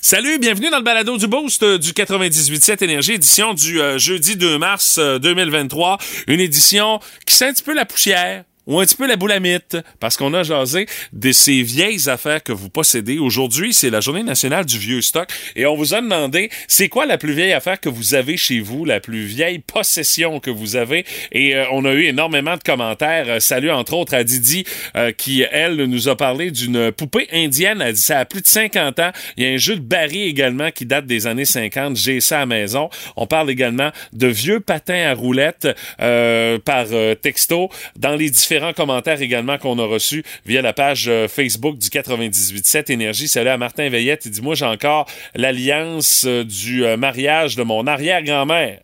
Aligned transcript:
Salut, 0.00 0.38
bienvenue 0.38 0.70
dans 0.70 0.76
le 0.76 0.84
balado 0.84 1.16
du 1.16 1.26
Boost 1.26 1.62
euh, 1.62 1.78
du 1.78 1.92
98.7 1.92 2.84
Énergie, 2.84 3.12
édition 3.14 3.54
du 3.54 3.80
euh, 3.80 3.98
jeudi 3.98 4.36
2 4.36 4.58
mars 4.58 4.98
2023. 4.98 5.98
Une 6.26 6.40
édition 6.40 7.00
qui 7.24 7.34
sent 7.34 7.48
un 7.48 7.52
petit 7.52 7.62
peu 7.62 7.74
la 7.74 7.86
poussière 7.86 8.44
ou 8.66 8.80
un 8.80 8.84
petit 8.84 8.96
peu 8.96 9.06
la 9.06 9.16
boulamite, 9.16 9.76
parce 10.00 10.16
qu'on 10.16 10.34
a 10.34 10.42
jasé 10.42 10.86
de 11.12 11.32
ces 11.32 11.62
vieilles 11.62 12.08
affaires 12.08 12.42
que 12.42 12.52
vous 12.52 12.68
possédez. 12.68 13.18
Aujourd'hui, 13.18 13.72
c'est 13.72 13.90
la 13.90 14.00
journée 14.00 14.24
nationale 14.24 14.64
du 14.64 14.78
vieux 14.78 15.00
stock, 15.02 15.28
et 15.54 15.66
on 15.66 15.76
vous 15.76 15.94
a 15.94 16.00
demandé, 16.00 16.50
c'est 16.66 16.88
quoi 16.88 17.06
la 17.06 17.16
plus 17.16 17.32
vieille 17.32 17.52
affaire 17.52 17.80
que 17.80 17.88
vous 17.88 18.14
avez 18.14 18.36
chez 18.36 18.60
vous, 18.60 18.84
la 18.84 19.00
plus 19.00 19.24
vieille 19.24 19.60
possession 19.60 20.40
que 20.40 20.50
vous 20.50 20.76
avez, 20.76 21.04
et 21.30 21.54
euh, 21.54 21.64
on 21.70 21.84
a 21.84 21.92
eu 21.92 22.04
énormément 22.04 22.56
de 22.56 22.62
commentaires. 22.62 23.26
Euh, 23.28 23.40
salut, 23.40 23.70
entre 23.70 23.94
autres, 23.94 24.14
à 24.14 24.24
Didi, 24.24 24.64
euh, 24.96 25.12
qui, 25.12 25.44
elle, 25.50 25.76
nous 25.76 26.08
a 26.08 26.16
parlé 26.16 26.50
d'une 26.50 26.90
poupée 26.90 27.28
indienne, 27.32 27.80
elle 27.80 27.94
dit 27.94 28.00
ça 28.00 28.18
a 28.18 28.24
plus 28.24 28.42
de 28.42 28.48
50 28.48 28.98
ans. 28.98 29.10
Il 29.36 29.44
y 29.44 29.46
a 29.46 29.50
un 29.50 29.56
jeu 29.56 29.76
de 29.76 29.80
Barry 29.80 30.22
également 30.24 30.70
qui 30.72 30.86
date 30.86 31.06
des 31.06 31.26
années 31.26 31.44
50, 31.44 31.96
j'ai 31.96 32.20
ça 32.20 32.38
à 32.38 32.40
la 32.40 32.46
maison. 32.46 32.90
On 33.16 33.26
parle 33.26 33.50
également 33.50 33.90
de 34.12 34.26
vieux 34.26 34.60
patins 34.60 35.10
à 35.10 35.14
roulettes 35.14 35.68
par 35.98 36.86
texto 37.20 37.68
dans 37.96 38.16
les 38.16 38.30
différents 38.30 38.55
commentaires 38.74 39.22
également 39.22 39.58
qu'on 39.58 39.78
a 39.78 39.84
reçus 39.84 40.24
via 40.44 40.62
la 40.62 40.72
page 40.72 41.08
euh, 41.08 41.28
Facebook 41.28 41.78
du 41.78 41.88
98.7 41.88 42.92
Énergie. 42.92 43.28
Salut 43.28 43.50
à 43.50 43.58
Martin 43.58 43.88
Veillette. 43.88 44.26
Il 44.26 44.30
dit, 44.30 44.42
moi, 44.42 44.54
j'ai 44.54 44.66
encore 44.66 45.06
l'alliance 45.34 46.24
euh, 46.26 46.44
du 46.44 46.84
euh, 46.84 46.96
mariage 46.96 47.56
de 47.56 47.62
mon 47.62 47.86
arrière-grand-mère. 47.86 48.80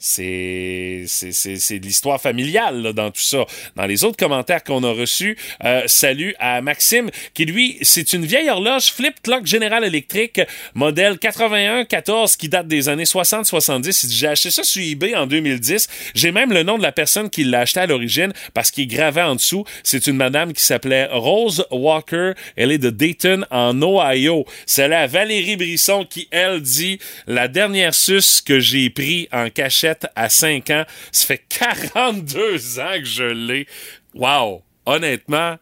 C'est 0.00 1.06
de 1.06 1.84
l'histoire 1.84 2.20
familiale 2.20 2.92
dans 2.92 3.10
tout 3.10 3.20
ça. 3.20 3.44
Dans 3.74 3.86
les 3.86 4.04
autres 4.04 4.16
commentaires 4.16 4.62
qu'on 4.62 4.84
a 4.84 4.92
reçus, 4.92 5.36
euh, 5.64 5.82
salut 5.86 6.36
à 6.38 6.60
Maxime 6.60 7.10
qui 7.34 7.46
lui 7.46 7.78
c'est 7.82 8.12
une 8.12 8.24
vieille 8.24 8.48
horloge 8.48 8.92
flip 8.92 9.20
clock 9.22 9.44
General 9.44 9.82
Electric 9.82 10.40
modèle 10.74 11.14
81-14 11.14 12.36
qui 12.36 12.48
date 12.48 12.68
des 12.68 12.88
années 12.88 13.04
60-70. 13.04 14.08
J'ai 14.08 14.28
acheté 14.28 14.52
ça 14.52 14.62
sur 14.62 14.82
eBay 14.82 15.16
en 15.16 15.26
2010. 15.26 15.88
J'ai 16.14 16.30
même 16.30 16.52
le 16.52 16.62
nom 16.62 16.78
de 16.78 16.82
la 16.82 16.92
personne 16.92 17.28
qui 17.28 17.42
l'a 17.42 17.60
acheté 17.60 17.80
à 17.80 17.86
l'origine 17.86 18.32
parce 18.54 18.70
qu'il 18.70 18.84
est 18.84 18.94
gravé 18.94 19.22
en 19.22 19.34
dessous. 19.34 19.64
C'est 19.82 20.06
une 20.06 20.16
madame 20.16 20.52
qui 20.52 20.62
s'appelait 20.62 21.08
Rose 21.10 21.66
Walker. 21.72 22.34
Elle 22.54 22.70
est 22.70 22.78
de 22.78 22.90
Dayton 22.90 23.44
en 23.50 23.82
Ohio. 23.82 24.44
C'est 24.64 24.86
la 24.86 25.08
Valérie 25.08 25.56
Brisson 25.56 26.06
qui 26.08 26.28
elle 26.30 26.60
dit 26.60 27.00
la 27.26 27.48
dernière 27.48 27.94
suce 27.94 28.40
que 28.40 28.60
j'ai 28.60 28.90
pris 28.90 29.28
en 29.32 29.50
cachet 29.50 29.87
à 30.16 30.28
5 30.28 30.70
ans. 30.70 30.84
Ça 31.12 31.26
fait 31.26 31.44
42 31.48 32.80
ans 32.80 32.98
que 32.98 33.04
je 33.04 33.24
l'ai. 33.24 33.66
Wow! 34.14 34.62
Honnêtement, 34.86 35.56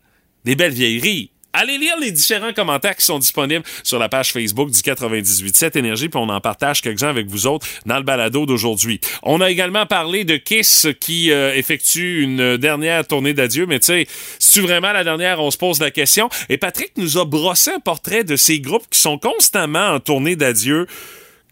des 0.45 0.55
belles 0.55 0.73
vieilleries. 0.73 1.31
Allez 1.59 1.79
lire 1.79 1.99
les 1.99 2.13
différents 2.13 2.53
commentaires 2.53 2.95
qui 2.95 3.05
sont 3.07 3.19
disponibles 3.19 3.65
sur 3.83 3.99
la 3.99 4.11
page 4.11 4.31
Facebook 4.31 4.71
du 4.71 4.79
98.7 4.79 5.79
Énergie, 5.79 6.11
puis 6.11 6.21
on 6.23 6.29
en 6.29 6.39
partage 6.39 6.83
quelques-uns 6.83 7.09
avec 7.09 7.29
vous 7.29 7.47
autres 7.47 7.67
dans 7.87 7.97
le 7.97 8.03
balado 8.03 8.45
d'aujourd'hui. 8.45 9.01
On 9.23 9.41
a 9.41 9.51
également 9.51 9.87
parlé 9.87 10.25
de 10.25 10.37
Kiss 10.37 10.87
qui 11.01 11.31
euh, 11.31 11.55
effectue 11.55 12.21
une 12.21 12.59
dernière 12.59 13.07
tournée 13.07 13.33
d'adieu, 13.33 13.65
mais 13.65 13.81
tu 13.81 13.87
sais, 13.87 14.07
c'est 14.39 14.61
vraiment 14.61 14.93
la 14.93 15.03
dernière, 15.03 15.41
on 15.41 15.51
se 15.51 15.57
pose 15.57 15.81
la 15.81 15.91
question. 15.91 16.29
Et 16.51 16.59
Patrick 16.59 16.93
nous 16.99 17.17
a 17.17 17.25
brossé 17.25 17.71
un 17.71 17.81
portrait 17.81 18.23
de 18.23 18.37
ces 18.37 18.61
groupes 18.61 18.85
qui 18.91 19.01
sont 19.01 19.17
constamment 19.17 19.95
en 19.95 19.99
tournée 19.99 20.37
d'adieu 20.37 20.87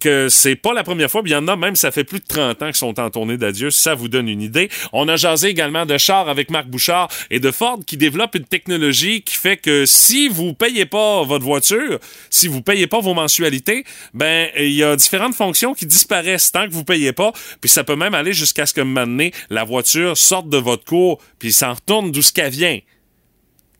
que 0.04 0.28
c'est 0.28 0.54
pas 0.54 0.74
la 0.74 0.84
première 0.84 1.10
fois. 1.10 1.22
Il 1.24 1.32
y 1.32 1.34
en 1.34 1.48
a 1.48 1.56
même, 1.56 1.76
ça 1.76 1.90
fait 1.90 2.04
plus 2.04 2.20
de 2.20 2.26
30 2.26 2.62
ans 2.62 2.66
qu'ils 2.66 2.76
sont 2.76 3.00
en 3.00 3.08
tournée 3.08 3.38
d'adieu. 3.38 3.70
Ça 3.70 3.94
vous 3.94 4.08
donne 4.08 4.28
une 4.28 4.42
idée. 4.42 4.68
On 4.92 5.08
a 5.08 5.16
jasé 5.16 5.48
également 5.48 5.86
de 5.86 5.96
char 5.96 6.28
avec 6.28 6.50
Marc 6.50 6.66
Bouchard 6.66 7.08
et 7.30 7.40
de 7.40 7.50
Ford 7.50 7.80
qui 7.86 7.96
développe 7.96 8.34
une 8.34 8.44
technologie 8.44 9.22
qui 9.22 9.34
fait 9.34 9.56
que 9.56 9.86
si 9.86 10.28
vous 10.28 10.52
payez 10.52 10.84
pas 10.84 11.22
votre 11.22 11.46
voiture, 11.46 11.98
si 12.28 12.48
vous 12.48 12.60
payez 12.60 12.86
pas 12.86 13.00
vos 13.00 13.14
mensualités, 13.14 13.84
ben 14.12 14.50
il 14.58 14.72
y 14.72 14.84
a 14.84 14.94
différentes 14.94 15.34
fonctions 15.34 15.72
qui 15.72 15.86
disparaissent 15.86 16.52
tant 16.52 16.68
que 16.68 16.72
vous 16.72 16.84
payez 16.84 17.14
pas. 17.14 17.32
Puis 17.62 17.70
ça 17.70 17.82
peut 17.82 17.96
même 17.96 18.12
aller 18.12 18.34
jusqu'à 18.34 18.66
ce 18.66 18.74
que 18.74 18.82
maintenant 18.82 19.30
la 19.48 19.64
voiture 19.64 20.18
sorte 20.18 20.50
de 20.50 20.58
votre 20.58 20.84
cours 20.84 21.18
puis 21.38 21.50
s'en 21.50 21.72
retourne 21.72 22.12
d'où 22.12 22.20
ce 22.20 22.32
qu'elle 22.34 22.52
vient 22.52 22.78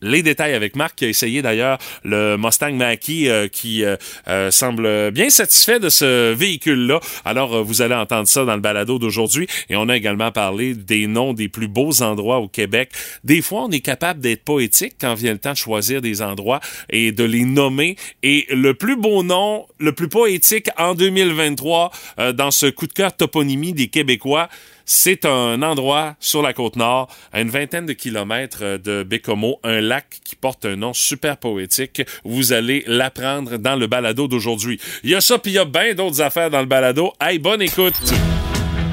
les 0.04 0.22
détails 0.22 0.54
avec 0.54 0.76
Marc 0.76 0.96
qui 0.96 1.06
a 1.06 1.08
essayé 1.08 1.42
d'ailleurs 1.42 1.78
le 2.04 2.36
Mustang 2.36 2.72
Mach-E 2.72 3.28
euh, 3.28 3.48
qui 3.48 3.84
euh, 3.84 3.96
euh, 4.28 4.50
semble 4.50 5.10
bien 5.10 5.30
satisfait 5.30 5.80
de 5.80 5.88
ce 5.88 6.32
véhicule-là. 6.32 7.00
Alors 7.24 7.64
vous 7.64 7.82
allez 7.82 7.94
entendre 7.94 8.28
ça 8.28 8.44
dans 8.44 8.54
le 8.54 8.60
balado 8.60 8.98
d'aujourd'hui 8.98 9.48
et 9.68 9.76
on 9.76 9.88
a 9.88 9.96
également 9.96 10.30
parlé 10.30 10.74
des 10.74 11.06
noms 11.06 11.32
des 11.32 11.48
plus 11.48 11.68
beaux 11.68 12.02
endroits 12.02 12.38
au 12.38 12.48
Québec. 12.48 12.90
Des 13.24 13.42
fois, 13.42 13.64
on 13.64 13.70
est 13.70 13.80
capable 13.80 14.20
d'être 14.20 14.44
poétique 14.44 14.94
quand 15.00 15.14
vient 15.14 15.32
le 15.32 15.38
temps 15.38 15.52
de 15.52 15.56
choisir 15.56 16.02
des 16.02 16.22
endroits 16.22 16.60
et 16.90 17.12
de 17.12 17.24
les 17.24 17.44
nommer 17.44 17.96
et 18.22 18.46
le 18.50 18.74
plus 18.74 18.96
beau 18.96 19.22
nom, 19.22 19.66
le 19.78 19.92
plus 19.92 20.08
poétique 20.08 20.68
en 20.76 20.94
2023 20.94 21.90
dans 22.34 22.50
ce 22.50 22.66
coup 22.66 22.86
de 22.86 22.92
cœur 22.92 23.16
toponymie 23.16 23.72
des 23.72 23.88
Québécois, 23.88 24.48
c'est 24.84 25.24
un 25.24 25.62
endroit 25.62 26.14
sur 26.20 26.42
la 26.42 26.52
côte 26.52 26.76
nord, 26.76 27.08
à 27.32 27.40
une 27.40 27.50
vingtaine 27.50 27.86
de 27.86 27.92
kilomètres 27.92 28.78
de 28.78 29.02
Bécomo, 29.02 29.58
un 29.64 29.80
lac 29.80 30.20
qui 30.24 30.36
porte 30.36 30.64
un 30.64 30.76
nom 30.76 30.92
super 30.92 31.36
poétique. 31.36 32.02
Vous 32.24 32.52
allez 32.52 32.84
l'apprendre 32.86 33.56
dans 33.56 33.76
le 33.76 33.86
balado 33.86 34.28
d'aujourd'hui. 34.28 34.80
Il 35.02 35.10
y 35.10 35.14
a 35.14 35.20
ça, 35.20 35.38
puis 35.38 35.52
il 35.52 35.54
y 35.54 35.58
a 35.58 35.64
bien 35.64 35.94
d'autres 35.94 36.20
affaires 36.20 36.50
dans 36.50 36.60
le 36.60 36.66
balado. 36.66 37.12
Hey, 37.20 37.38
bonne 37.38 37.62
écoute! 37.62 37.94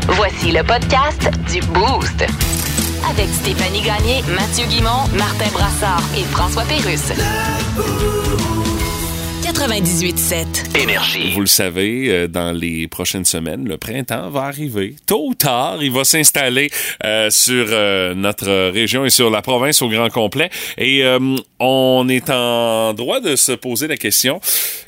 Voici 0.07 0.51
le 0.51 0.63
podcast 0.63 1.29
du 1.51 1.61
Boost. 1.67 2.25
Avec 3.09 3.27
Stéphanie 3.29 3.81
Gagné, 3.81 4.21
Mathieu 4.35 4.65
Guimont, 4.67 5.07
Martin 5.17 5.49
Brassard 5.51 6.03
et 6.15 6.23
François 6.23 6.63
Pérusse. 6.63 7.11
98.7. 9.51 10.81
Énergie. 10.81 11.33
Vous 11.33 11.41
le 11.41 11.45
savez, 11.45 12.07
euh, 12.07 12.27
dans 12.27 12.53
les 12.53 12.87
prochaines 12.87 13.25
semaines, 13.25 13.67
le 13.67 13.77
printemps 13.77 14.29
va 14.29 14.43
arriver. 14.43 14.95
Tôt 15.05 15.27
ou 15.27 15.33
tard, 15.33 15.83
il 15.83 15.91
va 15.91 16.05
s'installer 16.05 16.69
euh, 17.03 17.29
sur 17.29 17.65
euh, 17.69 18.15
notre 18.15 18.69
région 18.69 19.03
et 19.03 19.09
sur 19.09 19.29
la 19.29 19.41
province 19.41 19.81
au 19.81 19.89
grand 19.89 20.09
complet. 20.09 20.49
Et 20.77 21.03
on 21.59 22.07
est 22.09 22.29
en 22.29 22.93
droit 22.93 23.19
de 23.19 23.35
se 23.35 23.51
poser 23.51 23.87
la 23.87 23.97
question 23.97 24.39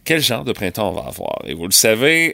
quel 0.05 0.21
genre 0.21 0.43
de 0.43 0.51
printemps 0.51 0.89
on 0.89 0.93
va 0.93 1.07
avoir? 1.07 1.39
Et 1.45 1.53
vous 1.53 1.65
le 1.65 1.71
savez, 1.71 2.33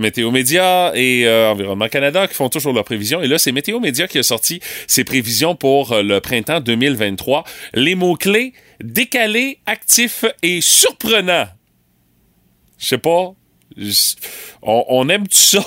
Météo 0.00 0.30
Média 0.30 0.92
et 0.94 1.28
Environnement 1.28 1.88
Canada 1.88 2.26
qui 2.26 2.34
font 2.34 2.48
toujours 2.48 2.72
leurs 2.72 2.84
prévisions. 2.84 3.22
Et 3.22 3.28
là, 3.28 3.38
c'est 3.38 3.52
Météo 3.52 3.78
Média 3.78 4.08
qui 4.08 4.18
a 4.18 4.22
sorti 4.22 4.60
ses 4.86 5.04
prévisions 5.04 5.54
pour 5.54 5.94
le 5.94 6.20
printemps 6.20 6.60
2023. 6.60 7.44
Les 7.74 7.94
mots-clés 7.94 8.52
décalé, 8.82 9.58
actif 9.66 10.24
et 10.42 10.60
surprenant. 10.60 11.46
Je 12.84 12.90
sais 12.90 12.98
pas. 12.98 13.32
On, 14.60 14.84
on 14.88 15.08
aime 15.08 15.26
tout 15.26 15.38
ça. 15.38 15.64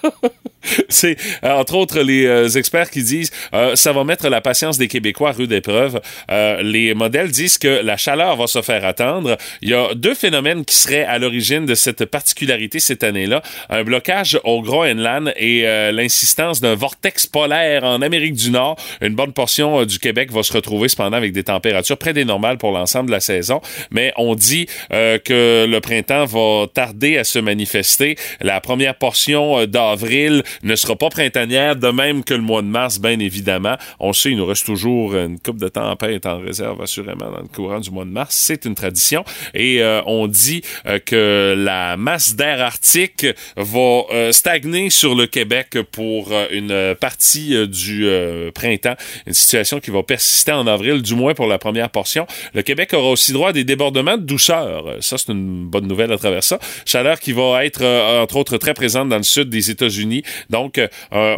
C'est 0.88 1.16
euh, 1.44 1.52
entre 1.52 1.74
autres 1.74 2.00
les 2.00 2.26
euh, 2.26 2.48
experts 2.48 2.90
qui 2.90 3.02
disent 3.02 3.30
euh, 3.54 3.76
ça 3.76 3.92
va 3.92 4.04
mettre 4.04 4.28
la 4.28 4.40
patience 4.40 4.78
des 4.78 4.88
Québécois 4.88 5.30
à 5.30 5.32
rude 5.32 5.52
épreuve. 5.52 6.00
les 6.28 6.94
modèles 6.94 7.30
disent 7.30 7.58
que 7.58 7.82
la 7.82 7.96
chaleur 7.96 8.36
va 8.36 8.46
se 8.46 8.62
faire 8.62 8.84
attendre. 8.84 9.36
Il 9.62 9.70
y 9.70 9.74
a 9.74 9.94
deux 9.94 10.14
phénomènes 10.14 10.64
qui 10.64 10.76
seraient 10.76 11.04
à 11.04 11.18
l'origine 11.18 11.66
de 11.66 11.74
cette 11.74 12.04
particularité 12.04 12.80
cette 12.80 13.04
année-là 13.04 13.42
un 13.70 13.84
blocage 13.84 14.38
au 14.44 14.62
Groenland 14.62 15.32
et 15.36 15.62
l'insistance 15.92 16.60
d'un 16.60 16.74
vortex 16.74 17.26
polaire 17.26 17.84
en 17.84 18.02
Amérique 18.02 18.34
du 18.34 18.50
Nord. 18.50 18.76
Une 19.00 19.14
bonne 19.14 19.32
portion 19.32 19.84
du 19.84 19.98
Québec 19.98 20.32
va 20.32 20.42
se 20.42 20.52
retrouver 20.52 20.88
cependant 20.88 21.16
avec 21.16 21.32
des 21.32 21.44
températures 21.44 21.98
près 21.98 22.12
des 22.12 22.24
normales 22.24 22.58
pour 22.58 22.72
l'ensemble 22.72 23.06
de 23.06 23.12
la 23.12 23.20
saison, 23.20 23.60
mais 23.90 24.12
on 24.16 24.34
dit 24.34 24.66
que 24.90 25.66
le 25.68 25.78
printemps 25.80 26.24
va 26.24 26.66
tarder 26.72 27.18
à 27.18 27.24
se 27.24 27.38
manifester. 27.38 28.16
La 28.40 28.60
première 28.60 28.94
portion 28.94 29.66
d'avril 29.66 30.42
ne 30.62 30.74
sera 30.76 30.96
pas 30.96 31.10
printanière, 31.10 31.76
de 31.76 31.88
même 31.88 32.24
que 32.24 32.34
le 32.34 32.42
mois 32.42 32.62
de 32.62 32.66
mars, 32.66 33.00
bien 33.00 33.18
évidemment. 33.18 33.76
On 34.00 34.12
sait, 34.12 34.30
il 34.30 34.36
nous 34.36 34.46
reste 34.46 34.66
toujours 34.66 35.14
une 35.16 35.38
coupe 35.38 35.58
de 35.58 35.68
tempête 35.68 36.26
en 36.26 36.38
réserve, 36.38 36.80
assurément, 36.82 37.30
dans 37.30 37.42
le 37.42 37.48
courant 37.48 37.80
du 37.80 37.90
mois 37.90 38.04
de 38.04 38.10
mars. 38.10 38.34
C'est 38.34 38.64
une 38.64 38.74
tradition. 38.74 39.24
Et 39.54 39.82
euh, 39.82 40.02
on 40.06 40.26
dit 40.26 40.62
euh, 40.86 40.98
que 40.98 41.54
la 41.56 41.96
masse 41.96 42.36
d'air 42.36 42.62
arctique 42.62 43.26
va 43.56 44.02
euh, 44.12 44.32
stagner 44.32 44.90
sur 44.90 45.14
le 45.14 45.26
Québec 45.26 45.78
pour 45.92 46.32
une 46.50 46.94
partie 47.00 47.66
du 47.68 48.06
printemps. 48.54 48.96
Une 49.26 49.32
situation 49.32 49.80
qui 49.80 49.90
va 49.90 50.02
persister 50.02 50.52
en 50.52 50.66
avril, 50.66 51.02
du 51.02 51.14
moins 51.14 51.34
pour 51.34 51.46
la 51.46 51.58
première 51.58 51.90
portion. 51.90 52.26
Le 52.54 52.62
Québec 52.62 52.92
aura 52.94 53.10
aussi 53.10 53.32
droit 53.32 53.50
à 53.50 53.52
des 53.52 53.64
débordements 53.64 54.16
de 54.16 54.22
douceur. 54.22 54.96
Ça, 55.00 55.18
c'est 55.18 55.32
une 55.32 55.66
bonne 55.66 55.86
nouvelle 55.86 56.12
à 56.12 56.18
travers 56.18 56.44
ça. 56.44 56.58
Chaleur 56.84 57.20
qui 57.20 57.32
va 57.32 57.64
être, 57.64 57.84
entre 58.20 58.36
autres, 58.36 58.56
très 58.58 58.74
présente 58.74 59.08
dans 59.08 59.16
le 59.16 59.22
sud 59.22 59.48
des 59.48 59.70
États-Unis, 59.70 60.22
Donc, 60.50 60.78
euh, 60.78 60.88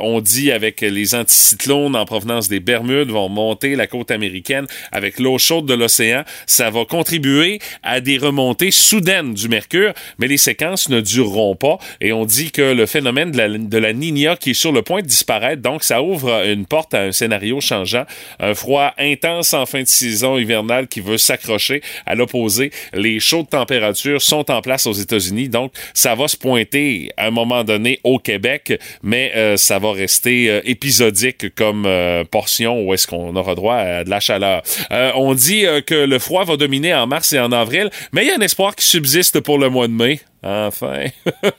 on 0.03 0.21
dit 0.21 0.51
avec 0.53 0.81
les 0.81 1.15
anticyclones 1.15 1.97
en 1.97 2.05
provenance 2.05 2.49
des 2.49 2.61
Bermudes 2.61 3.11
vont 3.11 3.29
monter 3.29 3.77
la 3.77 3.87
côte 3.87 4.11
américaine 4.11 4.67
avec 4.93 5.19
l'eau 5.19 5.39
chaude 5.39 5.67
de 5.67 5.75
l'océan. 5.75 6.25
Ça 6.47 6.71
va 6.71 6.85
contribuer 6.85 7.61
à 7.83 8.01
des 8.01 8.19
remontées 8.19 8.71
soudaines 8.71 9.35
du 9.35 9.49
mercure, 9.49 9.93
mais 10.19 10.27
les 10.27 10.37
séquences 10.37 10.89
ne 10.89 11.01
dureront 11.01 11.57
pas. 11.57 11.79
Et 12.01 12.13
on 12.13 12.25
dit 12.25 12.51
que 12.51 12.73
le 12.73 12.87
phénomène 12.87 13.33
de 13.33 13.39
la, 13.39 13.49
de 13.49 13.79
la 13.79 13.93
Nina 13.93 14.37
qui 14.37 14.51
est 14.51 14.55
sur 14.55 14.73
le 14.73 14.83
point 14.83 15.03
de 15.03 15.07
disparaître, 15.07 15.63
donc 15.63 15.85
ça 15.85 16.03
ouvre 16.03 16.45
une 16.47 16.67
porte 16.67 16.95
à 16.95 17.03
un 17.03 17.13
scénario 17.13 17.61
changeant. 17.61 18.05
Un 18.41 18.55
froid 18.55 18.93
intense 18.99 19.55
en 19.55 19.67
fin 19.67 19.83
de 19.83 19.89
saison 19.89 20.39
hivernale 20.39 20.89
qui 20.89 21.01
veut 21.01 21.19
s'accrocher. 21.19 21.83
À 22.07 22.15
l'opposé, 22.15 22.71
les 22.93 23.21
chaudes 23.21 23.51
températures 23.51 24.23
sont 24.23 24.51
en 24.51 24.61
place 24.63 24.87
aux 24.87 24.93
États-Unis, 24.93 25.49
donc 25.49 25.73
ça 25.95 26.15
va 26.15 26.29
se 26.29 26.37
pointer 26.37 27.11
à 27.17 27.27
un 27.27 27.31
moment 27.31 27.65
donné 27.65 28.01
au 28.05 28.19
Québec, 28.19 28.79
mais 29.03 29.33
euh, 29.37 29.57
ça 29.57 29.79
va 29.79 29.93
rester 29.93 30.51
euh, 30.51 30.61
épisodique 30.65 31.55
comme 31.55 31.85
euh, 31.87 32.25
portion 32.25 32.83
où 32.83 32.95
est-ce 32.95 33.07
qu'on 33.07 33.35
aura 33.37 33.55
droit 33.55 33.77
à 33.77 34.05
de 34.05 34.11
la 34.11 34.21
chaleur. 34.21 34.63
on 34.91 35.35
dit 35.35 35.65
que 35.87 35.95
le 35.95 36.19
froid 36.19 36.45
va 36.45 36.57
dominer 36.57 36.95
en 36.95 37.07
mars 37.07 37.33
et 37.33 37.39
en 37.39 37.53
avril, 37.53 37.91
mais 38.13 38.23
il 38.23 38.29
y 38.29 38.31
a 38.31 38.37
un 38.37 38.41
espoir 38.41 38.75
qui 38.75 38.85
subsiste 38.85 39.41
pour 39.41 39.59
le 39.59 39.69
mois 39.69 39.89
de 39.89 39.93
mai. 39.93 40.21
Enfin, 40.43 41.07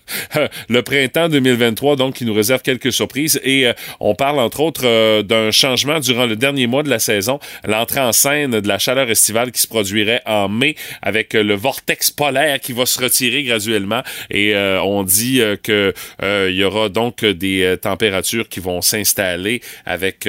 le 0.69 0.81
printemps 0.83 1.27
2023, 1.27 1.97
donc, 1.97 2.15
qui 2.15 2.25
nous 2.25 2.33
réserve 2.33 2.61
quelques 2.61 2.93
surprises. 2.93 3.39
Et 3.43 3.67
euh, 3.67 3.73
on 3.99 4.15
parle, 4.15 4.39
entre 4.39 4.61
autres, 4.61 4.85
euh, 4.85 5.21
d'un 5.21 5.51
changement 5.51 5.99
durant 5.99 6.25
le 6.25 6.35
dernier 6.35 6.67
mois 6.67 6.83
de 6.83 6.89
la 6.89 6.99
saison, 6.99 7.39
l'entrée 7.65 7.99
en 7.99 8.13
scène 8.13 8.59
de 8.61 8.67
la 8.67 8.79
chaleur 8.79 9.09
estivale 9.09 9.51
qui 9.51 9.61
se 9.61 9.67
produirait 9.67 10.21
en 10.25 10.47
mai 10.47 10.75
avec 11.01 11.35
euh, 11.35 11.43
le 11.43 11.55
vortex 11.55 12.09
polaire 12.11 12.59
qui 12.61 12.71
va 12.71 12.85
se 12.85 13.01
retirer 13.01 13.43
graduellement. 13.43 14.01
Et 14.29 14.55
on 14.55 15.03
dit 15.03 15.41
que 15.63 15.93
il 16.21 16.55
y 16.55 16.63
aura 16.63 16.89
donc 16.89 17.25
des 17.25 17.75
températures 17.81 18.47
qui 18.47 18.59
vont 18.59 18.81
s'installer 18.81 19.61
avec 19.85 20.27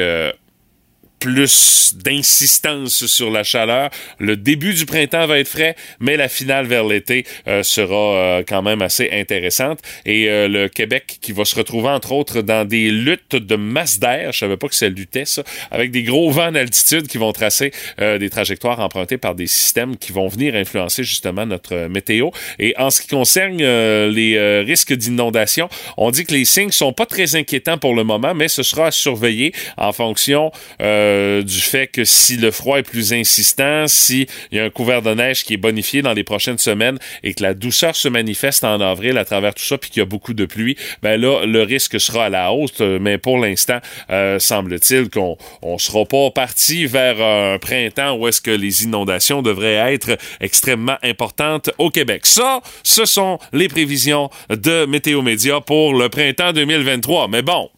plus 1.21 1.95
d'insistance 1.97 3.07
sur 3.07 3.31
la 3.31 3.45
chaleur. 3.45 3.91
Le 4.19 4.37
début 4.37 4.73
du 4.73 4.87
printemps 4.87 5.27
va 5.27 5.39
être 5.39 5.49
frais, 5.49 5.77
mais 6.01 6.17
la 6.17 6.29
finale 6.29 6.67
vers 6.67 6.85
l'été 6.85 7.25
euh, 7.47 7.63
sera 7.63 8.17
euh, 8.17 8.43
quand 8.47 8.63
même 8.63 8.81
assez 8.83 9.11
intéressante. 9.13 9.81
Et 10.07 10.29
euh, 10.29 10.49
le 10.49 10.69
Québec 10.69 11.19
qui 11.21 11.33
va 11.33 11.45
se 11.45 11.55
retrouver 11.55 11.91
entre 11.91 12.13
autres 12.13 12.41
dans 12.41 12.67
des 12.67 12.91
luttes 12.91 13.37
de 13.37 13.57
masse 13.57 14.01
d'air, 14.01 14.33
je 14.33 14.39
savais 14.39 14.57
pas 14.57 14.69
que 14.69 14.75
ça 14.75 14.89
luttait 14.89 15.27
ça, 15.27 15.43
avec 15.71 15.91
des 15.91 16.03
gros 16.03 16.31
vents 16.31 16.53
d'altitude 16.53 17.07
qui 17.07 17.19
vont 17.19 17.33
tracer 17.33 17.73
des 17.99 18.31
trajectoires 18.31 18.81
empruntées 18.81 19.19
par 19.19 19.35
des 19.35 19.47
systèmes 19.47 19.97
qui 19.97 20.13
vont 20.13 20.29
venir 20.29 20.55
influencer 20.55 21.05
justement 21.05 21.45
notre 21.45 21.89
météo. 21.89 22.31
Et 22.59 22.75
en 22.79 22.91
ce 22.91 23.03
qui 23.03 23.09
concerne 23.09 23.59
les 23.59 24.63
risques 24.63 24.95
d'inondation, 24.95 25.69
on 25.99 26.11
dit 26.11 26.25
que 26.25 26.33
les 26.33 26.47
signes 26.47 26.71
sont 26.71 26.95
pas 26.95 27.05
très 27.05 27.37
inquiétants 27.37 27.77
pour 27.77 27.95
le 27.95 28.05
moment, 28.05 28.35
mais 28.35 28.49
ce 28.49 28.63
sera 28.63 28.87
à 28.87 28.91
surveiller 28.91 29.53
en 29.77 29.93
fonction 29.93 30.51
euh, 30.81 31.10
du 31.43 31.61
fait 31.61 31.87
que 31.87 32.05
si 32.05 32.37
le 32.37 32.51
froid 32.51 32.79
est 32.79 32.83
plus 32.83 33.13
insistant, 33.13 33.87
s'il 33.87 34.27
y 34.53 34.59
a 34.59 34.65
un 34.65 34.71
couvert 34.71 35.03
de 35.03 35.15
neige 35.15 35.45
qui 35.45 35.55
est 35.55 35.59
bonifié 35.59 36.03
dans 36.03 36.13
les 36.13 36.25
prochaines 36.25 36.59
semaines 36.59 36.99
et 37.23 37.35
que 37.35 37.43
la 37.43 37.55
douceur 37.55 37.97
se 37.97 38.09
manifeste 38.09 38.65
en 38.65 38.81
avril 38.81 39.19
à 39.19 39.25
travers 39.25 39.55
tout 39.55 39.65
ça, 39.65 39.79
puis 39.79 39.91
qu'il 39.91 40.01
y 40.01 40.03
a 40.03 40.07
beaucoup 40.07 40.35
de 40.35 40.45
pluie, 40.45 40.77
ben 41.03 41.21
là, 41.21 41.45
le 41.47 41.63
risque 41.63 42.01
sera 42.01 42.27
à 42.27 42.29
la 42.29 42.53
hausse. 42.53 42.81
Mais 42.81 43.19
pour 43.19 43.39
l'instant, 43.39 43.79
euh, 44.11 44.39
semble-t-il 44.39 45.11
qu'on 45.11 45.37
on 45.63 45.79
sera 45.79 46.05
pas 46.05 46.31
parti 46.31 46.87
vers 46.87 47.21
un 47.21 47.59
printemps 47.59 48.17
où 48.17 48.29
est-ce 48.29 48.41
que 48.41 48.51
les 48.51 48.85
inondations 48.85 49.43
devraient 49.43 49.95
être 49.95 50.17
extrêmement 50.41 50.97
importantes 51.03 51.71
au 51.79 51.91
Québec. 51.91 52.27
Ça, 52.27 52.61
ce 52.83 53.05
sont 53.05 53.39
les 53.53 53.69
prévisions 53.69 54.31
de 54.49 54.87
Météo 54.87 55.23
Média 55.23 55.61
pour 55.61 55.95
le 55.95 56.09
printemps 56.09 56.53
2023. 56.53 57.29
Mais 57.29 57.43
bon, 57.43 57.71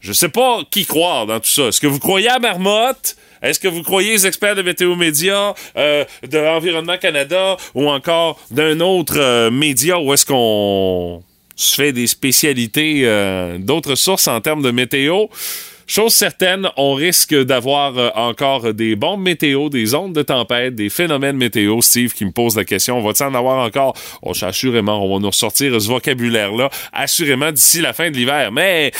je 0.00 0.12
sais 0.12 0.28
pas 0.28 0.62
qui 0.70 0.86
croire 0.86 1.26
dans 1.26 1.40
tout 1.40 1.48
ça. 1.48 1.68
Est-ce 1.68 1.80
que 1.80 1.86
vous 1.86 1.98
croyez 1.98 2.28
à 2.28 2.38
Marmotte? 2.38 3.16
Est-ce 3.42 3.60
que 3.60 3.68
vous 3.68 3.82
croyez 3.82 4.12
les 4.12 4.26
experts 4.26 4.56
de 4.56 4.62
Météo 4.62 4.96
Média, 4.96 5.54
euh, 5.76 6.04
de 6.28 6.38
Environnement 6.38 6.98
Canada 6.98 7.56
ou 7.74 7.88
encore 7.88 8.40
d'un 8.50 8.80
autre 8.80 9.18
euh, 9.18 9.50
média 9.50 9.98
où 9.98 10.12
est-ce 10.12 10.26
qu'on 10.26 11.22
se 11.54 11.74
fait 11.74 11.92
des 11.92 12.06
spécialités 12.06 13.02
euh, 13.04 13.58
d'autres 13.58 13.94
sources 13.94 14.28
en 14.28 14.40
termes 14.40 14.62
de 14.62 14.70
météo? 14.70 15.26
Chose 15.86 16.12
certaine, 16.12 16.68
on 16.76 16.92
risque 16.92 17.34
d'avoir 17.34 18.14
encore 18.14 18.74
des 18.74 18.94
bombes 18.94 19.22
météo, 19.22 19.70
des 19.70 19.94
ondes 19.94 20.12
de 20.12 20.20
tempête, 20.20 20.74
des 20.74 20.90
phénomènes 20.90 21.38
météo. 21.38 21.80
Steve 21.80 22.12
qui 22.12 22.26
me 22.26 22.30
pose 22.30 22.56
la 22.56 22.66
question, 22.66 22.98
on 22.98 23.02
va-t-il 23.02 23.26
en 23.26 23.34
avoir 23.34 23.64
encore? 23.64 23.94
Oh, 24.20 24.32
assurément, 24.42 25.02
on 25.02 25.14
va 25.14 25.20
nous 25.20 25.30
ressortir 25.30 25.80
ce 25.80 25.88
vocabulaire-là, 25.88 26.68
assurément 26.92 27.52
d'ici 27.52 27.80
la 27.80 27.94
fin 27.94 28.10
de 28.10 28.16
l'hiver. 28.16 28.52
Mais 28.52 28.92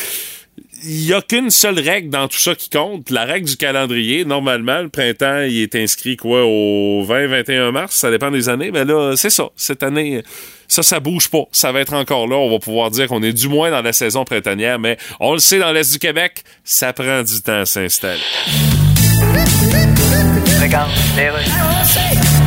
il 0.85 1.07
n'y 1.07 1.13
a 1.13 1.21
qu'une 1.23 1.51
seule 1.51 1.79
règle 1.79 2.11
dans 2.11 2.29
tout 2.29 2.39
ça 2.39 2.55
qui 2.55 2.71
compte, 2.71 3.11
la 3.11 3.25
règle 3.25 3.47
du 3.47 3.57
calendrier. 3.57 4.25
Normalement, 4.25 4.81
le 4.81 4.89
printemps, 4.89 5.43
il 5.43 5.63
est 5.63 5.75
inscrit 5.75 6.17
quoi 6.17 6.45
au 6.45 7.05
20-21 7.05 7.71
mars, 7.73 7.97
ça 7.97 8.11
dépend 8.11 8.31
des 8.31 8.49
années. 8.49 8.71
Mais 8.71 8.85
là, 8.85 9.15
c'est 9.17 9.31
ça. 9.31 9.49
Cette 9.57 9.83
année, 9.83 10.23
ça, 10.69 10.83
ça 10.83 11.01
bouge 11.01 11.29
pas. 11.29 11.45
Ça 11.53 11.73
va 11.73 11.81
être 11.81 11.95
encore 11.95 12.27
là. 12.27 12.37
On 12.37 12.51
va 12.51 12.59
pouvoir 12.59 12.91
dire 12.91 13.09
qu'on 13.09 13.23
est 13.23 13.33
du 13.33 13.49
moins 13.49 13.71
dans 13.71 13.83
la 13.83 13.93
saison 13.93 14.25
printanière, 14.25 14.79
mais 14.79 14.99
on 15.21 15.33
le 15.33 15.39
sait, 15.39 15.59
dans 15.59 15.73
l'Est 15.73 15.93
du 15.93 15.99
Québec, 15.99 16.43
ça 16.65 16.93
prend 16.93 17.23
du 17.23 17.41
temps 17.43 17.61
à 17.61 17.67
s'installer. 17.67 18.21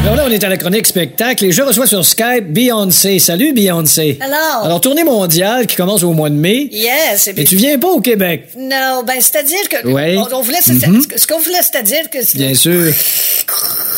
Alors 0.04 0.16
là, 0.18 0.24
on 0.28 0.31
est 0.31 0.44
à 0.44 0.50
la 0.50 0.58
chronique 0.58 0.86
spectacle 0.86 1.46
et 1.46 1.52
je 1.54 1.62
reçois 1.62 1.88
sur 1.88 2.04
Skype 2.06 2.46
Beyoncé. 2.52 3.19
Salut 3.19 3.54
Beyoncé. 3.54 4.19
Hello. 4.22 4.66
Alors, 4.66 4.81
tournée 4.81 5.06
mondiale 5.06 5.66
qui 5.66 5.78
commence 5.78 6.04
au 6.04 6.12
mois 6.12 6.30
de 6.30 6.36
mai. 6.36 6.68
Yes. 6.74 7.30
Et 7.38 7.44
tu 7.46 7.56
viens 7.56 7.80
pas 7.80 7.88
au 7.88 8.02
Québec? 8.02 8.50
Non, 8.58 9.04
ben 9.08 9.16
c'est-à-dire 9.22 9.69
que 9.69 9.88
Ouais. 9.88 10.18
on, 10.18 10.36
on 10.36 10.42
voulait 10.42 10.58
Mhm. 10.68 11.02
ce 11.16 11.25
qu'on 11.25 11.40
voulait 11.40 11.62
c'est-à-dire 11.62 12.10
que 12.10 12.18
Bien 12.38 12.54
sûr. 12.54 12.94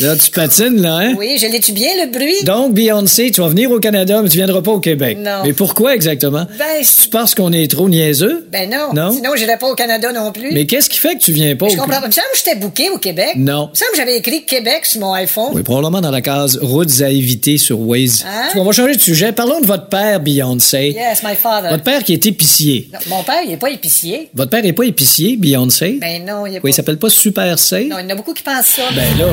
Là, 0.00 0.16
tu 0.16 0.30
patines, 0.30 0.80
là, 0.82 0.96
hein? 0.96 1.14
Oui, 1.16 1.36
je 1.40 1.46
l'ai-tu 1.46 1.72
bien 1.72 1.88
le 2.04 2.10
bruit? 2.10 2.42
Donc, 2.44 2.74
Beyoncé, 2.74 3.30
tu 3.30 3.40
vas 3.40 3.48
venir 3.48 3.70
au 3.70 3.78
Canada, 3.78 4.20
mais 4.22 4.28
tu 4.28 4.36
viendras 4.36 4.60
pas 4.60 4.72
au 4.72 4.80
Québec. 4.80 5.18
Non. 5.20 5.42
Mais 5.44 5.52
pourquoi 5.52 5.94
exactement? 5.94 6.46
Ben, 6.58 6.82
Tu 7.02 7.08
penses 7.08 7.34
qu'on 7.34 7.52
est 7.52 7.70
trop 7.70 7.88
niaiseux? 7.88 8.46
ben 8.50 8.68
non. 8.68 8.92
Non? 8.92 9.12
Sinon, 9.12 9.30
j'irais 9.36 9.56
pas 9.58 9.68
au 9.68 9.74
Canada 9.74 10.10
non 10.12 10.32
plus. 10.32 10.52
Mais 10.52 10.66
qu'est-ce 10.66 10.90
qui 10.90 10.98
fait 10.98 11.14
que 11.14 11.20
tu 11.20 11.32
viens 11.32 11.54
pas 11.54 11.68
je 11.68 11.74
au 11.74 11.76
comprends 11.76 12.00
pas. 12.00 12.06
Il 12.06 12.08
me 12.08 12.12
semble 12.12 12.26
que 12.32 12.38
j'étais 12.38 12.56
booké 12.56 12.90
au 12.90 12.98
Québec. 12.98 13.32
Non. 13.36 13.68
Il 13.68 13.70
me 13.70 13.74
semble 13.76 13.90
que 13.92 13.96
j'avais 13.98 14.16
écrit 14.16 14.44
Québec 14.44 14.84
sur 14.84 15.00
mon 15.00 15.12
iPhone. 15.12 15.50
Oui, 15.54 15.62
probablement 15.62 16.00
dans 16.00 16.10
la 16.10 16.20
case 16.22 16.58
routes 16.60 17.00
à 17.00 17.10
éviter 17.10 17.56
sur 17.58 17.78
Waze. 17.80 18.24
Hein? 18.26 18.48
On 18.56 18.64
va 18.64 18.72
changer 18.72 18.94
de 18.96 19.00
sujet. 19.00 19.32
Parlons 19.32 19.60
de 19.60 19.66
votre 19.66 19.88
père, 19.88 20.18
Beyoncé. 20.20 20.94
Yes, 20.96 21.22
my 21.22 21.34
father. 21.36 21.70
Votre 21.70 21.84
père 21.84 22.02
qui 22.02 22.12
est 22.14 22.26
épicier. 22.26 22.88
Non, 22.92 22.98
mon 23.16 23.22
père, 23.22 23.42
il 23.46 23.52
est 23.52 23.56
pas 23.56 23.70
épicier. 23.70 24.28
Votre 24.34 24.50
père 24.50 24.64
est 24.64 24.72
pas 24.72 24.84
épicier, 24.84 25.36
Beyoncé? 25.36 25.98
Ben 26.00 26.24
non, 26.24 26.46
il 26.46 26.54
est 26.56 26.60
Oui, 26.62 26.62
il 26.64 26.70
pas. 26.70 26.72
s'appelle 26.72 26.98
pas 26.98 27.10
Super 27.10 27.58
C? 27.58 27.86
Non, 27.88 27.96
il 28.00 28.04
y 28.04 28.06
en 28.06 28.10
a 28.10 28.14
beaucoup 28.16 28.34
qui 28.34 28.42
pensent 28.42 28.66
ça. 28.66 28.82
Ben 28.94 29.18
là, 29.18 29.26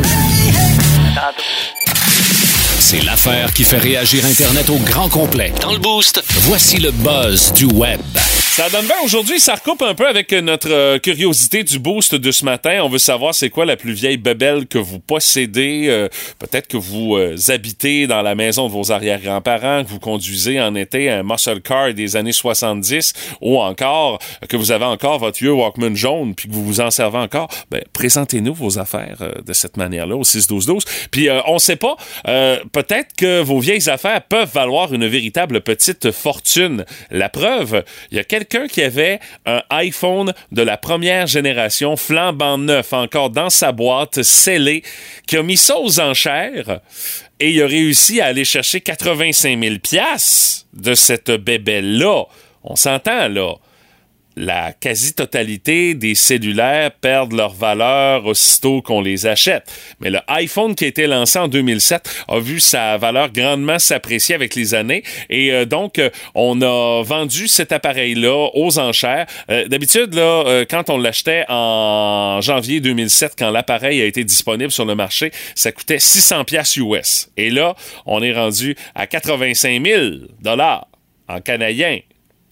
C'est 2.79 3.03
l'affaire 3.03 3.53
qui 3.53 3.63
fait 3.63 3.77
réagir 3.77 4.25
Internet 4.25 4.69
au 4.69 4.77
grand 4.77 5.09
complet. 5.09 5.53
Dans 5.61 5.73
le 5.73 5.79
boost, 5.79 6.23
voici 6.41 6.77
le 6.77 6.91
buzz 6.91 7.53
du 7.53 7.65
web. 7.65 8.01
Ça 8.53 8.69
donne 8.69 8.85
bien 8.85 8.97
aujourd'hui, 9.05 9.39
ça 9.39 9.55
recoupe 9.55 9.81
un 9.81 9.95
peu 9.95 10.05
avec 10.05 10.33
notre 10.33 10.69
euh, 10.69 10.99
curiosité 10.99 11.63
du 11.63 11.79
boost 11.79 12.15
de 12.15 12.31
ce 12.31 12.43
matin. 12.43 12.81
On 12.83 12.89
veut 12.89 12.97
savoir 12.97 13.33
c'est 13.33 13.49
quoi 13.49 13.63
la 13.63 13.77
plus 13.77 13.93
vieille 13.93 14.17
bebelle 14.17 14.67
que 14.67 14.77
vous 14.77 14.99
possédez. 14.99 15.85
Euh, 15.87 16.09
Peut-être 16.37 16.67
que 16.67 16.75
vous 16.75 17.15
euh, 17.15 17.37
habitez 17.47 18.07
dans 18.07 18.21
la 18.21 18.35
maison 18.35 18.67
de 18.67 18.73
vos 18.73 18.91
arrière-grands-parents, 18.91 19.85
que 19.85 19.89
vous 19.89 19.99
conduisez 19.99 20.59
en 20.59 20.75
été 20.75 21.09
un 21.09 21.23
muscle 21.23 21.61
car 21.61 21.93
des 21.93 22.17
années 22.17 22.33
70 22.33 23.13
ou 23.39 23.57
encore 23.57 24.19
que 24.49 24.57
vous 24.57 24.73
avez 24.73 24.83
encore 24.83 25.19
votre 25.19 25.37
vieux 25.37 25.53
Walkman 25.53 25.95
jaune 25.95 26.35
puis 26.35 26.49
que 26.49 26.53
vous 26.53 26.65
vous 26.65 26.81
en 26.81 26.91
servez 26.91 27.19
encore. 27.19 27.47
Ben, 27.69 27.81
présentez-nous 27.93 28.53
vos 28.53 28.79
affaires 28.79 29.19
euh, 29.21 29.31
de 29.45 29.53
cette 29.53 29.77
manière-là 29.77 30.17
au 30.17 30.23
6-12-12. 30.23 30.81
Puis 31.09 31.29
euh, 31.29 31.39
on 31.47 31.57
sait 31.57 31.77
pas, 31.77 31.95
euh, 32.27 32.57
peut-être 32.73 33.15
que 33.15 33.41
vos 33.41 33.59
vieilles 33.59 33.89
affaires 33.89 34.21
peuvent 34.23 34.51
valoir 34.51 34.93
une 34.93 35.07
véritable 35.07 35.61
petite 35.61 36.11
fortune. 36.11 36.85
La 37.11 37.29
preuve, 37.29 37.85
il 38.11 38.17
y 38.17 38.19
a 38.19 38.25
quelqu'un 38.45 38.67
qui 38.67 38.81
avait 38.81 39.19
un 39.45 39.61
iPhone 39.69 40.33
de 40.51 40.61
la 40.61 40.77
première 40.77 41.27
génération, 41.27 41.95
flambant 41.95 42.57
neuf, 42.57 42.93
encore 42.93 43.29
dans 43.29 43.49
sa 43.49 43.71
boîte, 43.71 44.23
scellé, 44.23 44.83
qui 45.27 45.37
a 45.37 45.43
mis 45.43 45.57
ça 45.57 45.77
aux 45.77 45.99
enchères 45.99 46.79
et 47.39 47.51
il 47.51 47.61
a 47.61 47.67
réussi 47.67 48.21
à 48.21 48.27
aller 48.27 48.45
chercher 48.45 48.81
85 48.81 49.59
000 49.61 49.75
piastres 49.79 50.65
de 50.73 50.93
cette 50.93 51.31
bébelle-là. 51.31 52.25
On 52.63 52.75
s'entend, 52.75 53.27
là 53.27 53.55
la 54.35 54.73
quasi-totalité 54.73 55.93
des 55.93 56.15
cellulaires 56.15 56.91
perdent 56.91 57.33
leur 57.33 57.53
valeur 57.53 58.25
aussitôt 58.25 58.81
qu'on 58.81 59.01
les 59.01 59.25
achète. 59.25 59.71
Mais 59.99 60.09
le 60.09 60.19
iPhone 60.27 60.75
qui 60.75 60.85
a 60.85 60.87
été 60.87 61.07
lancé 61.07 61.39
en 61.39 61.47
2007 61.47 62.23
a 62.27 62.39
vu 62.39 62.59
sa 62.59 62.97
valeur 62.97 63.31
grandement 63.31 63.79
s'apprécier 63.79 64.35
avec 64.35 64.55
les 64.55 64.73
années 64.73 65.03
et 65.29 65.51
euh, 65.51 65.65
donc 65.65 65.99
euh, 65.99 66.09
on 66.35 66.61
a 66.61 67.03
vendu 67.03 67.47
cet 67.47 67.71
appareil-là 67.71 68.49
aux 68.53 68.79
enchères. 68.79 69.25
Euh, 69.49 69.67
D'habitude, 69.67 70.13
là, 70.13 70.65
quand 70.69 70.89
on 70.89 70.97
l'achetait 70.97 71.45
en 71.47 72.39
janvier 72.41 72.79
2007, 72.79 73.33
quand 73.37 73.51
l'appareil 73.51 74.01
a 74.01 74.05
été 74.05 74.23
disponible 74.23 74.71
sur 74.71 74.85
le 74.85 74.95
marché, 74.95 75.31
ça 75.55 75.71
coûtait 75.71 75.99
600 75.99 76.45
pièces 76.45 76.75
US. 76.77 77.29
Et 77.37 77.49
là, 77.49 77.75
on 78.05 78.21
est 78.21 78.33
rendu 78.33 78.75
à 78.95 79.07
85 79.07 79.85
000 79.85 80.01
dollars 80.41 80.87
en 81.27 81.39
canadien. 81.41 81.99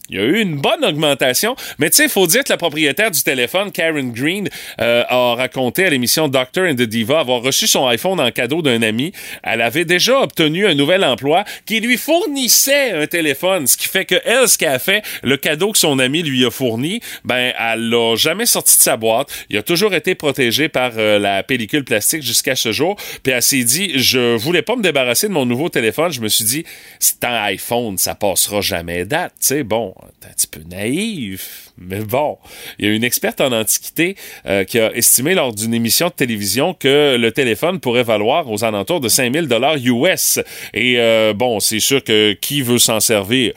Il 0.09 0.17
y 0.17 0.19
a 0.19 0.23
eu 0.23 0.39
une 0.39 0.55
bonne 0.55 0.83
augmentation, 0.83 1.55
mais 1.77 1.89
tu 1.89 1.97
sais, 1.97 2.03
il 2.05 2.09
faut 2.09 2.27
dire 2.27 2.43
que 2.43 2.49
la 2.49 2.57
propriétaire 2.57 3.11
du 3.11 3.21
téléphone, 3.21 3.71
Karen 3.71 4.11
Green, 4.11 4.49
euh, 4.81 5.03
a 5.07 5.35
raconté 5.35 5.85
à 5.85 5.89
l'émission 5.89 6.27
Doctor 6.27 6.65
and 6.65 6.75
the 6.75 6.81
Diva 6.81 7.19
avoir 7.19 7.41
reçu 7.41 7.67
son 7.67 7.87
iPhone 7.87 8.19
en 8.19 8.31
cadeau 8.31 8.61
d'un 8.61 8.81
ami. 8.81 9.11
Elle 9.43 9.61
avait 9.61 9.85
déjà 9.85 10.19
obtenu 10.19 10.65
un 10.67 10.73
nouvel 10.73 11.03
emploi 11.03 11.43
qui 11.65 11.79
lui 11.79 11.97
fournissait 11.97 12.91
un 12.91 13.07
téléphone, 13.07 13.67
ce 13.67 13.77
qui 13.77 13.87
fait 13.87 14.05
que 14.05 14.15
elle, 14.25 14.47
ce 14.47 14.57
qu'elle 14.57 14.69
a 14.69 14.79
fait, 14.79 15.03
le 15.21 15.37
cadeau 15.37 15.71
que 15.71 15.77
son 15.77 15.99
ami 15.99 16.23
lui 16.23 16.45
a 16.45 16.51
fourni, 16.51 17.01
ben, 17.23 17.53
elle 17.59 17.89
l'a 17.89 18.15
jamais 18.15 18.45
sorti 18.45 18.77
de 18.77 18.81
sa 18.81 18.97
boîte. 18.97 19.29
Il 19.49 19.57
a 19.57 19.63
toujours 19.63 19.93
été 19.93 20.15
protégé 20.15 20.69
par 20.69 20.93
euh, 20.97 21.19
la 21.19 21.43
pellicule 21.43 21.83
plastique 21.83 22.23
jusqu'à 22.23 22.55
ce 22.55 22.71
jour. 22.71 22.95
Puis 23.23 23.33
elle 23.33 23.41
s'est 23.41 23.63
dit, 23.63 23.91
je 23.95 24.35
voulais 24.35 24.61
pas 24.61 24.75
me 24.75 24.81
débarrasser 24.81 25.27
de 25.27 25.33
mon 25.33 25.45
nouveau 25.45 25.69
téléphone. 25.69 26.11
Je 26.11 26.21
me 26.21 26.27
suis 26.27 26.45
dit, 26.45 26.65
c'est 26.99 27.23
un 27.23 27.43
iPhone, 27.43 27.97
ça 27.97 28.15
passera 28.15 28.61
jamais 28.61 29.05
date. 29.05 29.33
Tu 29.39 29.47
sais, 29.47 29.63
bon, 29.63 29.93
un 30.03 30.33
petit 30.33 30.47
peu 30.47 30.61
naïf, 30.69 31.71
mais 31.77 31.99
bon. 32.01 32.37
Il 32.77 32.85
y 32.85 32.89
a 32.89 32.93
une 32.93 33.03
experte 33.03 33.41
en 33.41 33.51
antiquité 33.51 34.15
euh, 34.45 34.63
qui 34.63 34.79
a 34.79 34.93
estimé 34.95 35.35
lors 35.35 35.53
d'une 35.53 35.73
émission 35.73 36.07
de 36.07 36.13
télévision 36.13 36.73
que 36.73 37.17
le 37.17 37.31
téléphone 37.31 37.79
pourrait 37.79 38.03
valoir 38.03 38.49
aux 38.49 38.63
alentours 38.63 38.99
de 38.99 39.09
5000 39.09 39.47
dollars 39.47 39.77
US. 39.77 40.39
Et 40.73 40.95
euh, 40.97 41.33
bon, 41.33 41.59
c'est 41.59 41.79
sûr 41.79 42.03
que 42.03 42.33
qui 42.33 42.61
veut 42.61 42.79
s'en 42.79 42.99
servir? 42.99 43.53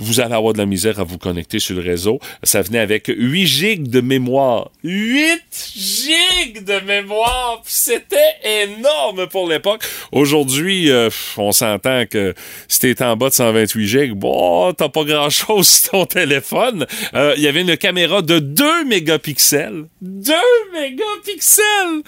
Vous 0.00 0.20
allez 0.20 0.34
avoir 0.34 0.52
de 0.54 0.58
la 0.58 0.66
misère 0.66 0.98
à 0.98 1.04
vous 1.04 1.18
connecter 1.18 1.58
sur 1.58 1.76
le 1.76 1.82
réseau. 1.82 2.18
Ça 2.42 2.62
venait 2.62 2.78
avec 2.78 3.06
8 3.08 3.46
gigs 3.46 3.88
de 3.88 4.00
mémoire. 4.00 4.70
8 4.82 5.40
gigs 5.76 6.64
de 6.64 6.80
mémoire! 6.86 7.62
C'était 7.64 8.16
énorme 8.64 9.26
pour 9.28 9.48
l'époque. 9.48 9.82
Aujourd'hui, 10.12 10.90
euh, 10.90 11.10
on 11.36 11.52
s'entend 11.52 12.06
que 12.06 12.34
si 12.68 12.80
t'es 12.80 13.02
en 13.02 13.16
bas 13.16 13.28
de 13.28 13.34
128 13.34 13.86
gigs, 13.86 14.12
bon, 14.12 14.72
t'as 14.72 14.88
pas 14.88 15.04
grand-chose 15.04 15.68
sur 15.68 15.90
ton 15.90 16.06
téléphone. 16.06 16.86
Euh, 17.14 17.34
Il 17.36 17.42
y 17.42 17.48
avait 17.48 17.60
une 17.60 17.76
caméra 17.76 18.22
de 18.22 18.38
2 18.38 18.84
mégapixels. 18.86 19.84
2 20.00 20.32
mégapixels! 20.72 22.02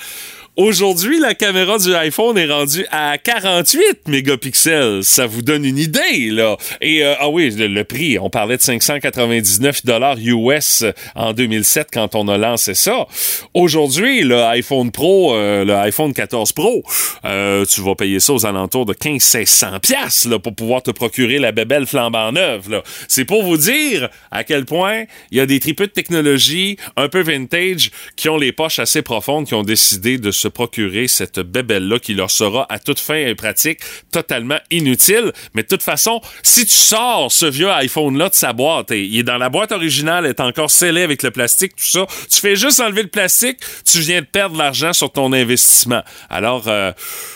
Aujourd'hui, 0.58 1.18
la 1.18 1.34
caméra 1.34 1.78
du 1.78 1.94
iPhone 1.94 2.36
est 2.36 2.44
rendue 2.44 2.84
à 2.90 3.16
48 3.16 4.06
mégapixels. 4.06 5.02
Ça 5.02 5.24
vous 5.24 5.40
donne 5.40 5.64
une 5.64 5.78
idée, 5.78 6.28
là. 6.28 6.58
Et, 6.82 7.02
euh, 7.02 7.14
ah 7.20 7.30
oui, 7.30 7.48
le, 7.56 7.84
prix, 7.84 8.18
on 8.18 8.28
parlait 8.28 8.58
de 8.58 8.60
599 8.60 9.86
dollars 9.86 10.18
US 10.18 10.84
en 11.14 11.32
2007 11.32 11.88
quand 11.90 12.14
on 12.14 12.28
a 12.28 12.36
lancé 12.36 12.74
ça. 12.74 13.06
Aujourd'hui, 13.54 14.24
le 14.24 14.42
iPhone 14.42 14.90
Pro, 14.90 15.34
euh, 15.34 15.64
le 15.64 15.74
iPhone 15.74 16.12
14 16.12 16.52
Pro, 16.52 16.82
euh, 17.24 17.64
tu 17.64 17.80
vas 17.80 17.94
payer 17.94 18.20
ça 18.20 18.34
aux 18.34 18.44
alentours 18.44 18.84
de 18.84 18.94
1500 19.02 19.80
pièces 19.80 20.26
là 20.26 20.38
pour 20.38 20.54
pouvoir 20.54 20.82
te 20.82 20.90
procurer 20.90 21.38
la 21.38 21.52
bébelle 21.52 21.86
flambant 21.86 22.30
neuve 22.30 22.68
là. 22.68 22.82
C'est 23.08 23.24
pour 23.24 23.42
vous 23.42 23.56
dire 23.56 24.10
à 24.30 24.44
quel 24.44 24.66
point 24.66 25.04
il 25.30 25.38
y 25.38 25.40
a 25.40 25.46
des 25.46 25.60
tripes 25.60 25.80
de 25.80 25.86
technologie 25.86 26.76
un 26.96 27.08
peu 27.08 27.22
vintage 27.22 27.90
qui 28.16 28.28
ont 28.28 28.36
les 28.36 28.52
poches 28.52 28.80
assez 28.80 29.00
profondes 29.00 29.46
qui 29.46 29.54
ont 29.54 29.62
décidé 29.62 30.18
de 30.18 30.30
se 30.30 30.41
procurer 30.48 31.08
cette 31.08 31.40
bébelle-là 31.40 31.98
qui 31.98 32.14
leur 32.14 32.30
sera 32.30 32.66
à 32.68 32.78
toute 32.78 32.98
fin 32.98 33.16
et 33.16 33.34
pratique 33.34 33.80
totalement 34.10 34.58
inutile. 34.70 35.32
Mais 35.54 35.62
de 35.62 35.68
toute 35.68 35.82
façon, 35.82 36.20
si 36.42 36.66
tu 36.66 36.74
sors 36.74 37.30
ce 37.30 37.46
vieux 37.46 37.70
iPhone-là 37.70 38.28
de 38.28 38.34
sa 38.34 38.52
boîte, 38.52 38.90
et 38.90 39.04
il 39.04 39.20
est 39.20 39.22
dans 39.22 39.38
la 39.38 39.48
boîte 39.48 39.72
originale, 39.72 40.26
est 40.26 40.40
encore 40.40 40.70
scellé 40.70 41.02
avec 41.02 41.22
le 41.22 41.30
plastique, 41.30 41.76
tout 41.76 41.84
ça, 41.84 42.06
tu 42.30 42.40
fais 42.40 42.56
juste 42.56 42.80
enlever 42.80 43.02
le 43.02 43.08
plastique, 43.08 43.58
tu 43.84 44.00
viens 44.00 44.20
de 44.20 44.26
perdre 44.26 44.56
l'argent 44.56 44.92
sur 44.92 45.10
ton 45.10 45.32
investissement. 45.32 46.02
Alors, 46.30 46.64
euh, 46.66 46.92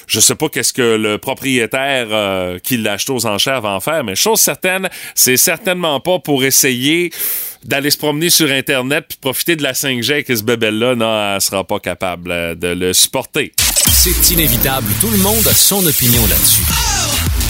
je 0.06 0.20
sais 0.20 0.34
pas 0.34 0.48
qu'est-ce 0.48 0.72
que 0.72 0.96
le 0.96 1.18
propriétaire 1.18 2.08
euh, 2.10 2.58
qui 2.58 2.76
l'a 2.76 2.92
acheté 2.92 3.12
aux 3.12 3.26
enchères 3.26 3.60
va 3.60 3.70
en 3.70 3.80
faire, 3.80 4.04
mais 4.04 4.14
chose 4.14 4.40
certaine, 4.40 4.88
c'est 5.14 5.36
certainement 5.36 6.00
pas 6.00 6.18
pour 6.18 6.44
essayer 6.44 7.10
d'aller 7.66 7.90
se 7.90 7.99
promener 7.99 8.30
sur 8.30 8.50
Internet 8.50 9.06
puis 9.08 9.18
profiter 9.20 9.56
de 9.56 9.62
la 9.62 9.73
5G 9.73 10.12
avec 10.12 10.26
ce 10.28 10.42
bébé-là, 10.42 10.94
non, 10.94 11.35
elle 11.35 11.40
sera 11.40 11.64
pas 11.64 11.80
capable 11.80 12.30
euh, 12.30 12.54
de 12.54 12.68
le 12.68 12.92
supporter. 12.92 13.52
C'est 13.92 14.30
inévitable, 14.35 14.87
tout 15.00 15.11
le 15.11 15.18
monde 15.18 15.46
a 15.46 15.54
son 15.54 15.85
opinion 15.87 16.23
là-dessus. 16.26 16.62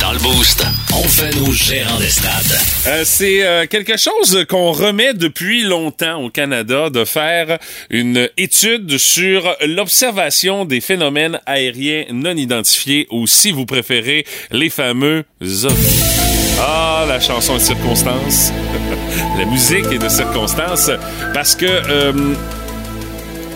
Dans 0.00 0.12
le 0.12 0.18
boost, 0.18 0.64
on 0.94 1.02
fait 1.02 1.34
nos 1.36 1.50
gérants 1.52 1.98
des 1.98 2.08
stades. 2.08 2.58
Euh, 2.86 3.02
c'est 3.04 3.44
euh, 3.44 3.66
quelque 3.66 3.96
chose 3.96 4.44
qu'on 4.48 4.72
remet 4.72 5.14
depuis 5.14 5.64
longtemps 5.64 6.22
au 6.22 6.30
Canada 6.30 6.90
de 6.90 7.04
faire 7.04 7.58
une 7.90 8.28
étude 8.36 8.98
sur 8.98 9.56
l'observation 9.66 10.64
des 10.64 10.80
phénomènes 10.80 11.40
aériens 11.46 12.04
non 12.12 12.36
identifiés 12.36 13.06
ou 13.10 13.26
si 13.26 13.52
vous 13.52 13.66
préférez 13.66 14.26
les 14.50 14.70
fameux 14.70 15.24
ovnis. 15.40 16.25
Ah, 16.58 17.04
la 17.06 17.20
chanson 17.20 17.54
de 17.54 17.58
circonstance. 17.58 18.52
la 19.38 19.44
musique 19.44 19.86
est 19.92 19.98
de 19.98 20.08
circonstance 20.08 20.90
parce 21.34 21.54
que 21.54 21.66
euh, 21.66 22.34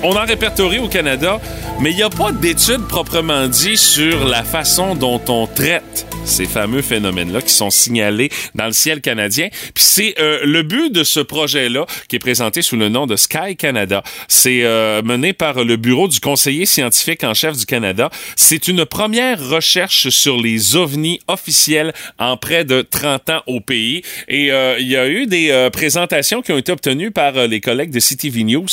on 0.02 0.16
en 0.16 0.25
répertorie 0.25 0.78
au 0.78 0.88
Canada, 0.88 1.40
mais 1.80 1.90
il 1.90 1.97
n'y 1.97 2.02
a 2.02 2.11
pas 2.11 2.33
d'études 2.33 2.87
proprement 2.88 3.47
dit 3.49 3.76
sur 3.76 4.25
la 4.25 4.42
façon 4.42 4.95
dont 4.95 5.21
on 5.28 5.47
traite 5.47 6.07
ces 6.25 6.47
fameux 6.47 6.83
phénomènes-là 6.83 7.42
qui 7.42 7.52
sont 7.52 7.71
signalés 7.71 8.30
dans 8.54 8.66
le 8.66 8.73
ciel 8.73 9.00
canadien. 9.00 9.49
Puis 9.75 9.85
c'est 9.85 10.14
euh, 10.21 10.40
le 10.45 10.62
but 10.62 10.92
de 10.92 11.02
ce 11.02 11.21
projet-là 11.21 11.87
qui 12.09 12.16
est 12.16 12.21
présenté 12.21 12.62
sous 12.62 12.76
le 12.76 12.88
nom 12.88 13.07
de 13.07 13.16
Sky 13.16 13.57
Canada. 13.57 14.02
C'est 14.28 14.62
euh, 14.62 15.02
mené 15.02 15.33
par 15.33 15.64
le 15.64 15.76
bureau 15.76 16.09
du 16.09 16.21
conseiller 16.21 16.66
scientifique 16.66 17.25
en 17.25 17.35
chef 17.35 17.57
du 17.57 17.66
Canada. 17.66 18.11
C'est 18.37 18.69
une 18.69 18.85
première 18.85 19.49
recherche 19.49 20.09
sur 20.11 20.40
les 20.40 20.76
ovnis 20.76 21.21
officiels 21.26 21.92
en 22.19 22.37
près 22.37 22.64
de 22.64 22.83
30 22.83 23.30
ans 23.30 23.42
au 23.47 23.61
pays. 23.61 24.02
Et 24.28 24.52
euh, 24.52 24.76
il 24.78 24.88
y 24.88 24.97
a 24.97 25.09
eu 25.09 25.26
des 25.26 25.69
présentations 25.73 26.42
qui 26.42 26.52
ont 26.52 26.59
été 26.59 26.71
obtenues 26.71 27.11
par 27.11 27.33
les 27.47 27.61
collègues 27.61 27.90
de 27.90 28.00
CTV 28.00 28.45
News. 28.45 28.69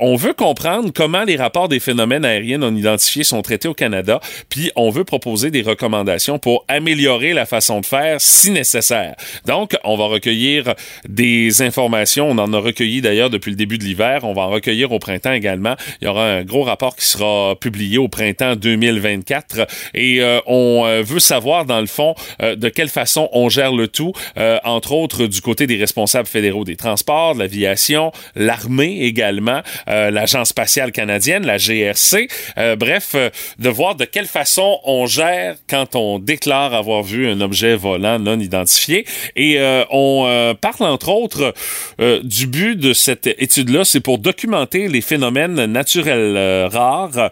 on 0.00 0.16
veut 0.16 0.32
comprendre 0.48 0.90
comment 0.94 1.24
les 1.24 1.36
rapports 1.36 1.68
des 1.68 1.78
phénomènes 1.78 2.24
aériens 2.24 2.56
non 2.56 2.74
identifiés 2.74 3.22
sont 3.22 3.42
traités 3.42 3.68
au 3.68 3.74
Canada, 3.74 4.18
puis 4.48 4.70
on 4.76 4.88
veut 4.88 5.04
proposer 5.04 5.50
des 5.50 5.60
recommandations 5.60 6.38
pour 6.38 6.64
améliorer 6.68 7.34
la 7.34 7.44
façon 7.44 7.82
de 7.82 7.86
faire 7.86 8.18
si 8.18 8.50
nécessaire. 8.50 9.14
Donc, 9.44 9.76
on 9.84 9.98
va 9.98 10.06
recueillir 10.06 10.74
des 11.06 11.60
informations. 11.60 12.30
On 12.30 12.38
en 12.38 12.50
a 12.54 12.58
recueilli 12.58 13.02
d'ailleurs 13.02 13.28
depuis 13.28 13.50
le 13.50 13.56
début 13.56 13.76
de 13.76 13.84
l'hiver. 13.84 14.20
On 14.22 14.32
va 14.32 14.42
en 14.42 14.48
recueillir 14.48 14.90
au 14.90 14.98
printemps 14.98 15.32
également. 15.32 15.74
Il 16.00 16.06
y 16.06 16.08
aura 16.08 16.24
un 16.24 16.44
gros 16.44 16.62
rapport 16.62 16.96
qui 16.96 17.04
sera 17.04 17.54
publié 17.54 17.98
au 17.98 18.08
printemps 18.08 18.56
2024 18.56 19.66
et 19.92 20.22
euh, 20.22 20.40
on 20.46 20.84
euh, 20.86 21.02
veut 21.02 21.18
savoir 21.18 21.66
dans 21.66 21.80
le 21.80 21.86
fond 21.86 22.14
euh, 22.40 22.56
de 22.56 22.70
quelle 22.70 22.88
façon 22.88 23.28
on 23.34 23.50
gère 23.50 23.74
le 23.74 23.86
tout, 23.86 24.14
euh, 24.38 24.56
entre 24.64 24.92
autres 24.92 25.26
du 25.26 25.42
côté 25.42 25.66
des 25.66 25.76
responsables 25.76 26.26
fédéraux 26.26 26.64
des 26.64 26.76
transports, 26.76 27.34
de 27.34 27.40
l'aviation, 27.40 28.12
l'armée 28.34 29.02
également, 29.02 29.60
euh, 29.88 30.10
l'agence 30.38 30.50
spatiale 30.50 30.92
canadienne, 30.92 31.44
la 31.44 31.58
GRC. 31.58 32.28
Euh, 32.58 32.76
bref, 32.76 33.16
de 33.58 33.68
voir 33.68 33.96
de 33.96 34.04
quelle 34.04 34.26
façon 34.26 34.78
on 34.84 35.06
gère 35.06 35.56
quand 35.68 35.96
on 35.96 36.18
déclare 36.20 36.74
avoir 36.74 37.02
vu 37.02 37.28
un 37.28 37.40
objet 37.40 37.74
volant 37.74 38.18
non 38.20 38.38
identifié. 38.38 39.04
Et 39.34 39.58
euh, 39.58 39.84
on 39.90 40.26
euh, 40.26 40.54
parle 40.54 40.88
entre 40.88 41.08
autres 41.08 41.54
euh, 42.00 42.20
du 42.22 42.46
but 42.46 42.76
de 42.76 42.92
cette 42.92 43.26
étude-là, 43.26 43.84
c'est 43.84 44.00
pour 44.00 44.18
documenter 44.18 44.88
les 44.88 45.00
phénomènes 45.00 45.64
naturels 45.66 46.68
rares, 46.70 47.30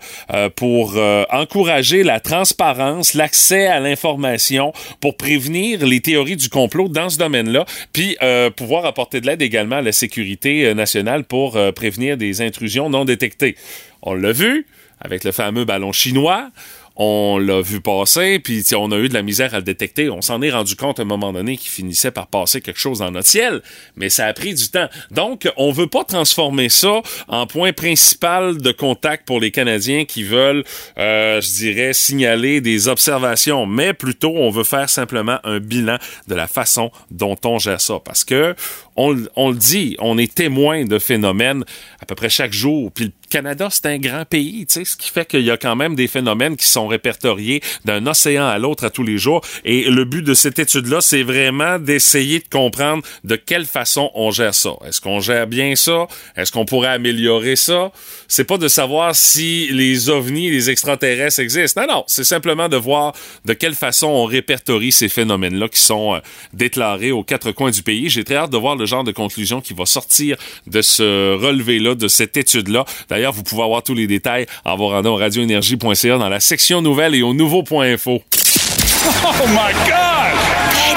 pour 0.57 0.99
encourager 1.31 2.03
la 2.03 2.21
transparence, 2.21 3.15
l'accès 3.15 3.67
à 3.67 3.81
l'information, 3.81 4.73
pour 5.01 5.17
prévenir 5.17 5.85
les 5.87 6.01
théories 6.01 6.37
du 6.37 6.49
complot 6.49 6.89
dans 6.89 7.09
ce 7.09 7.19
domaine-là, 7.19 7.65
puis 7.93 8.17
pouvoir 8.57 8.85
apporter 8.87 9.21
de 9.21 9.27
l'aide 9.27 9.43
également 9.43 9.77
à 9.77 9.83
la 9.83 9.93
sécurité 9.93 10.75
nationale 10.75 11.25
pour 11.25 11.59
prévenir 11.75 12.17
des 12.17 12.41
intrusions 12.41 12.89
non 12.89 12.96
détectées. 13.05 13.57
On 14.03 14.15
l'a 14.15 14.33
vu 14.33 14.67
avec 15.01 15.25
le 15.25 15.33
fameux 15.33 15.65
ballon 15.65 15.93
chinois 15.93 16.51
on 16.97 17.39
l'a 17.39 17.61
vu 17.61 17.81
passer, 17.81 18.39
puis 18.39 18.65
on 18.75 18.91
a 18.91 18.97
eu 18.97 19.09
de 19.09 19.15
la 19.15 19.23
misère 19.23 19.55
à 19.55 19.59
le 19.59 19.63
détecter. 19.63 20.09
On 20.09 20.23
s'en 20.23 20.41
est 20.41 20.51
rendu 20.51 20.77
compte 20.77 20.99
à 20.99 21.03
un 21.03 21.07
moment 21.07 21.33
donné 21.33 21.59
qu'il 21.59 21.71
finissait 21.71 22.11
par 22.11 22.27
passer 22.27 22.63
quelque 22.63 22.81
chose 22.81 23.01
dans 23.01 23.11
notre 23.11 23.29
ciel, 23.29 23.63
mais 23.97 24.09
ça 24.09 24.27
a 24.27 24.33
pris 24.33 24.55
du 24.55 24.69
temps. 24.71 24.89
Donc, 25.11 25.51
on 25.57 25.73
veut 25.73 25.87
pas 25.87 26.05
transformer 26.05 26.71
ça 26.71 27.03
en 27.29 27.47
point 27.47 27.73
principal 27.73 28.57
de 28.59 28.73
contact 28.73 29.27
pour 29.27 29.41
les 29.41 29.51
Canadiens 29.51 30.07
qui 30.07 30.23
veulent, 30.23 30.65
euh, 30.97 31.41
je 31.41 31.53
dirais, 31.53 31.93
signaler 31.93 32.63
des 32.63 32.89
observations, 32.89 33.67
mais 33.67 33.93
plutôt 33.93 34.33
on 34.35 34.51
veut 34.51 34.65
faire 34.65 34.89
simplement 34.89 35.39
un 35.45 35.61
bilan 35.61 35.99
de 36.29 36.35
la 36.35 36.47
façon 36.47 36.91
dont 37.11 37.37
on 37.45 37.59
gère 37.59 37.81
ça, 37.81 38.01
parce 38.03 38.25
que 38.25 38.55
on, 38.97 39.17
on 39.37 39.51
le 39.51 39.57
dit, 39.57 39.97
on 39.99 40.17
est 40.17 40.35
témoin 40.35 40.85
de 40.87 40.99
phénomènes 40.99 41.65
à 42.01 42.07
peu 42.07 42.15
près 42.15 42.31
chaque 42.31 42.55
jour. 42.55 42.91
Canada, 43.29 43.69
c'est 43.71 43.87
un 43.87 43.99
grand 43.99 44.25
pays, 44.25 44.67
tu 44.67 44.75
sais, 44.75 44.85
ce 44.85 44.97
qui 44.97 45.11
fait 45.11 45.27
qu'il 45.27 45.43
y 45.43 45.51
a 45.51 45.57
quand 45.57 45.77
même 45.77 45.95
des 45.95 46.09
phénomènes 46.09 46.57
qui 46.57 46.67
sont 46.67 46.87
répertoriés 46.87 47.63
d'un 47.85 48.07
océan 48.07 48.47
à 48.47 48.59
l'autre 48.59 48.85
à 48.85 48.91
tous 48.91 49.03
les 49.03 49.19
jours. 49.19 49.41
Et 49.65 49.85
le 49.85 50.05
but 50.05 50.23
de 50.23 50.35
cette 50.35 50.59
étude-là, 50.59 51.01
c'est 51.01 51.23
vraiment 51.23 51.79
d'essayer 51.79 52.39
de 52.41 52.49
comprendre 52.49 53.03
de 53.25 53.37
quelle 53.37 53.67
façon 53.67 54.11
on 54.15 54.31
gère 54.31 54.55
ça. 54.55 54.71
Est-ce 54.87 55.01
qu'on 55.01 55.21
gère 55.21 55.47
bien 55.47 55.77
ça? 55.77 56.07
Est-ce 56.37 56.53
qu'on 56.53 56.65
pourrait 56.65 56.89
améliorer 56.89 57.57
ça? 57.57 57.91
C'est 58.29 58.45
pas 58.45 58.59
de 58.59 58.69
savoir 58.69 59.15
si 59.15 59.69
les 59.71 60.09
ovnis, 60.09 60.51
les 60.51 60.71
extraterrestres 60.71 61.41
existent. 61.41 61.83
Non, 61.83 61.95
non, 61.95 62.05
c'est 62.07 62.25
simplement 62.25 62.69
de 62.69 62.77
voir 62.77 63.15
de 63.45 63.53
quelle 63.53 63.75
façon 63.75 64.09
on 64.09 64.25
répertorie 64.25 64.93
ces 64.93 65.09
phénomènes-là 65.09 65.69
qui 65.69 65.81
sont 65.81 66.15
euh, 66.15 66.21
déclarés 66.53 67.13
aux 67.13 67.25
quatre 67.25 67.53
coins 67.53 67.71
du 67.71 67.83
pays. 67.83 68.09
J'ai 68.09 68.25
très 68.25 68.37
hâte 68.37 68.51
de 68.51 68.57
voir 68.57 68.77
le 68.77 68.87
genre 68.87 69.05
de 69.05 69.13
conclusion 69.13 69.61
qui 69.61 69.75
va 69.75 69.87
sortir 69.87 70.37
de 70.67 70.83
ce 70.83 71.35
relevé-là, 71.35 71.95
de 71.95 72.09
cette 72.09 72.37
étude-là. 72.37 72.85
D'ailleurs, 73.17 73.33
vous 73.33 73.43
pouvez 73.43 73.63
avoir 73.63 73.83
tous 73.83 73.95
les 73.95 74.07
détails 74.07 74.45
en 74.67 74.77
vous 74.77 74.89
rendant 74.89 75.15
au 75.15 75.17
radioénergie.ca 75.17 76.19
dans 76.19 76.29
la 76.29 76.39
section 76.39 76.83
nouvelles 76.83 77.15
et 77.15 77.23
au 77.23 77.33
nouveau.info. 77.33 78.23
Oh 78.23 79.47
my 79.49 79.73
God! 79.87 80.37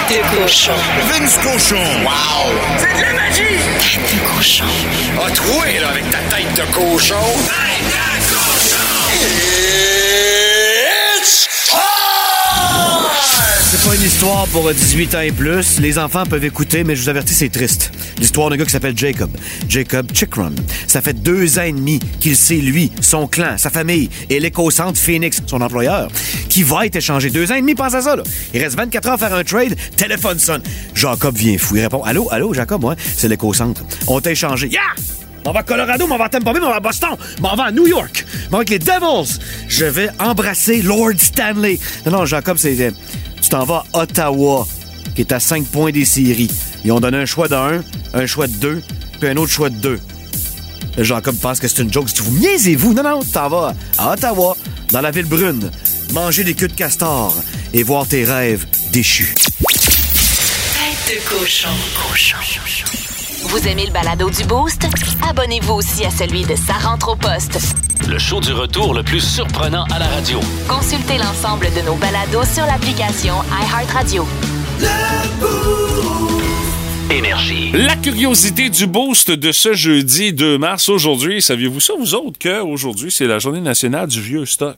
Tête 0.09 0.17
de 0.17 0.41
cochon. 0.41 0.73
Vince 1.13 1.37
cochon. 1.37 1.77
Wow! 2.03 2.51
C'est 2.77 2.93
de 2.93 3.01
la 3.01 3.13
magie! 3.13 3.55
Tête 3.79 4.01
de 4.03 4.35
cochon. 4.35 4.65
A 5.25 5.31
troué, 5.31 5.79
là, 5.79 5.91
avec 5.91 6.09
ta 6.09 6.17
tête 6.35 6.53
de 6.57 6.73
cochon. 6.73 7.15
Tête 7.45 7.87
de 7.87 8.35
cochon! 8.35 8.83
It's 11.21 11.47
time! 11.67 11.79
C'est 13.71 13.89
pas 13.89 13.95
une 13.95 14.03
histoire 14.03 14.45
pour 14.47 14.69
18 14.73 15.15
ans 15.15 15.21
et 15.21 15.31
plus. 15.31 15.79
Les 15.79 15.97
enfants 15.97 16.25
peuvent 16.25 16.43
écouter, 16.43 16.83
mais 16.83 16.97
je 16.97 17.03
vous 17.03 17.09
avertis, 17.09 17.33
c'est 17.33 17.47
triste. 17.47 17.93
L'histoire 18.19 18.49
d'un 18.49 18.57
gars 18.57 18.65
qui 18.65 18.71
s'appelle 18.71 18.97
Jacob. 18.97 19.29
Jacob 19.67 20.11
Chickrum. 20.13 20.53
Ça 20.87 21.01
fait 21.01 21.13
deux 21.13 21.57
ans 21.59 21.63
et 21.63 21.71
demi 21.71 21.99
qu'il 22.19 22.35
sait, 22.35 22.55
lui, 22.57 22.91
son 23.01 23.27
clan, 23.27 23.57
sa 23.57 23.69
famille 23.69 24.09
et 24.29 24.39
l'éco-centre 24.39 24.99
Phoenix, 24.99 25.41
son 25.45 25.61
employeur, 25.61 26.09
qui 26.49 26.63
va 26.63 26.85
être 26.85 26.95
échangé. 26.97 27.29
Deux 27.29 27.51
ans 27.51 27.55
et 27.55 27.61
demi, 27.61 27.75
pense 27.75 27.93
à 27.93 28.01
ça, 28.01 28.15
là. 28.15 28.23
Il 28.53 28.61
reste 28.61 28.75
24 28.75 29.07
heures 29.07 29.13
à 29.13 29.17
faire 29.17 29.33
un 29.33 29.43
trade. 29.43 29.75
Téléphone 29.95 30.39
sonne. 30.39 30.61
Jacob 30.93 31.35
vient 31.37 31.57
fou. 31.57 31.75
Il 31.77 31.81
répond 31.83 32.03
Allô, 32.03 32.27
allô, 32.31 32.53
Jacob, 32.53 32.83
ouais, 32.83 32.95
c'est 33.15 33.27
l'éco-centre. 33.27 33.81
On 34.07 34.19
t'a 34.19 34.31
échangé. 34.31 34.67
Yeah! 34.67 34.81
On 35.45 35.51
va 35.53 35.61
à 35.61 35.63
Colorado, 35.63 36.05
on 36.09 36.17
va 36.17 36.25
à 36.25 36.29
Tampa 36.29 36.51
on 36.51 36.59
va 36.69 36.75
à 36.75 36.79
Boston, 36.81 37.11
on 37.41 37.55
va 37.55 37.63
à 37.63 37.71
New 37.71 37.87
York, 37.87 38.25
on 38.49 38.51
va 38.51 38.57
avec 38.57 38.69
les 38.71 38.77
Devils. 38.79 39.39
Je 39.69 39.85
vais 39.85 40.09
embrasser 40.19 40.81
Lord 40.81 41.13
Stanley. 41.17 41.79
Non, 42.05 42.11
non, 42.11 42.25
Jacob, 42.25 42.57
c'est... 42.57 42.79
euh, 42.81 42.91
Tu 43.41 43.47
t'en 43.49 43.63
vas 43.63 43.85
à 43.93 43.99
Ottawa, 44.01 44.67
qui 45.15 45.21
est 45.21 45.31
à 45.31 45.39
5 45.39 45.65
points 45.67 45.91
des 45.91 46.03
séries. 46.03 46.51
Ils 46.85 46.91
ont 46.91 46.99
donné 46.99 47.17
un 47.17 47.25
choix 47.25 47.47
de 47.47 47.55
1, 47.55 47.83
un 48.13 48.25
choix 48.25 48.47
de 48.47 48.53
2, 48.53 48.81
puis 49.19 49.29
un 49.29 49.37
autre 49.37 49.51
choix 49.51 49.69
de 49.69 49.75
2. 49.75 49.99
Jacob 50.99 51.35
pense 51.35 51.59
que 51.59 51.67
c'est 51.67 51.81
une 51.81 51.91
joke. 51.91 52.09
Si 52.09 52.21
vous 52.21 52.37
niaisez-vous, 52.37 52.93
non, 52.93 53.03
non, 53.03 53.19
t'en 53.23 53.49
vas 53.49 53.73
à 53.97 54.11
Ottawa, 54.13 54.55
dans 54.91 55.01
la 55.01 55.11
ville 55.11 55.25
brune, 55.25 55.69
manger 56.13 56.43
des 56.43 56.53
queues 56.53 56.67
de 56.67 56.73
castor 56.73 57.35
et 57.73 57.83
voir 57.83 58.07
tes 58.07 58.23
rêves 58.23 58.65
déchus. 58.91 59.33
Tête 59.35 61.15
de 61.15 61.29
cochon. 61.29 61.69
Cochon. 62.09 62.37
Vous 63.43 63.67
aimez 63.67 63.85
le 63.85 63.91
balado 63.91 64.29
du 64.29 64.43
Boost? 64.43 64.87
Abonnez-vous 65.27 65.73
aussi 65.73 66.05
à 66.05 66.11
celui 66.11 66.43
de 66.43 66.55
Sa 66.55 66.73
rentre 66.73 67.09
au 67.09 67.15
poste. 67.15 67.57
Le 68.07 68.17
show 68.17 68.39
du 68.39 68.51
retour 68.51 68.93
le 68.93 69.03
plus 69.03 69.21
surprenant 69.21 69.85
à 69.91 69.99
la 69.99 70.07
radio. 70.07 70.39
Consultez 70.67 71.17
l'ensemble 71.17 71.67
de 71.75 71.81
nos 71.85 71.95
balados 71.95 72.45
sur 72.45 72.65
l'application 72.65 73.35
iHeartRadio. 73.51 74.27
Énergie. 74.79 75.28
La 77.73 77.95
curiosité 77.95 78.69
du 78.69 78.87
boost 78.87 79.29
de 79.29 79.51
ce 79.51 79.73
jeudi 79.73 80.33
2 80.33 80.57
mars 80.57 80.89
aujourd'hui. 80.89 81.39
Saviez-vous 81.39 81.79
ça, 81.79 81.93
vous 81.99 82.15
autres, 82.15 82.39
qu'aujourd'hui, 82.39 83.11
c'est 83.11 83.27
la 83.27 83.37
journée 83.37 83.61
nationale 83.61 84.07
du 84.07 84.19
vieux 84.21 84.45
stock? 84.45 84.77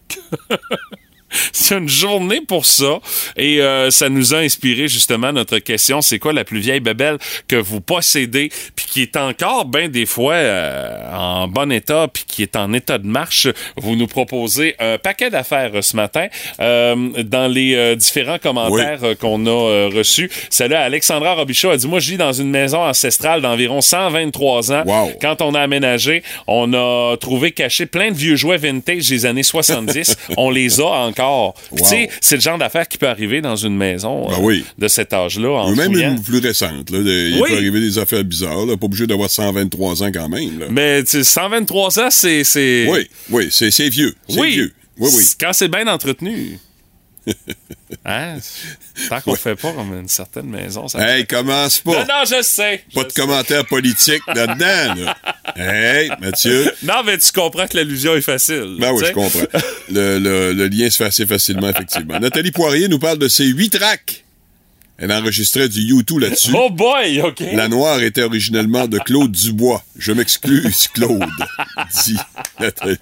C'est 1.54 1.78
une 1.78 1.90
journée 1.90 2.42
pour 2.42 2.66
ça. 2.66 3.00
Et 3.38 3.62
euh, 3.62 3.90
ça 3.92 4.10
nous 4.10 4.34
a 4.34 4.38
inspiré 4.38 4.88
justement 4.88 5.32
notre 5.32 5.60
question 5.60 6.02
c'est 6.02 6.20
quoi 6.20 6.34
la 6.34 6.44
plus 6.44 6.60
vieille 6.60 6.80
bébelle 6.80 7.18
que 7.48 7.56
vous 7.56 7.82
possédez 7.82 8.52
puis 8.76 8.86
qui 8.86 9.02
est 9.02 9.16
encore 9.16 9.66
ben 9.66 9.90
des 9.90 10.06
fois 10.06 10.34
euh, 10.34 11.14
en 11.14 11.48
bon 11.48 11.72
état 11.72 12.08
puis 12.12 12.24
qui 12.28 12.44
est 12.44 12.56
en 12.56 12.74
état 12.74 12.98
de 12.98 13.08
marche? 13.08 13.48
Vous 13.78 13.96
nous 13.96 14.08
proposez 14.08 14.76
un 14.80 14.98
paquet 14.98 15.30
d'affaires 15.30 15.72
euh, 15.74 15.82
ce 15.82 15.96
matin 15.96 16.28
euh, 16.60 16.96
dans 17.24 17.48
les 17.48 17.76
euh, 17.76 17.96
différents 17.96 18.38
commentaires 18.38 19.00
qu'on 19.20 19.46
a 19.46 19.90
reçus. 19.90 20.30
Celle 20.50 20.72
là 20.72 20.82
Alexandra 20.82 21.34
Robichaud 21.34 21.70
a 21.70 21.78
dit 21.78 21.88
moi 21.88 22.00
je 22.00 22.12
vis 22.12 22.18
dans 22.18 22.34
une 22.34 22.50
maison 22.50 22.84
ancestrale 22.84 23.42
d'environ 23.42 23.82
123 23.82 24.72
ans. 24.72 24.84
Wow. 24.86 25.12
quand 25.22 25.42
on 25.42 25.54
a 25.54 25.60
aménagé 25.60 26.24
on 26.48 26.74
a 26.74 27.16
trouvé 27.18 27.52
caché 27.52 27.86
plein 27.86 28.12
de 28.12 28.16
vieux 28.16 28.36
jouets 28.36 28.58
vintage 28.58 29.08
des 29.10 29.26
années 29.26 29.44
70 29.44 30.18
on 30.38 30.50
les 30.50 30.80
a 30.80 30.86
encore 30.86 31.21
C'est 32.22 32.36
le 32.36 32.42
genre 32.42 32.58
d'affaire 32.58 32.88
qui 32.88 32.98
peut 32.98 33.08
arriver 33.08 33.42
dans 33.42 33.56
une 33.56 33.76
maison 33.76 34.28
Ben 34.28 34.36
euh, 34.36 34.40
oui. 34.42 34.66
de 34.78 34.88
cet 34.88 35.14
âge-là 35.14 35.50
en 35.64 35.76
même 35.76 35.92
fouillant. 35.92 36.12
une 36.16 36.22
plus 36.22 36.40
récente. 36.40 36.90
Là. 36.90 37.00
Il 37.00 37.40
Oui. 37.42 37.50
peut 37.50 37.56
arriver 37.56 37.80
des 37.80 37.98
affaires 37.98 38.24
bizarres. 38.24 38.66
Là. 38.66 38.78
Pas 38.78 38.86
obligé 38.86 39.08
d'avoir 39.08 39.30
123 39.30 40.04
ans 40.04 40.12
quand 40.14 40.30
même. 40.30 40.60
Là. 40.60 40.66
mais 40.70 41.04
tu 41.04 41.12
sais, 41.12 41.24
123 41.24 42.00
ans 42.00 42.10
c'est 42.10 42.88
Oui, 42.90 43.08
oui, 43.30 43.48
c'est 43.52 43.90
vieux. 43.90 44.14
Oui 44.30 44.52
vieux. 44.52 44.74
Oui, 44.98 45.10
oui. 45.16 45.24
Quand 45.40 45.54
c'est 45.54 45.68
bien 45.70 45.88
entretenu 45.88 46.58
hein? 48.06 48.38
Tant 49.10 49.22
qu'on 49.22 49.36
fait 49.36 49.56
pas 49.56 49.72
comme 49.74 49.94
une 50.00 50.08
certaine 50.08 50.48
maison 50.48 50.88
ça 50.88 51.00
Hey, 51.18 51.26
commence 51.28 51.80
pas. 51.80 52.04
non 52.06 52.24
je 52.26 52.42
sais 52.42 52.84
Pas 52.94 53.02
je 53.02 53.06
de 53.08 53.12
sais. 53.12 53.22
commentaires 53.22 53.66
politiques 53.66 54.24
là-dedans. 54.28 54.96
Là. 55.04 55.18
Hey, 55.56 56.10
Mathieu. 56.22 56.72
non 56.84 57.04
mais 57.06 57.18
tu 57.18 57.32
comprends 57.34 57.68
que 57.68 57.76
l'allusion 57.76 58.16
est 58.16 58.22
facile 58.22 58.78
Ben 58.80 58.92
oui, 58.94 59.04
je 59.06 59.12
comprends. 59.12 59.60
Le, 59.92 60.18
le- 60.18 60.54
le 60.54 60.68
lien 60.68 60.90
se 60.90 60.98
fait 60.98 61.06
assez 61.06 61.26
facilement, 61.28 61.70
effectivement. 61.70 62.20
Nathalie 62.22 62.52
Poirier 62.52 62.88
nous 62.88 63.00
parle 63.00 63.18
de 63.18 63.28
ses 63.28 63.46
huit 63.46 63.70
tracks. 63.70 64.21
Elle 65.02 65.12
enregistrait 65.12 65.68
du 65.68 65.82
U2 65.94 66.20
là-dessus. 66.20 66.52
oh 66.56 66.70
boy 66.70 67.22
ok 67.22 67.44
La 67.54 67.68
noire 67.68 68.02
était 68.02 68.22
originellement 68.22 68.88
de 68.88 69.00
Claude 69.00 69.32
Dubois. 69.32 69.84
Je 69.98 70.12
m'excuse, 70.14 70.88
Claude, 70.94 71.24
dit 72.06 72.18
Nathalie. 72.60 72.98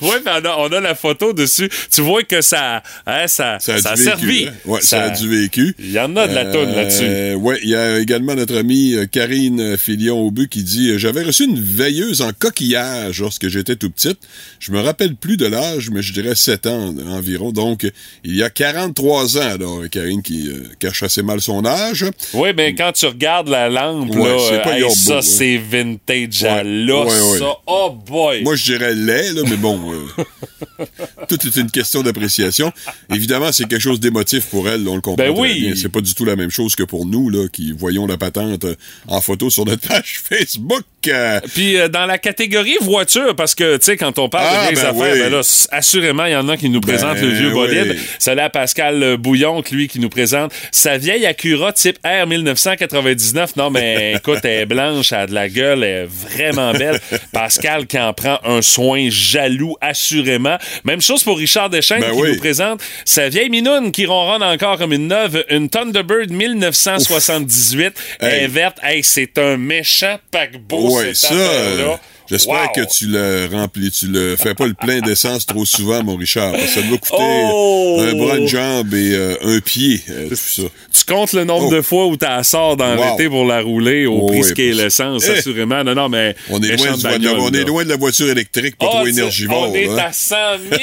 Oui, 0.00 0.10
mais 0.24 0.30
on 0.42 0.44
a, 0.44 0.56
on 0.58 0.72
a 0.72 0.80
la 0.80 0.94
photo 0.94 1.32
dessus. 1.32 1.68
Tu 1.90 2.00
vois 2.02 2.22
que 2.22 2.40
ça, 2.40 2.82
hein, 3.06 3.26
ça, 3.26 3.58
Ça 3.58 3.74
a, 3.74 3.78
ça 3.80 3.90
a 3.90 3.94
vécu, 3.94 4.04
servi. 4.04 4.46
hein? 4.48 4.52
Ouais, 4.66 4.80
ça... 4.80 5.02
a 5.04 5.10
du 5.10 5.28
vécu. 5.28 5.74
Il 5.78 5.90
y 5.90 5.98
en 5.98 6.14
a 6.16 6.28
de 6.28 6.34
la 6.34 6.44
toune 6.46 6.72
là-dessus. 6.74 7.34
Oui, 7.36 7.56
il 7.62 7.70
y 7.70 7.74
a 7.74 7.98
également 7.98 8.34
notre 8.34 8.56
amie 8.56 8.94
euh, 8.94 9.06
Karine 9.06 9.76
Filion-Aubu 9.76 10.48
qui 10.48 10.62
dit 10.62 10.90
euh, 10.90 10.98
J'avais 10.98 11.22
reçu 11.22 11.44
une 11.44 11.58
veilleuse 11.60 12.22
en 12.22 12.30
coquillage 12.38 13.20
lorsque 13.20 13.48
j'étais 13.48 13.76
tout 13.76 13.90
petite. 13.90 14.18
Je 14.60 14.72
me 14.72 14.80
rappelle 14.80 15.14
plus 15.16 15.36
de 15.36 15.46
l'âge, 15.46 15.90
mais 15.90 16.02
je 16.02 16.12
dirais 16.12 16.34
7 16.34 16.66
ans 16.66 16.94
environ. 17.08 17.50
Donc, 17.52 17.90
il 18.24 18.36
y 18.36 18.42
a 18.42 18.50
43 18.50 19.38
ans, 19.38 19.40
alors, 19.40 19.82
Karine 19.90 20.22
qui 20.22 20.48
euh, 20.48 20.62
cache 20.78 21.02
assez 21.14 21.22
mal 21.22 21.40
son 21.40 21.64
âge. 21.64 22.04
Oui, 22.32 22.48
mais 22.56 22.74
quand 22.74 22.90
tu 22.92 23.06
regardes 23.06 23.48
la 23.48 23.68
lampe, 23.68 24.10
Ouais, 24.14 24.28
là, 24.28 24.36
c'est 24.48 24.62
pas 24.62 24.74
hey, 24.74 24.80
Yorbo, 24.80 24.94
ça, 24.96 25.18
hein. 25.18 25.22
c'est 25.22 25.56
vintage 25.58 26.44
à 26.44 26.62
l'os, 26.64 27.06
ouais, 27.32 27.38
ça. 27.38 27.54
Oh 27.66 27.90
boy! 27.90 28.42
Moi, 28.42 28.56
je 28.56 28.64
dirais 28.64 28.94
lait, 28.94 29.32
là, 29.32 29.42
mais 29.48 29.56
bon, 29.56 29.80
euh, 29.92 30.84
tout 31.28 31.38
est 31.46 31.56
une 31.56 31.70
question 31.70 32.02
d'appréciation. 32.02 32.72
Évidemment, 33.14 33.52
c'est 33.52 33.68
quelque 33.68 33.80
chose 33.82 34.00
d'émotif 34.00 34.46
pour 34.46 34.68
elle, 34.68 34.82
là, 34.84 34.90
on 34.90 34.94
le 34.96 35.00
comprend 35.00 35.24
Ben 35.24 35.34
oui. 35.36 35.60
bien. 35.60 35.72
C'est 35.76 35.88
pas 35.88 36.00
du 36.00 36.14
tout 36.14 36.24
la 36.24 36.34
même 36.36 36.50
chose 36.50 36.74
que 36.74 36.82
pour 36.82 37.06
nous, 37.06 37.30
là, 37.30 37.46
qui 37.52 37.72
voyons 37.72 38.06
la 38.06 38.16
patente 38.16 38.64
euh, 38.64 38.74
en 39.06 39.20
photo 39.20 39.50
sur 39.50 39.64
notre 39.64 39.86
page 39.86 40.20
Facebook. 40.28 40.82
euh, 41.06 41.40
Puis 41.54 41.76
euh, 41.76 41.88
dans 41.88 42.06
la 42.06 42.18
catégorie 42.18 42.76
voiture, 42.80 43.36
parce 43.36 43.54
que, 43.54 43.76
tu 43.76 43.84
sais, 43.84 43.96
quand 43.96 44.18
on 44.18 44.28
parle 44.28 44.46
Ah, 44.50 44.70
de 44.70 44.74
vieilles 44.74 44.84
ben 44.84 44.90
affaires, 45.00 45.14
oui. 45.14 45.20
ben 45.20 45.30
là, 45.32 45.66
assurément, 45.70 46.24
il 46.24 46.32
y 46.32 46.36
en 46.36 46.48
a 46.48 46.56
qui 46.56 46.68
nous 46.68 46.80
présentent 46.80 47.20
le 47.20 47.28
vieux 47.28 47.48
oui. 47.48 47.54
bolide. 47.54 47.96
C'est 48.18 48.34
là 48.34 48.50
Pascal 48.50 49.16
Bouillon, 49.16 49.62
lui, 49.70 49.86
qui 49.88 50.00
nous 50.00 50.08
présente 50.08 50.52
sa 50.72 50.93
vieille 50.98 51.26
Acura 51.26 51.72
type 51.72 51.98
R 52.04 52.26
1999. 52.26 53.56
Non, 53.56 53.70
mais 53.70 54.14
écoute, 54.16 54.40
elle 54.44 54.50
est 54.62 54.66
blanche, 54.66 55.12
elle 55.12 55.18
a 55.18 55.26
de 55.26 55.34
la 55.34 55.48
gueule, 55.48 55.84
elle 55.84 56.04
est 56.04 56.06
vraiment 56.06 56.72
belle. 56.72 57.00
Pascal 57.32 57.86
qui 57.86 57.98
en 57.98 58.12
prend 58.12 58.38
un 58.44 58.62
soin 58.62 59.08
jaloux, 59.10 59.76
assurément. 59.80 60.56
Même 60.84 61.00
chose 61.00 61.22
pour 61.22 61.38
Richard 61.38 61.70
Deschênes, 61.70 62.00
Ben 62.00 62.12
qui 62.12 62.20
oui. 62.20 62.32
nous 62.32 62.38
présente 62.38 62.80
sa 63.04 63.28
vieille 63.28 63.50
minoune 63.50 63.92
qui 63.92 64.06
ronronne 64.06 64.42
encore 64.42 64.78
comme 64.78 64.92
une 64.92 65.08
neuve, 65.08 65.44
une 65.50 65.68
Thunderbird 65.68 66.30
1978. 66.30 67.94
Elle 68.20 68.28
est 68.28 68.40
Hey. 68.42 68.46
verte. 68.48 68.78
Hey, 68.82 69.02
c'est 69.02 69.38
un 69.38 69.56
méchant 69.56 70.18
paquebot, 70.30 70.96
ouais, 70.98 71.14
cette 71.14 71.16
ça, 71.16 71.34
affaire-là. 71.34 72.00
J'espère 72.30 72.54
Wow. 72.54 72.72
que 72.84 72.92
tu 72.92 73.06
le 73.06 73.48
remplis, 73.52 73.90
tu 73.90 74.06
le 74.06 74.36
fais 74.36 74.54
pas 74.54 74.66
le 74.66 74.74
plein 74.74 75.00
d'essence 75.00 75.46
trop 75.46 75.64
souvent, 75.64 76.02
mon 76.02 76.16
Richard, 76.16 76.52
parce 76.52 76.64
que 76.64 76.68
ça 76.80 76.82
doit 76.82 76.98
coûter 76.98 77.16
Oh! 77.20 77.98
un 78.00 78.14
bras, 78.14 78.36
une 78.38 78.48
jambe 78.48 78.92
et 78.94 79.12
euh, 79.14 79.36
un 79.42 79.60
pied, 79.60 80.00
euh, 80.10 80.28
tout 80.28 80.34
ça. 80.36 80.62
Tu 80.92 81.04
comptes 81.12 81.32
le 81.32 81.44
nombre 81.44 81.68
Oh. 81.68 81.74
de 81.74 81.82
fois 81.82 82.06
où 82.06 82.16
t'as 82.16 82.42
sort 82.42 82.76
dans 82.76 82.96
Wow. 82.96 83.10
l'été 83.12 83.28
pour 83.28 83.44
la 83.46 83.60
rouler 83.60 84.06
au 84.06 84.18
Oh, 84.22 84.26
prix 84.28 84.42
oui, 84.42 84.54
qu'est 84.54 84.72
l'essence, 84.72 85.24
Eh! 85.28 85.38
assurément. 85.38 85.82
Non, 85.84 85.94
non, 85.94 86.08
mais. 86.08 86.34
On 86.50 86.62
est, 86.62 86.76
loin 86.76 86.96
bagnole, 86.96 87.38
on 87.40 87.50
est 87.52 87.64
loin 87.64 87.84
de 87.84 87.88
la 87.88 87.96
voiture 87.96 88.28
électrique, 88.28 88.76
pas 88.76 88.86
Ah, 88.88 88.94
trop 88.96 89.04
tu- 89.04 89.10
énergivore. 89.10 89.70
On 89.70 89.74
est 89.74 89.88
hein. 89.88 89.96
à 89.98 90.12
100 90.12 90.36
000. 90.70 90.80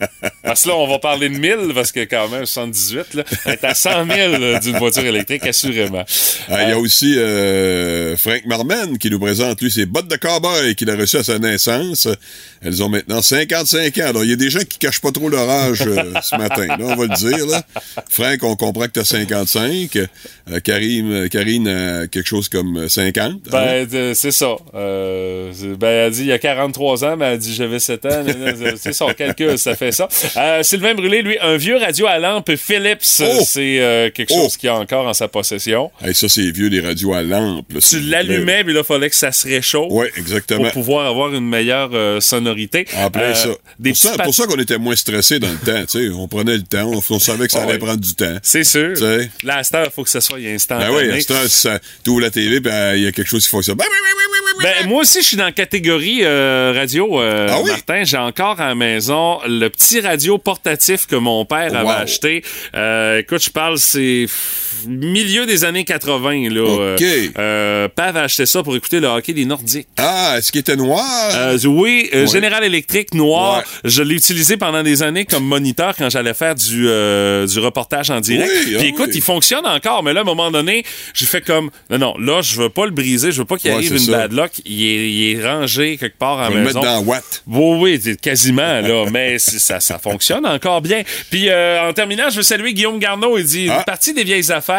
parce 0.42 0.62
que 0.62 0.68
là, 0.68 0.76
on 0.76 0.86
va 0.88 0.98
parler 0.98 1.28
de 1.28 1.36
1000 1.38 1.72
parce 1.74 1.92
que 1.92 2.00
quand 2.04 2.28
même 2.28 2.46
78, 2.46 3.14
là. 3.14 3.24
On 3.46 3.50
est 3.50 3.64
à 3.64 3.74
100 3.74 4.06
000 4.06 4.32
là, 4.38 4.58
d'une 4.60 4.78
voiture 4.78 5.04
électrique, 5.04 5.46
assurément. 5.46 6.04
Ah, 6.48 6.62
Il 6.64 6.68
y 6.70 6.72
a 6.72 6.78
aussi 6.78 7.14
euh, 7.18 8.16
Frank 8.16 8.42
Marman 8.46 8.96
qui 8.98 9.10
nous 9.10 9.20
présente, 9.20 9.60
lui, 9.60 9.70
ses 9.70 9.86
bottes 9.86 10.08
de 10.08 10.16
cowboy. 10.16 10.61
Et 10.66 10.74
qu'il 10.74 10.88
a 10.90 10.96
reçu 10.96 11.16
à 11.16 11.24
sa 11.24 11.38
naissance. 11.38 12.08
Elles 12.64 12.82
ont 12.82 12.88
maintenant 12.88 13.20
55 13.22 13.98
ans. 13.98 14.06
Alors, 14.06 14.24
il 14.24 14.30
y 14.30 14.32
a 14.32 14.36
des 14.36 14.50
gens 14.50 14.60
qui 14.60 14.78
cachent 14.78 15.00
pas 15.00 15.10
trop 15.12 15.28
leur 15.28 15.48
âge 15.48 15.82
euh, 15.86 16.12
ce 16.22 16.36
matin, 16.36 16.66
là, 16.66 16.76
on 16.80 16.94
va 16.96 17.06
le 17.06 17.16
dire. 17.16 17.46
Là. 17.46 17.62
Frank, 18.08 18.42
on 18.42 18.56
comprend 18.56 18.86
que 18.86 18.92
tu 18.92 19.00
as 19.00 19.04
55. 19.04 19.96
Euh, 20.50 20.60
Karim, 20.60 21.28
Karine 21.28 21.68
a 21.68 22.06
quelque 22.06 22.26
chose 22.28 22.48
comme 22.48 22.88
50. 22.88 23.16
hein? 23.18 23.38
Ben, 23.50 23.88
euh, 23.92 24.14
c'est 24.14 24.30
ça. 24.30 24.56
Euh, 24.74 25.52
ben, 25.78 25.88
elle 25.88 26.12
dit 26.12 26.20
il 26.22 26.26
y 26.26 26.32
a 26.32 26.38
43 26.38 27.04
ans, 27.04 27.16
mais 27.16 27.26
elle 27.32 27.38
dit 27.38 27.54
j'avais 27.54 27.78
7 27.78 28.06
ans. 28.06 28.24
c'est 28.76 28.92
son 28.92 29.08
calcul, 29.12 29.58
ça 29.58 29.74
fait 29.74 29.92
ça. 29.92 30.08
Euh, 30.36 30.62
Sylvain 30.62 30.94
Brûlé, 30.94 31.22
lui, 31.22 31.36
un 31.40 31.56
vieux 31.56 31.76
radio 31.76 32.06
à 32.06 32.18
lampe 32.18 32.54
Philips, 32.56 32.98
Oh! 33.22 33.42
c'est 33.46 33.80
euh, 33.80 34.10
quelque 34.10 34.32
Oh! 34.34 34.42
chose 34.44 34.56
qu'il 34.56 34.68
a 34.68 34.74
encore 34.76 35.06
en 35.06 35.14
sa 35.14 35.28
possession. 35.28 35.90
Hey, 36.02 36.14
ça, 36.14 36.28
c'est 36.28 36.50
vieux, 36.50 36.70
des 36.70 36.80
radios 36.80 37.12
à 37.14 37.22
lampe. 37.22 37.72
là, 37.72 37.80
Tu 37.80 38.00
l'allumais, 38.00 38.64
puis 38.64 38.72
là, 38.72 38.80
il 38.80 38.86
fallait 38.86 39.10
que 39.10 39.16
ça 39.16 39.32
se 39.32 39.46
réchauffe 39.48 39.88
Oui, 39.90 40.06
exactement. 40.16 40.51
Pour 40.56 40.70
pouvoir 40.72 41.06
avoir 41.06 41.32
une 41.34 41.48
meilleure 41.48 41.90
euh, 41.92 42.20
sonorité. 42.20 42.86
En 42.96 43.10
plein 43.10 43.22
Euh, 43.30 43.34
ça. 43.34 43.48
Des 43.78 43.90
pour, 43.90 43.98
ça 43.98 44.44
pour 44.46 44.46
qu'on 44.46 44.60
était 44.60 44.78
moins 44.78 44.96
stressé 44.96 45.38
dans 45.38 45.48
le 45.50 45.56
temps. 45.58 45.84
tu 45.90 46.08
sais. 46.08 46.10
On 46.14 46.28
prenait 46.28 46.56
le 46.56 46.62
temps, 46.62 46.90
on, 46.92 47.02
on 47.14 47.18
savait 47.18 47.46
que 47.46 47.52
ça 47.52 47.60
Ah 47.62 47.68
allait 47.68 47.78
prendre 47.78 48.00
du 48.00 48.14
temps. 48.14 48.36
C'est 48.42 48.64
sûr. 48.64 48.94
Tu 48.94 49.00
sais. 49.02 49.30
Là, 49.44 49.58
à 49.58 49.64
cette 49.64 49.74
heure, 49.74 49.86
il 49.86 49.92
faut 49.92 50.04
que 50.04 50.10
ça 50.10 50.20
soit 50.20 50.38
Ben 50.38 50.54
instantané. 50.54 50.94
oui, 50.94 51.10
à 51.10 51.20
cette 51.20 51.30
heure, 51.30 51.46
ça, 51.48 51.78
tu 52.04 52.10
ouvres 52.10 52.20
la 52.22 52.30
télé, 52.30 52.60
ben 52.60 52.94
il 52.96 53.02
y 53.02 53.06
a 53.06 53.12
quelque 53.12 53.28
chose 53.28 53.44
qui 53.44 53.50
fonctionne. 53.50 53.76
Ben, 53.76 53.84
ben, 53.84 53.90
ben, 53.90 54.08
ben, 54.16 54.40
ben, 54.62 54.64
ben, 54.68 54.82
Ben, 54.82 54.88
moi 54.88 55.02
aussi, 55.02 55.22
je 55.22 55.26
suis 55.28 55.36
dans 55.36 55.44
la 55.44 55.52
catégorie 55.52 56.20
euh, 56.22 56.72
radio, 56.74 57.20
euh, 57.20 57.48
Ah 57.50 57.60
oui? 57.62 57.70
Martin. 57.70 58.04
J'ai 58.04 58.16
encore 58.18 58.60
à 58.60 58.68
la 58.68 58.74
maison 58.74 59.38
le 59.46 59.68
petit 59.68 60.00
radio 60.00 60.38
portatif 60.38 61.06
que 61.06 61.16
mon 61.16 61.44
père 61.44 61.74
avait 61.74 61.88
acheté. 62.02 62.42
Euh, 62.74 63.18
écoute, 63.18 63.42
je 63.42 63.50
parle, 63.50 63.78
c'est 63.78 64.26
milieu 64.86 65.46
des 65.46 65.64
années 65.64 65.84
80. 65.84 66.48
Là. 66.50 66.94
OK. 66.94 67.02
Euh, 67.02 67.28
euh, 67.38 67.88
Père 67.88 68.06
avait 68.06 68.20
acheté 68.20 68.46
ça 68.46 68.62
pour 68.62 68.74
écouter 68.76 69.00
le 69.00 69.06
hockey 69.08 69.32
des 69.32 69.44
Nordiques. 69.44 69.88
Ah, 69.98 70.34
est-ce 70.38 70.50
qu'il 70.52 70.60
était 70.60 70.76
noir? 70.76 71.04
Euh, 71.34 71.58
oui, 71.66 72.08
euh, 72.14 72.22
Ouais. 72.22 72.26
General 72.32 72.62
Electric 72.64 73.14
noir. 73.14 73.58
Ouais. 73.58 73.64
Je 73.84 74.02
l'ai 74.02 74.14
utilisé 74.14 74.56
pendant 74.56 74.82
des 74.82 75.02
années 75.02 75.24
comme 75.24 75.44
moniteur 75.44 75.94
quand 75.96 76.08
j'allais 76.10 76.34
faire 76.34 76.54
du, 76.54 76.86
euh, 76.88 77.46
du 77.46 77.58
reportage 77.58 78.10
en 78.10 78.20
direct. 78.20 78.50
Oui, 78.66 78.72
ah 78.74 78.78
Puis 78.78 78.88
écoute, 78.88 79.06
oui. 79.08 79.16
il 79.16 79.22
fonctionne 79.22 79.66
encore, 79.66 80.02
mais 80.02 80.12
là, 80.12 80.20
à 80.20 80.22
un 80.22 80.26
moment 80.26 80.50
donné, 80.50 80.84
j'ai 81.14 81.26
fait 81.26 81.40
comme, 81.40 81.70
non, 81.90 81.98
non, 81.98 82.14
là, 82.18 82.40
je 82.42 82.56
veux 82.60 82.68
pas 82.68 82.84
le 82.84 82.90
briser, 82.92 83.32
je 83.32 83.38
veux 83.38 83.44
pas 83.44 83.56
qu'il 83.56 83.70
Ouais, 83.70 83.76
arrive 83.76 83.92
une 83.92 83.98
ça. 83.98 84.12
bad 84.12 84.32
luck. 84.32 84.50
Il 84.64 84.82
est, 84.84 85.10
il 85.10 85.32
est 85.36 85.46
rangé 85.46 85.96
quelque 85.96 86.18
part 86.18 86.38
à 86.40 86.46
On 86.46 86.48
la 86.48 86.48
va 86.50 86.54
le 86.58 86.64
maison. 86.64 86.80
mettre 86.80 86.92
dans 86.92 87.00
Watt. 87.04 87.42
Oui, 87.46 87.98
oui, 88.06 88.16
quasiment, 88.20 88.80
là, 88.80 89.06
mais 89.12 89.38
ça, 89.38 89.80
ça 89.80 89.98
fonctionne 89.98 90.46
encore 90.46 90.80
bien. 90.80 91.02
Puis, 91.30 91.48
euh, 91.48 91.88
en 91.88 91.92
terminant, 91.92 92.30
je 92.30 92.36
veux 92.36 92.42
saluer 92.42 92.72
Guillaume 92.74 92.98
Garneau. 92.98 93.36
Il 93.38 93.44
dit, 93.44 93.66
Ah. 93.70 93.78
une 93.78 93.84
partie 93.84 94.12
des 94.14 94.24
vieilles 94.24 94.50
affaires, 94.52 94.71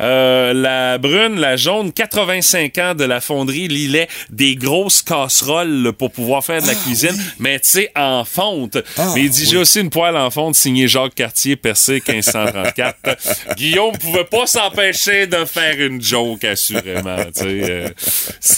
euh, 0.00 0.52
la 0.52 0.98
brune, 0.98 1.38
la 1.40 1.56
jaune, 1.56 1.92
85 1.92 2.78
ans 2.78 2.94
de 2.94 3.04
la 3.04 3.20
fonderie 3.20 3.68
Lillet, 3.68 4.08
des 4.30 4.54
grosses 4.56 5.02
casseroles 5.02 5.82
là, 5.82 5.92
pour 5.92 6.10
pouvoir 6.10 6.44
faire 6.44 6.62
de 6.62 6.66
la 6.66 6.74
cuisine, 6.74 7.16
mais 7.38 7.58
tu 7.60 7.68
sais, 7.70 7.90
en 7.96 8.24
fonte. 8.24 8.78
Ah, 8.96 9.12
mais 9.14 9.22
il 9.24 9.30
dit, 9.30 9.42
oui. 9.42 9.48
j'ai 9.50 9.56
aussi 9.56 9.80
une 9.80 9.90
poêle 9.90 10.16
en 10.16 10.30
fonte 10.30 10.54
signée 10.54 10.88
Jacques 10.88 11.14
Cartier, 11.14 11.56
percé 11.56 12.02
1534. 12.06 12.96
Guillaume 13.56 13.96
pouvait 13.98 14.24
pas 14.24 14.46
s'empêcher 14.46 15.26
de 15.26 15.44
faire 15.44 15.74
une 15.80 16.00
joke, 16.02 16.44
assurément. 16.44 17.16
tu 17.34 17.40
sais, 17.40 17.44
euh, 17.70 17.88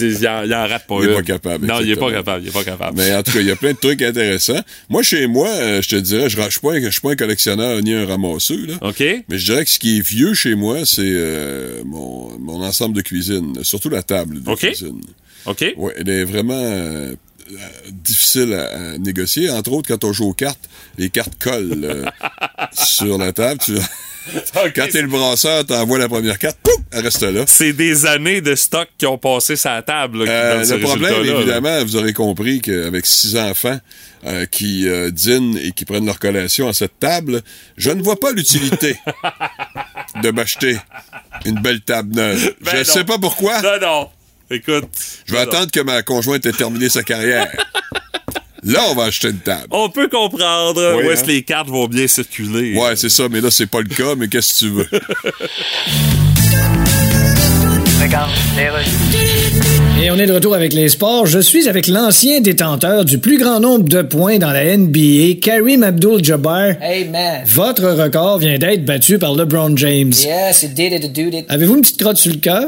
il 0.01 0.27
en, 0.27 0.51
en 0.51 0.67
rate 0.67 0.85
pas 0.87 0.95
Il 1.01 1.05
est 1.05 1.07
une. 1.09 1.15
pas 1.15 1.23
capable, 1.23 1.65
Non, 1.65 1.79
il 1.81 1.91
est 1.91 1.95
pas 1.95 2.11
capable, 2.11 2.43
il 2.43 2.49
est 2.49 2.53
pas 2.53 2.63
capable. 2.63 2.97
Mais 2.97 3.13
en 3.13 3.23
tout 3.23 3.31
cas, 3.31 3.39
il 3.39 3.47
y 3.47 3.51
a 3.51 3.55
plein 3.55 3.71
de 3.73 3.77
trucs 3.77 4.01
intéressants. 4.01 4.59
Moi, 4.89 5.03
chez 5.03 5.27
moi, 5.27 5.47
euh, 5.47 5.81
je 5.81 5.89
te 5.89 5.95
dirais, 5.95 6.29
je 6.29 6.39
ne 6.39 6.49
suis, 6.49 6.59
pas 6.59 6.73
un- 6.73 6.81
je 6.81 6.89
suis 6.89 7.01
pas 7.01 7.11
un 7.11 7.15
collectionneur 7.15 7.81
ni 7.81 7.93
un 7.93 8.05
ramasseux. 8.05 8.65
Là. 8.67 8.73
OK? 8.81 8.99
Mais 8.99 9.37
je 9.37 9.45
dirais 9.45 9.63
que 9.65 9.69
ce 9.71 9.79
qui 9.79 9.97
est 9.97 10.01
vieux 10.07 10.33
chez 10.33 10.55
moi, 10.55 10.58
c'est 10.85 11.01
euh, 11.05 11.81
mon, 11.85 12.37
mon 12.39 12.63
ensemble 12.63 12.95
de 12.95 13.01
cuisine, 13.01 13.63
surtout 13.63 13.89
la 13.89 14.03
table 14.03 14.41
de 14.43 14.55
cuisine. 14.55 15.01
OK? 15.45 15.65
Ouais, 15.77 15.93
elle 15.97 16.09
est 16.09 16.23
vraiment 16.25 16.53
euh, 16.61 17.13
difficile 17.91 18.53
à, 18.53 18.93
à 18.93 18.97
négocier. 18.97 19.49
Entre 19.49 19.71
autres, 19.71 19.87
quand 19.87 20.03
on 20.03 20.13
joue 20.13 20.29
aux 20.29 20.33
cartes, 20.33 20.69
les 20.97 21.09
cartes 21.09 21.33
collent 21.39 21.83
euh, 21.83 22.05
sur 22.73 23.17
la 23.17 23.31
table. 23.33 23.59
Tu- 23.63 23.77
OK. 24.27 24.73
Quand 24.75 24.85
t'es 24.91 25.01
le 25.01 25.07
brasseur, 25.07 25.65
t'envoies 25.65 25.97
la 25.97 26.07
première 26.09 26.37
carte, 26.37 26.57
pouf, 26.61 26.75
elle 26.91 27.03
reste 27.03 27.23
là. 27.23 27.45
C'est 27.47 27.73
des 27.73 28.05
années 28.05 28.41
de 28.41 28.53
stock 28.53 28.87
qui 28.97 29.07
ont 29.07 29.17
passé 29.17 29.55
sa 29.55 29.81
table. 29.81 30.25
là, 30.25 30.63
qui 30.63 30.71
Euh, 30.71 30.77
le 30.77 30.83
problème, 30.83 31.23
là. 31.23 31.35
évidemment, 31.39 31.83
vous 31.83 31.95
aurez 31.95 32.13
compris 32.13 32.61
qu'avec 32.61 33.07
six 33.07 33.35
enfants 33.37 33.79
euh, 34.27 34.45
qui 34.45 34.85
dînent 35.11 35.57
et 35.57 35.71
qui 35.71 35.83
prennent 35.85 36.05
leur 36.05 36.19
collation 36.19 36.67
à 36.67 36.73
cette 36.73 36.99
table, 36.99 37.41
je 37.77 37.89
ne 37.89 38.03
vois 38.03 38.19
pas 38.19 38.31
l'utilité 38.31 38.95
de 40.21 40.31
m'acheter 40.31 40.77
une 41.45 41.59
belle 41.61 41.81
table 41.81 42.15
neuve. 42.15 42.53
Ben 42.61 42.71
je 42.71 42.77
ne 42.77 42.83
non. 42.83 42.93
sais 42.93 43.03
pas 43.03 43.17
pourquoi. 43.17 43.61
Non, 43.61 43.79
non. 43.81 44.09
Écoute. 44.51 44.89
Je 45.25 45.33
vais 45.33 45.45
non, 45.45 45.51
attendre 45.51 45.71
que 45.71 45.79
ma 45.79 46.01
conjointe 46.01 46.45
ait 46.45 46.51
terminé 46.51 46.89
sa 46.89 47.03
carrière. 47.03 47.47
Là, 48.63 48.81
on 48.89 48.95
va 48.95 49.05
acheter 49.05 49.29
une 49.29 49.39
table. 49.39 49.67
On 49.71 49.89
peut 49.89 50.09
comprendre 50.09 50.97
Oui, 50.97 51.05
où 51.07 51.11
est-ce 51.11 51.21
hein? 51.21 51.25
que 51.27 51.31
les 51.31 51.43
cartes 51.43 51.69
vont 51.69 51.87
bien 51.87 52.07
circuler. 52.07 52.75
Ouais, 52.75 52.97
c'est 52.97 53.07
ça, 53.09 53.29
mais 53.29 53.39
là, 53.39 53.49
c'est 53.51 53.67
pas 53.67 53.79
le 53.79 53.87
cas, 53.87 54.15
mais 54.17 54.27
qu'est-ce 54.27 54.53
que 54.53 54.59
tu 54.59 54.69
veux? 54.71 54.89
Et 60.01 60.09
on 60.11 60.15
est 60.15 60.27
de 60.27 60.31
retour 60.31 60.55
avec 60.55 60.71
les 60.71 60.87
sports. 60.87 61.25
Je 61.25 61.39
suis 61.39 61.67
avec 61.67 61.87
l'ancien 61.87 62.39
détenteur 62.39 63.03
du 63.03 63.17
plus 63.17 63.37
grand 63.37 63.59
nombre 63.59 63.83
de 63.83 64.01
points 64.01 64.37
dans 64.37 64.51
la 64.51 64.77
NBA, 64.77 65.41
Karim 65.41 65.83
Abdul-Jabbar. 65.83 66.81
Hey, 66.81 67.03
man. 67.09 67.41
Votre 67.45 67.85
record 67.89 68.37
vient 68.39 68.57
d'être 68.57 68.85
battu 68.85 69.19
par 69.19 69.35
LeBron 69.35 69.75
James. 69.75 70.13
Yes, 70.13 70.63
it 70.63 70.73
did 70.73 70.93
it, 70.93 71.03
it 71.03 71.11
did 71.11 71.33
it. 71.33 71.45
Avez-vous 71.49 71.75
une 71.75 71.81
petite 71.81 71.99
crotte 72.01 72.15
sur 72.15 72.31
le 72.31 72.37
cœur? 72.37 72.67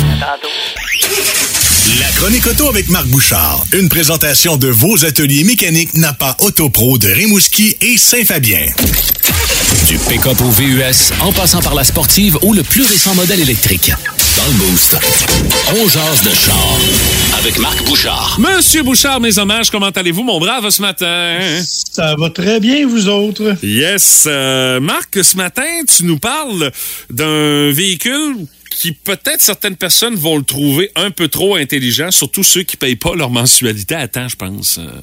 La 1.99 2.05
chronique 2.15 2.45
auto 2.45 2.69
avec 2.69 2.89
Marc 2.89 3.07
Bouchard. 3.07 3.65
Une 3.73 3.89
présentation 3.89 4.55
de 4.55 4.67
vos 4.67 5.03
ateliers 5.03 5.43
mécaniques 5.43 5.95
Napa 5.95 6.37
Autopro 6.41 6.99
de 6.99 7.07
Rimouski 7.07 7.75
et 7.81 7.97
Saint-Fabien. 7.97 8.67
Du 9.87 9.97
pick-up 9.97 10.39
au 10.41 10.51
VUS, 10.51 11.11
en 11.21 11.31
passant 11.31 11.63
par 11.63 11.73
la 11.73 11.83
sportive 11.83 12.37
ou 12.43 12.53
le 12.53 12.61
plus 12.61 12.83
récent 12.83 13.15
modèle 13.15 13.39
électrique. 13.39 13.91
Dans 14.37 14.45
le 14.45 14.53
Boost, 14.59 14.95
on 15.71 15.89
jase 15.89 16.21
de 16.21 16.29
char 16.29 16.77
avec 17.39 17.57
Marc 17.57 17.83
Bouchard. 17.85 18.37
Monsieur 18.39 18.83
Bouchard, 18.83 19.19
mes 19.21 19.39
hommages, 19.39 19.71
comment 19.71 19.89
allez-vous, 19.89 20.21
mon 20.21 20.39
brave, 20.39 20.69
ce 20.69 20.83
matin? 20.83 21.39
Ça 21.63 22.15
va 22.15 22.29
très 22.29 22.59
bien, 22.59 22.87
vous 22.87 23.07
autres? 23.07 23.55
Yes. 23.63 24.25
euh, 24.27 24.79
Marc, 24.79 25.23
ce 25.23 25.35
matin, 25.35 25.63
tu 25.87 26.03
nous 26.05 26.19
parles 26.19 26.71
d'un 27.09 27.71
véhicule 27.71 28.35
qui 28.71 28.93
peut-être 28.93 29.41
certaines 29.41 29.75
personnes 29.75 30.15
vont 30.15 30.37
le 30.37 30.43
trouver 30.43 30.91
un 30.95 31.11
peu 31.11 31.27
trop 31.27 31.55
intelligent, 31.55 32.09
surtout 32.09 32.41
ceux 32.41 32.63
qui 32.63 32.77
payent 32.77 32.95
pas 32.95 33.15
leur 33.15 33.29
mensualité 33.29 33.93
à 33.93 34.07
temps, 34.07 34.27
je 34.27 34.35
pense. 34.35 34.79
Euh, 34.79 35.01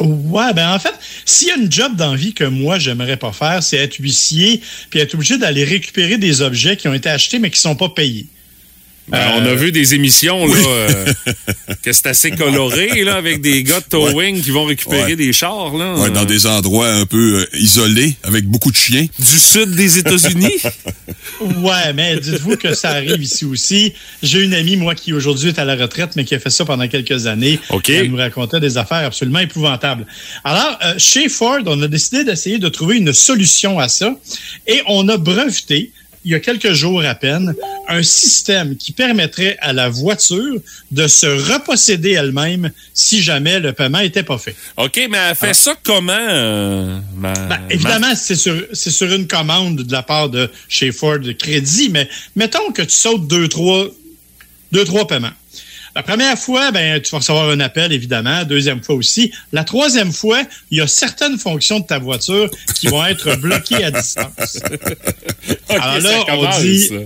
Ouais, 0.00 0.52
ben 0.54 0.72
en 0.72 0.78
fait, 0.78 0.94
s'il 1.24 1.48
y 1.48 1.50
a 1.50 1.56
une 1.56 1.72
job 1.72 1.96
dans 1.96 2.12
la 2.12 2.16
vie 2.16 2.32
que 2.32 2.44
moi 2.44 2.78
j'aimerais 2.78 3.16
pas 3.16 3.32
faire, 3.32 3.64
c'est 3.64 3.78
être 3.78 3.96
huissier 3.96 4.60
puis 4.90 5.00
être 5.00 5.14
obligé 5.14 5.38
d'aller 5.38 5.64
récupérer 5.64 6.18
des 6.18 6.40
objets 6.40 6.76
qui 6.76 6.86
ont 6.86 6.94
été 6.94 7.08
achetés 7.08 7.40
mais 7.40 7.50
qui 7.50 7.58
sont 7.58 7.74
pas 7.74 7.88
payés. 7.88 8.26
Ben, 9.10 9.32
on 9.36 9.46
a 9.46 9.54
vu 9.54 9.72
des 9.72 9.94
émissions 9.94 10.46
là, 10.46 10.54
euh, 10.66 11.12
que 11.82 11.92
c'est 11.92 12.06
assez 12.06 12.30
coloré 12.32 13.04
là, 13.04 13.16
avec 13.16 13.40
des 13.40 13.62
gars 13.62 13.80
de 13.80 13.84
towing 13.90 14.40
qui 14.42 14.50
vont 14.50 14.64
récupérer 14.64 14.98
Ouais. 15.12 15.16
des 15.16 15.32
chars 15.32 15.74
là, 15.76 15.94
Ouais, 15.96 16.10
dans 16.10 16.22
euh, 16.22 16.24
des 16.26 16.46
endroits 16.46 16.88
un 16.90 17.06
peu 17.06 17.40
euh, 17.40 17.56
isolés, 17.58 18.16
avec 18.24 18.46
beaucoup 18.46 18.70
de 18.70 18.76
chiens. 18.76 19.06
du 19.18 19.38
sud 19.38 19.74
des 19.74 19.98
États-Unis? 19.98 20.52
Ouais, 21.40 21.92
mais 21.94 22.18
dites-vous 22.18 22.56
que 22.56 22.74
ça 22.74 22.90
arrive 22.90 23.22
ici 23.22 23.44
aussi. 23.44 23.92
J'ai 24.22 24.42
une 24.42 24.54
amie, 24.54 24.76
moi, 24.76 24.94
qui 24.96 25.12
aujourd'hui 25.12 25.50
est 25.50 25.58
à 25.58 25.64
la 25.64 25.76
retraite, 25.76 26.10
mais 26.16 26.24
qui 26.24 26.34
a 26.34 26.40
fait 26.40 26.50
ça 26.50 26.64
pendant 26.64 26.88
quelques 26.88 27.26
années. 27.26 27.60
OK. 27.70 27.90
Elle 27.90 28.10
nous 28.10 28.16
racontait 28.16 28.58
des 28.60 28.76
affaires 28.76 29.06
absolument 29.06 29.38
épouvantables. 29.38 30.04
Alors, 30.42 30.78
euh, 30.84 30.94
chez 30.98 31.28
Ford, 31.28 31.60
on 31.66 31.80
a 31.82 31.86
décidé 31.88 32.24
d'essayer 32.24 32.58
de 32.58 32.68
trouver 32.68 32.96
une 32.96 33.12
solution 33.12 33.78
à 33.78 33.88
ça 33.88 34.16
et 34.66 34.80
on 34.86 35.08
a 35.08 35.16
breveté 35.16 35.92
il 36.28 36.32
y 36.32 36.34
a 36.34 36.40
quelques 36.40 36.72
jours 36.74 37.02
à 37.06 37.14
peine, 37.14 37.54
un 37.88 38.02
système 38.02 38.76
qui 38.76 38.92
permettrait 38.92 39.56
à 39.62 39.72
la 39.72 39.88
voiture 39.88 40.56
de 40.90 41.06
se 41.06 41.24
reposséder 41.26 42.10
elle-même 42.12 42.70
si 42.92 43.22
jamais 43.22 43.60
le 43.60 43.72
paiement 43.72 44.00
était 44.00 44.22
pas 44.22 44.36
fait. 44.36 44.54
OK, 44.76 45.00
mais 45.10 45.16
elle 45.30 45.34
fait 45.34 45.54
ça 45.54 45.74
comment? 45.82 46.12
euh, 46.12 46.98
ma- 47.16 47.32
Ben, 47.32 47.48
ma- 47.48 47.60
évidemment, 47.70 48.14
c'est 48.14 48.36
sur, 48.36 48.62
c'est 48.74 48.90
sur 48.90 49.10
une 49.10 49.26
commande 49.26 49.76
de 49.84 49.90
la 49.92 50.02
part 50.02 50.28
de 50.28 50.50
chez 50.68 50.92
Ford 50.92 51.18
Crédit, 51.38 51.88
mais 51.88 52.06
mettons 52.36 52.72
que 52.72 52.82
tu 52.82 52.90
sautes 52.94 53.26
deux, 53.26 53.48
trois, 53.48 53.86
deux, 54.70 54.84
trois 54.84 55.06
paiements. 55.06 55.32
La 55.98 56.04
première 56.04 56.38
fois, 56.38 56.70
ben, 56.70 57.02
tu 57.02 57.10
vas 57.10 57.18
recevoir 57.18 57.50
un 57.50 57.58
appel, 57.58 57.92
évidemment. 57.92 58.44
Deuxième 58.44 58.84
fois 58.84 58.94
aussi. 58.94 59.32
La 59.52 59.64
troisième 59.64 60.12
fois, 60.12 60.40
il 60.70 60.78
y 60.78 60.80
a 60.80 60.86
certaines 60.86 61.36
fonctions 61.38 61.80
de 61.80 61.86
ta 61.86 61.98
voiture 61.98 62.48
qui 62.76 62.86
vont 62.86 63.04
être 63.04 63.34
bloquées 63.40 63.82
à 63.82 63.90
distance. 63.90 64.60
Alors 65.68 65.98
là, 65.98 66.24
on 66.28 66.60
dit 66.60 66.88
là. 66.90 67.00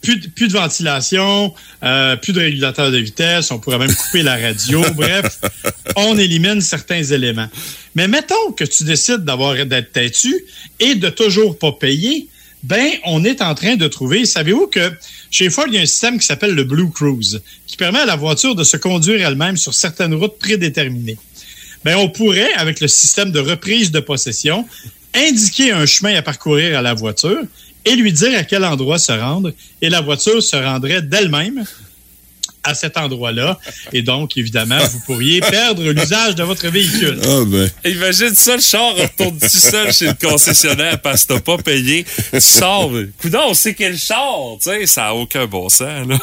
plus, 0.00 0.16
de- 0.16 0.28
plus 0.28 0.48
de 0.48 0.54
ventilation, 0.54 1.52
euh, 1.82 2.16
plus 2.16 2.32
de 2.32 2.40
régulateur 2.40 2.90
de 2.90 2.96
vitesse, 2.96 3.50
on 3.50 3.58
pourrait 3.58 3.76
même 3.78 3.94
couper 3.94 4.22
la 4.22 4.38
radio. 4.38 4.82
Bref, 4.94 5.38
on 5.96 6.16
élimine 6.16 6.62
certains 6.62 7.02
éléments. 7.02 7.50
Mais 7.96 8.08
mettons 8.08 8.52
que 8.56 8.64
tu 8.64 8.84
décides 8.84 9.24
d'avoir 9.24 9.56
d'être 9.66 9.92
têtu 9.92 10.34
et 10.80 10.94
de 10.94 11.10
toujours 11.10 11.58
pas 11.58 11.72
payer, 11.72 12.28
ben 12.62 12.90
on 13.04 13.24
est 13.24 13.42
en 13.42 13.54
train 13.54 13.76
de 13.76 13.86
trouver. 13.88 14.24
Savez-vous 14.24 14.66
que 14.66 14.92
chez 15.30 15.50
Ford, 15.50 15.66
il 15.68 15.74
y 15.74 15.78
a 15.78 15.82
un 15.82 15.86
système 15.86 16.18
qui 16.18 16.26
s'appelle 16.26 16.54
le 16.54 16.64
Blue 16.64 16.90
Cruise, 16.90 17.42
qui 17.66 17.76
permet 17.76 18.00
à 18.00 18.06
la 18.06 18.16
voiture 18.16 18.54
de 18.54 18.64
se 18.64 18.76
conduire 18.76 19.26
elle-même 19.26 19.56
sur 19.56 19.74
certaines 19.74 20.14
routes 20.14 20.38
prédéterminées. 20.38 21.18
Ben, 21.84 21.96
on 21.96 22.08
pourrait, 22.08 22.52
avec 22.54 22.80
le 22.80 22.88
système 22.88 23.30
de 23.30 23.38
reprise 23.38 23.92
de 23.92 24.00
possession, 24.00 24.66
indiquer 25.14 25.72
un 25.72 25.86
chemin 25.86 26.16
à 26.16 26.22
parcourir 26.22 26.78
à 26.78 26.82
la 26.82 26.94
voiture 26.94 27.42
et 27.84 27.94
lui 27.94 28.12
dire 28.12 28.36
à 28.38 28.42
quel 28.42 28.64
endroit 28.64 28.98
se 28.98 29.12
rendre. 29.12 29.52
Et 29.80 29.88
la 29.88 30.00
voiture 30.00 30.42
se 30.42 30.56
rendrait 30.56 31.02
d'elle-même 31.02 31.64
à 32.66 32.74
cet 32.74 32.96
endroit-là. 32.96 33.58
Et 33.92 34.02
donc, 34.02 34.36
évidemment, 34.36 34.78
vous 34.78 35.00
pourriez 35.06 35.40
perdre 35.40 35.82
l'usage 35.84 36.34
de 36.34 36.42
votre 36.42 36.68
véhicule. 36.68 37.18
Ah, 37.24 37.44
ben. 37.46 37.70
Imagine 37.84 38.34
ça, 38.34 38.56
le 38.56 38.62
char 38.62 38.94
retourne 38.96 39.38
tout 39.38 39.48
seul 39.48 39.92
chez 39.92 40.08
le 40.08 40.14
concessionnaire 40.14 41.00
parce 41.00 41.24
que 41.24 41.34
t'as 41.34 41.40
pas 41.40 41.58
payé. 41.58 42.04
Tu 42.32 42.40
sors, 42.40 42.90
coudon, 43.20 43.40
on 43.48 43.54
sait 43.54 43.74
quel 43.74 43.96
char, 43.96 44.56
tu 44.60 44.70
sais, 44.70 44.86
ça 44.86 45.06
a 45.06 45.12
aucun 45.14 45.46
bon 45.46 45.68
sens, 45.68 46.06
là. 46.06 46.18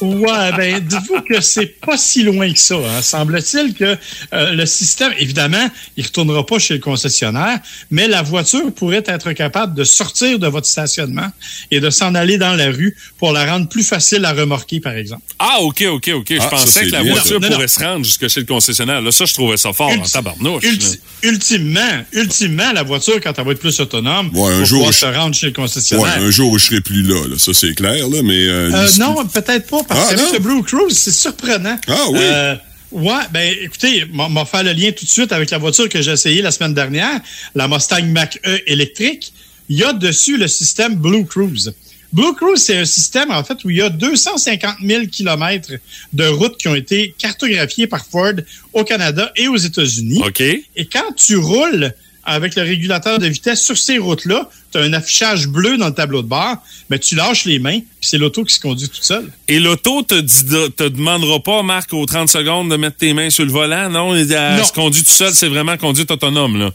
Ouais, 0.00 0.52
ben 0.56 0.80
dites-vous 0.80 1.20
que 1.22 1.40
c'est 1.40 1.66
pas 1.80 1.96
si 1.96 2.22
loin 2.22 2.52
que 2.52 2.58
ça. 2.58 2.76
Hein. 2.76 3.02
Semble-t-il 3.02 3.74
que 3.74 3.96
euh, 4.32 4.52
le 4.52 4.66
système, 4.66 5.12
évidemment, 5.18 5.68
il 5.96 6.04
retournera 6.04 6.44
pas 6.46 6.58
chez 6.58 6.74
le 6.74 6.80
concessionnaire, 6.80 7.58
mais 7.90 8.08
la 8.08 8.22
voiture 8.22 8.72
pourrait 8.74 9.04
être 9.06 9.32
capable 9.32 9.74
de 9.74 9.84
sortir 9.84 10.38
de 10.38 10.46
votre 10.46 10.66
stationnement 10.66 11.28
et 11.70 11.80
de 11.80 11.90
s'en 11.90 12.14
aller 12.14 12.38
dans 12.38 12.54
la 12.54 12.66
rue 12.70 12.96
pour 13.18 13.32
la 13.32 13.44
rendre 13.50 13.68
plus 13.68 13.82
facile 13.84 14.24
à 14.24 14.32
remorquer, 14.32 14.80
par 14.80 14.94
exemple. 14.94 15.22
Ah, 15.38 15.58
OK, 15.60 15.84
OK, 15.90 16.10
OK. 16.14 16.26
Je 16.30 16.38
Ah, 16.40 16.46
pensais 16.48 16.86
que 16.86 16.92
la 16.92 17.02
bien, 17.02 17.12
voiture. 17.12 17.40
Non, 17.40 17.48
pourrait 17.48 17.62
non. 17.62 17.68
se 17.68 17.80
rendre 17.80 18.04
jusque 18.04 18.28
chez 18.28 18.40
le 18.40 18.46
concessionnaire. 18.46 19.00
Là, 19.00 19.10
ça, 19.12 19.24
je 19.24 19.34
trouvais 19.34 19.56
ça 19.56 19.72
fort 19.72 19.88
en 19.88 19.94
Ulti- 19.96 20.12
tabarnouche. 20.12 20.62
là. 20.64 20.70
ulti- 20.70 20.98
ultimement, 21.22 22.04
ultimement, 22.12 22.72
la 22.72 22.82
voiture, 22.82 23.20
quand 23.22 23.32
elle 23.38 23.44
va 23.44 23.52
être 23.52 23.58
plus 23.60 23.78
autonome, 23.80 24.30
Ouais, 24.34 24.52
un 24.52 24.58
va 24.60 24.64
jour, 24.64 24.86
je- 24.92 24.98
se 24.98 25.06
rendre 25.06 25.34
chez 25.34 25.46
le 25.46 25.50
Ouais, 25.50 25.54
concessionnaire. 25.56 26.18
un 26.20 26.30
jour 26.30 26.52
où 26.52 26.58
je 26.58 26.66
serai 26.66 26.80
plus 26.80 27.02
là, 27.02 27.26
là. 27.28 27.36
ça 27.38 27.52
c'est 27.54 27.74
clair, 27.74 28.08
là, 28.08 28.22
mais... 28.22 28.46
euh, 28.46 28.70
Euh, 28.72 28.88
non, 28.98 29.26
peut-être 29.26 29.66
pas, 29.68 29.82
parce 29.90 30.14
Ah, 30.16 30.32
le 30.32 30.38
Blue 30.38 30.62
Cruise, 30.62 30.96
c'est 30.96 31.12
surprenant. 31.12 31.76
Ah, 31.86 32.04
oui? 32.10 32.18
Euh, 32.20 32.54
ouais, 32.92 33.24
ben 33.32 33.54
écoutez, 33.60 34.04
on 34.16 34.28
va 34.28 34.44
faire 34.44 34.62
le 34.62 34.72
lien 34.72 34.92
tout 34.92 35.04
de 35.04 35.10
suite 35.10 35.32
avec 35.32 35.50
la 35.50 35.58
voiture 35.58 35.88
que 35.88 36.00
j'ai 36.00 36.12
essayée 36.12 36.42
la 36.42 36.50
semaine 36.50 36.74
dernière, 36.74 37.20
la 37.54 37.68
Mustang 37.68 38.04
Mach-E 38.04 38.60
électrique. 38.66 39.32
Il 39.68 39.78
y 39.78 39.84
a 39.84 39.92
dessus 39.92 40.36
le 40.36 40.48
système 40.48 40.96
Blue 40.96 41.24
Cruise. 41.24 41.72
Blue 42.12 42.34
Cruise, 42.34 42.60
c'est 42.60 42.76
un 42.76 42.84
système, 42.84 43.30
en 43.30 43.44
fait, 43.44 43.62
où 43.64 43.70
il 43.70 43.76
y 43.76 43.82
a 43.82 43.88
250 43.88 44.76
000 44.84 45.06
kilomètres 45.06 45.72
de 46.12 46.26
routes 46.26 46.56
qui 46.56 46.66
ont 46.68 46.74
été 46.74 47.14
cartographiées 47.16 47.86
par 47.86 48.04
Ford 48.04 48.32
au 48.72 48.82
Canada 48.82 49.30
et 49.36 49.46
aux 49.46 49.56
États-Unis. 49.56 50.22
OK. 50.26 50.40
Et 50.40 50.86
quand 50.92 51.12
tu 51.16 51.36
roules 51.36 51.92
avec 52.24 52.54
le 52.54 52.62
régulateur 52.62 53.18
de 53.18 53.26
vitesse 53.26 53.64
sur 53.64 53.76
ces 53.78 53.98
routes-là, 53.98 54.48
tu 54.72 54.78
as 54.78 54.82
un 54.82 54.92
affichage 54.92 55.48
bleu 55.48 55.76
dans 55.78 55.86
le 55.88 55.94
tableau 55.94 56.22
de 56.22 56.28
bord, 56.28 56.56
mais 56.90 56.98
tu 56.98 57.14
lâches 57.16 57.44
les 57.44 57.58
mains, 57.58 57.78
puis 57.80 58.08
c'est 58.10 58.18
l'auto 58.18 58.44
qui 58.44 58.54
se 58.54 58.60
conduit 58.60 58.88
toute 58.88 59.02
seule. 59.02 59.30
Et 59.48 59.58
l'auto 59.58 60.02
te, 60.02 60.20
te 60.68 60.88
demandera 60.88 61.40
pas, 61.40 61.62
Marc, 61.62 61.92
aux 61.92 62.06
30 62.06 62.28
secondes 62.28 62.70
de 62.70 62.76
mettre 62.76 62.96
tes 62.98 63.12
mains 63.14 63.30
sur 63.30 63.44
le 63.44 63.50
volant, 63.52 63.88
non? 63.90 64.14
Elle 64.14 64.28
Non. 64.28 64.64
se 64.64 64.72
conduit 64.72 65.02
tout 65.02 65.10
seul, 65.12 65.32
c'est 65.34 65.48
vraiment 65.48 65.76
conduite 65.76 66.10
autonome, 66.10 66.58
là. 66.58 66.70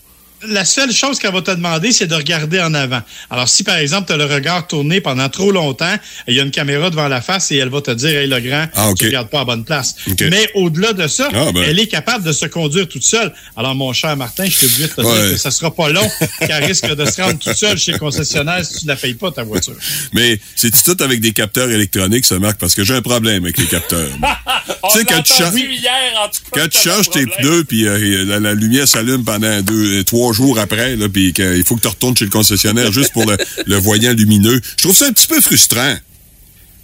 La 0.48 0.66
seule 0.66 0.92
chose 0.92 1.20
qu'elle 1.20 1.34
va 1.34 1.42
te 1.42 1.52
demander, 1.52 1.92
c'est 1.92 2.08
de 2.08 2.16
regarder 2.16 2.60
en 2.62 2.74
avant. 2.74 3.02
Alors, 3.30 3.48
si 3.50 3.64
par 3.64 3.78
exemple, 3.78 4.08
tu 4.08 4.14
as 4.14 4.18
le 4.18 4.26
regard 4.26 4.68
tourné 4.68 5.02
pendant 5.02 5.30
trop 5.30 5.52
longtemps, 5.52 5.96
il 6.28 6.36
y 6.36 6.40
a 6.40 6.44
une 6.44 6.52
caméra 6.52 6.90
devant 6.90 7.08
la 7.08 7.22
face 7.22 7.52
et 7.52 7.58
elle 7.58 7.70
va 7.70 7.82
te 7.82 7.92
dire, 7.92 8.18
hey, 8.20 8.28
le 8.28 8.40
grand, 8.40 8.68
Ah, 8.76 8.92
tu 8.98 9.06
regardes 9.06 9.30
pas 9.30 9.42
à 9.42 9.46
bonne 9.46 9.64
place. 9.66 9.96
Mais 10.22 10.50
au-delà 10.56 10.94
de 10.94 11.08
ça, 11.08 11.30
Ah, 11.34 11.52
ben. 11.54 11.64
elle 11.68 11.80
est 11.80 11.88
capable 11.88 12.24
de 12.24 12.32
se 12.32 12.46
conduire 12.46 12.88
toute 12.88 13.04
seule. 13.04 13.34
Alors, 13.58 13.76
mon 13.76 13.94
cher 13.94 14.16
Martin, 14.18 14.46
je 14.46 14.52
suis 14.58 14.66
obligé 14.68 14.84
de 14.88 14.94
te 14.94 15.02
Ouais. 15.02 15.22
dire 15.22 15.32
que 15.32 15.38
ça 15.38 15.52
sera 15.52 15.74
pas 15.74 15.90
long 15.90 16.10
qu'elle 16.40 16.64
risque 16.66 16.88
de 16.88 17.06
se 17.06 17.22
rendre 17.22 17.40
toute 17.40 17.56
seule 17.56 17.78
chez 17.78 17.94
le 17.94 17.98
concessionnaire 18.00 18.64
si 18.66 18.80
tu 18.80 18.86
ne 18.86 18.90
la 18.92 18.96
payes 18.96 19.14
pas, 19.16 19.32
ta 19.32 19.44
voiture. 19.44 19.76
Mais 20.14 20.40
c'est 20.56 20.72
tout 20.84 20.98
avec 21.04 21.20
des 21.22 21.32
capteurs 21.34 21.70
électroniques, 21.70 22.26
ça 22.26 22.40
marque, 22.40 22.58
parce 22.60 22.76
que 22.76 22.84
j'ai 22.84 22.94
un 22.96 23.02
problème 23.02 23.44
avec 23.44 23.58
les 23.58 23.66
capteurs. 23.68 24.10
On 24.84 24.90
sais, 24.90 25.04
quand 25.06 25.22
tu 25.22 25.34
changes- 25.34 25.42
entendu 25.48 25.68
hier, 25.72 25.92
en 26.24 26.28
tout 26.28 26.40
cas, 26.52 26.62
Quand 26.62 26.68
tu 26.70 26.78
changes 26.90 27.10
tes 27.10 27.26
pneus, 27.26 27.64
puis 27.64 27.88
euh, 27.88 28.24
la, 28.26 28.40
la 28.40 28.54
lumière 28.54 28.88
s'allume 28.88 29.24
pendant 29.24 29.62
deux, 29.62 30.00
euh, 30.00 30.04
trois 30.04 30.32
jours 30.36 30.60
après, 30.60 30.96
là, 30.96 31.10
puis 31.10 31.34
qu'il 31.34 31.64
faut 31.66 31.76
que 31.76 31.82
tu 31.82 31.88
retournes 31.88 32.16
chez 32.16 32.26
le 32.26 32.32
concessionnaire 32.32 32.92
juste 32.92 33.12
pour 33.14 33.26
le, 33.26 33.38
le 33.66 33.76
voyant 33.78 34.14
lumineux. 34.14 34.62
Je 34.78 34.84
trouve 34.84 34.96
ça 34.96 35.08
un 35.08 35.12
petit 35.14 35.28
peu 35.28 35.42
frustrant. 35.42 35.96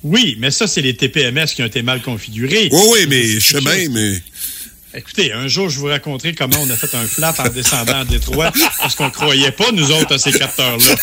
Oui, 0.03 0.35
mais 0.39 0.49
ça, 0.49 0.65
c'est 0.65 0.81
les 0.81 0.95
TPMS 0.95 1.45
qui 1.55 1.61
ont 1.61 1.67
été 1.67 1.83
mal 1.83 2.01
configurés. 2.01 2.69
Oui, 2.71 2.81
oui, 2.91 2.99
mais 3.07 3.39
chose- 3.39 3.61
mais... 3.91 4.19
Écoutez, 4.93 5.32
un 5.32 5.47
jour, 5.47 5.69
je 5.69 5.80
vous 5.80 5.86
raconterai 5.86 6.34
comment 6.34 6.58
on 6.62 6.69
a 6.69 6.75
fait 6.75 6.93
un 6.95 7.06
flat 7.06 7.34
en 7.39 7.47
descendant 7.49 8.01
à 8.01 8.04
Détroit 8.06 8.51
parce 8.80 8.95
qu'on 8.95 9.10
croyait 9.10 9.51
pas, 9.51 9.71
nous 9.71 9.89
autres, 9.91 10.15
à 10.15 10.17
ces 10.17 10.34
capteurs-là. 10.34 10.95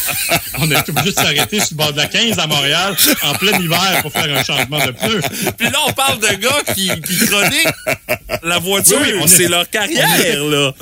On 0.58 0.70
a 0.70 0.80
été 0.80 0.90
obligé 0.90 1.10
de 1.10 1.14
s'arrêter 1.14 1.58
sur 1.60 1.68
le 1.72 1.76
bord 1.76 1.92
de 1.92 1.96
la 1.96 2.06
15 2.06 2.38
à 2.38 2.46
Montréal 2.46 2.94
en 3.22 3.32
plein 3.34 3.58
hiver 3.58 3.98
pour 4.02 4.12
faire 4.12 4.36
un 4.36 4.44
changement 4.44 4.84
de 4.84 4.90
pneus. 4.90 5.20
Puis 5.56 5.70
là, 5.70 5.78
on 5.86 5.92
parle 5.92 6.20
de 6.20 6.34
gars 6.36 6.74
qui, 6.74 6.90
qui 7.00 7.26
chroniquent 7.26 7.68
la 8.42 8.58
voiture. 8.58 8.98
Oui, 9.00 9.08
oui, 9.14 9.18
on 9.22 9.24
est- 9.24 9.28
c'est 9.28 9.48
leur 9.48 9.68
carrière, 9.70 10.44
là. 10.44 10.74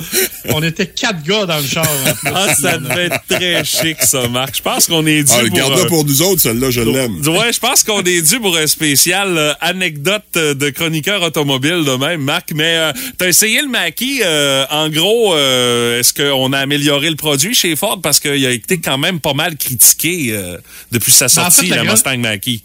On 0.49 0.61
était 0.61 0.87
quatre 0.87 1.23
gars 1.23 1.45
dans 1.45 1.59
le 1.59 1.67
char. 1.67 1.87
en 1.87 2.13
plus. 2.13 2.31
Ah, 2.35 2.53
ça 2.55 2.77
devait 2.77 3.05
être 3.05 3.19
très 3.29 3.63
chic, 3.63 3.97
ça, 4.01 4.27
Marc. 4.27 4.57
Je 4.57 4.61
pense 4.61 4.87
qu'on 4.87 5.05
est 5.07 5.23
dû 5.23 5.31
Ah, 5.33 5.39
pour... 5.47 5.57
garde-la 5.57 5.79
euh, 5.79 5.85
pour 5.87 6.03
nous 6.03 6.21
autres, 6.23 6.41
celle-là, 6.41 6.71
je 6.71 6.81
l'aime. 6.81 7.21
Ouais, 7.27 7.53
je 7.53 7.59
pense 7.59 7.83
qu'on 7.83 8.01
est 8.03 8.21
dû 8.21 8.39
pour 8.41 8.57
un 8.57 8.67
spécial 8.67 9.37
euh, 9.37 9.53
anecdote 9.61 10.23
euh, 10.35 10.53
de 10.53 10.69
chroniqueur 10.71 11.21
automobile 11.21 11.83
de 11.85 11.95
même, 11.95 12.21
Marc. 12.21 12.51
Mais 12.53 12.75
euh, 12.77 12.91
t'as 13.17 13.27
essayé 13.27 13.61
le 13.61 13.67
Mackie. 13.67 14.21
euh, 14.23 14.65
en 14.69 14.89
gros, 14.89 15.33
euh, 15.33 15.99
est-ce 15.99 16.13
qu'on 16.13 16.53
a 16.53 16.59
amélioré 16.59 17.09
le 17.09 17.15
produit 17.15 17.53
chez 17.53 17.75
Ford? 17.75 17.99
Parce 18.01 18.19
qu'il 18.19 18.45
a 18.45 18.51
été 18.51 18.79
quand 18.79 18.97
même 18.97 19.19
pas 19.19 19.33
mal 19.33 19.55
critiqué 19.57 20.29
euh, 20.31 20.57
depuis 20.91 21.11
sa 21.11 21.27
Ben, 21.27 21.31
en 21.41 21.49
sortie, 21.49 21.69
fait, 21.69 21.75
la 21.75 21.83
Mustang 21.83 22.17
Mackie. 22.17 22.63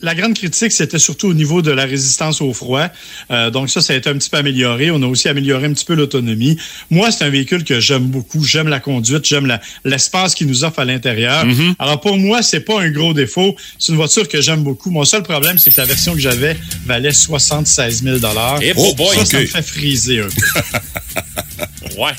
La 0.00 0.14
grande 0.14 0.34
critique, 0.34 0.70
c'était 0.70 0.98
surtout 1.00 1.26
au 1.28 1.34
niveau 1.34 1.60
de 1.60 1.72
la 1.72 1.84
résistance 1.84 2.40
au 2.40 2.52
froid. 2.52 2.86
Euh, 3.30 3.50
donc 3.50 3.68
ça, 3.68 3.80
ça 3.80 3.94
a 3.94 3.96
été 3.96 4.08
un 4.08 4.16
petit 4.16 4.30
peu 4.30 4.36
amélioré. 4.36 4.92
On 4.92 5.02
a 5.02 5.06
aussi 5.06 5.28
amélioré 5.28 5.66
un 5.66 5.72
petit 5.72 5.84
peu 5.84 5.94
l'autonomie. 5.94 6.56
Moi, 6.90 7.10
c'est 7.10 7.24
un 7.24 7.30
véhicule 7.30 7.64
que 7.64 7.80
j'aime 7.80 8.04
beaucoup. 8.04 8.44
J'aime 8.44 8.68
la 8.68 8.78
conduite, 8.78 9.24
j'aime 9.24 9.58
l'espace 9.84 10.36
qu'il 10.36 10.46
nous 10.46 10.62
offre 10.62 10.78
à 10.78 10.84
l'intérieur. 10.84 11.44
Mm-hmm. 11.46 11.74
Alors 11.80 12.00
pour 12.00 12.16
moi, 12.16 12.42
c'est 12.42 12.60
pas 12.60 12.80
un 12.80 12.90
gros 12.90 13.12
défaut. 13.12 13.56
C'est 13.78 13.90
une 13.90 13.98
voiture 13.98 14.28
que 14.28 14.40
j'aime 14.40 14.62
beaucoup. 14.62 14.90
Mon 14.90 15.04
seul 15.04 15.24
problème, 15.24 15.58
c'est 15.58 15.70
que 15.70 15.80
la 15.80 15.86
version 15.86 16.14
que 16.14 16.20
j'avais 16.20 16.56
valait 16.86 17.12
76 17.12 18.04
000 18.04 18.18
Eh, 18.62 18.72
Oh, 18.76 18.94
boy, 18.94 19.16
Ça, 19.16 19.24
ça 19.24 19.40
me 19.40 19.46
fait 19.46 19.62
friser 19.62 20.20
un 20.20 20.28
peu. 20.28 20.78
Ouais. 21.98 22.12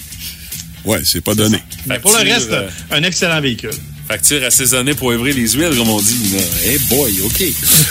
Ouais, 0.83 0.99
c'est 1.03 1.21
pas 1.21 1.35
donné. 1.35 1.59
Mais 1.85 1.99
pour 1.99 2.11
le 2.11 2.29
reste, 2.29 2.51
euh, 2.51 2.67
un 2.91 3.03
excellent 3.03 3.39
véhicule. 3.39 3.71
Facture 4.09 4.43
assaisonnée 4.43 4.95
pour 4.95 5.13
évrer 5.13 5.33
les 5.33 5.47
huiles, 5.49 5.75
comme 5.77 5.89
on 5.89 6.01
dit. 6.01 6.35
là. 6.35 6.41
Eh 6.65 6.79
boy, 6.89 7.21
OK. 7.25 7.43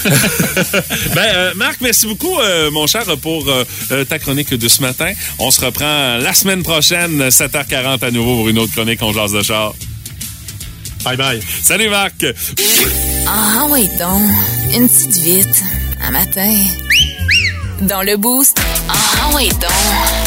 ben, 1.14 1.22
euh, 1.22 1.52
Marc, 1.54 1.80
merci 1.80 2.08
beaucoup, 2.08 2.36
euh, 2.40 2.72
mon 2.72 2.88
cher, 2.88 3.04
pour 3.22 3.48
euh, 3.48 3.64
euh, 3.92 4.04
ta 4.04 4.18
chronique 4.18 4.52
de 4.52 4.66
ce 4.68 4.80
matin. 4.82 5.12
On 5.38 5.52
se 5.52 5.60
reprend 5.64 6.16
la 6.16 6.34
semaine 6.34 6.64
prochaine, 6.64 7.28
7h40 7.28 8.04
à 8.04 8.10
nouveau 8.10 8.34
pour 8.34 8.48
une 8.48 8.58
autre 8.58 8.72
chronique 8.72 8.98
On 9.00 9.12
jase 9.12 9.30
de 9.32 9.42
char. 9.44 9.74
Bye 11.04 11.16
bye. 11.16 11.40
Salut, 11.62 11.88
Marc! 11.88 12.26
Ah, 13.28 13.68
oui, 13.70 13.88
donc. 13.98 14.22
Une 14.74 14.88
petite 14.88 15.16
vite. 15.18 15.62
Un 16.02 16.10
matin. 16.10 16.52
Dans 17.82 18.02
le 18.02 18.16
boost. 18.16 18.58
Ah, 18.88 19.30
oui, 19.36 19.48
donc. 19.50 19.70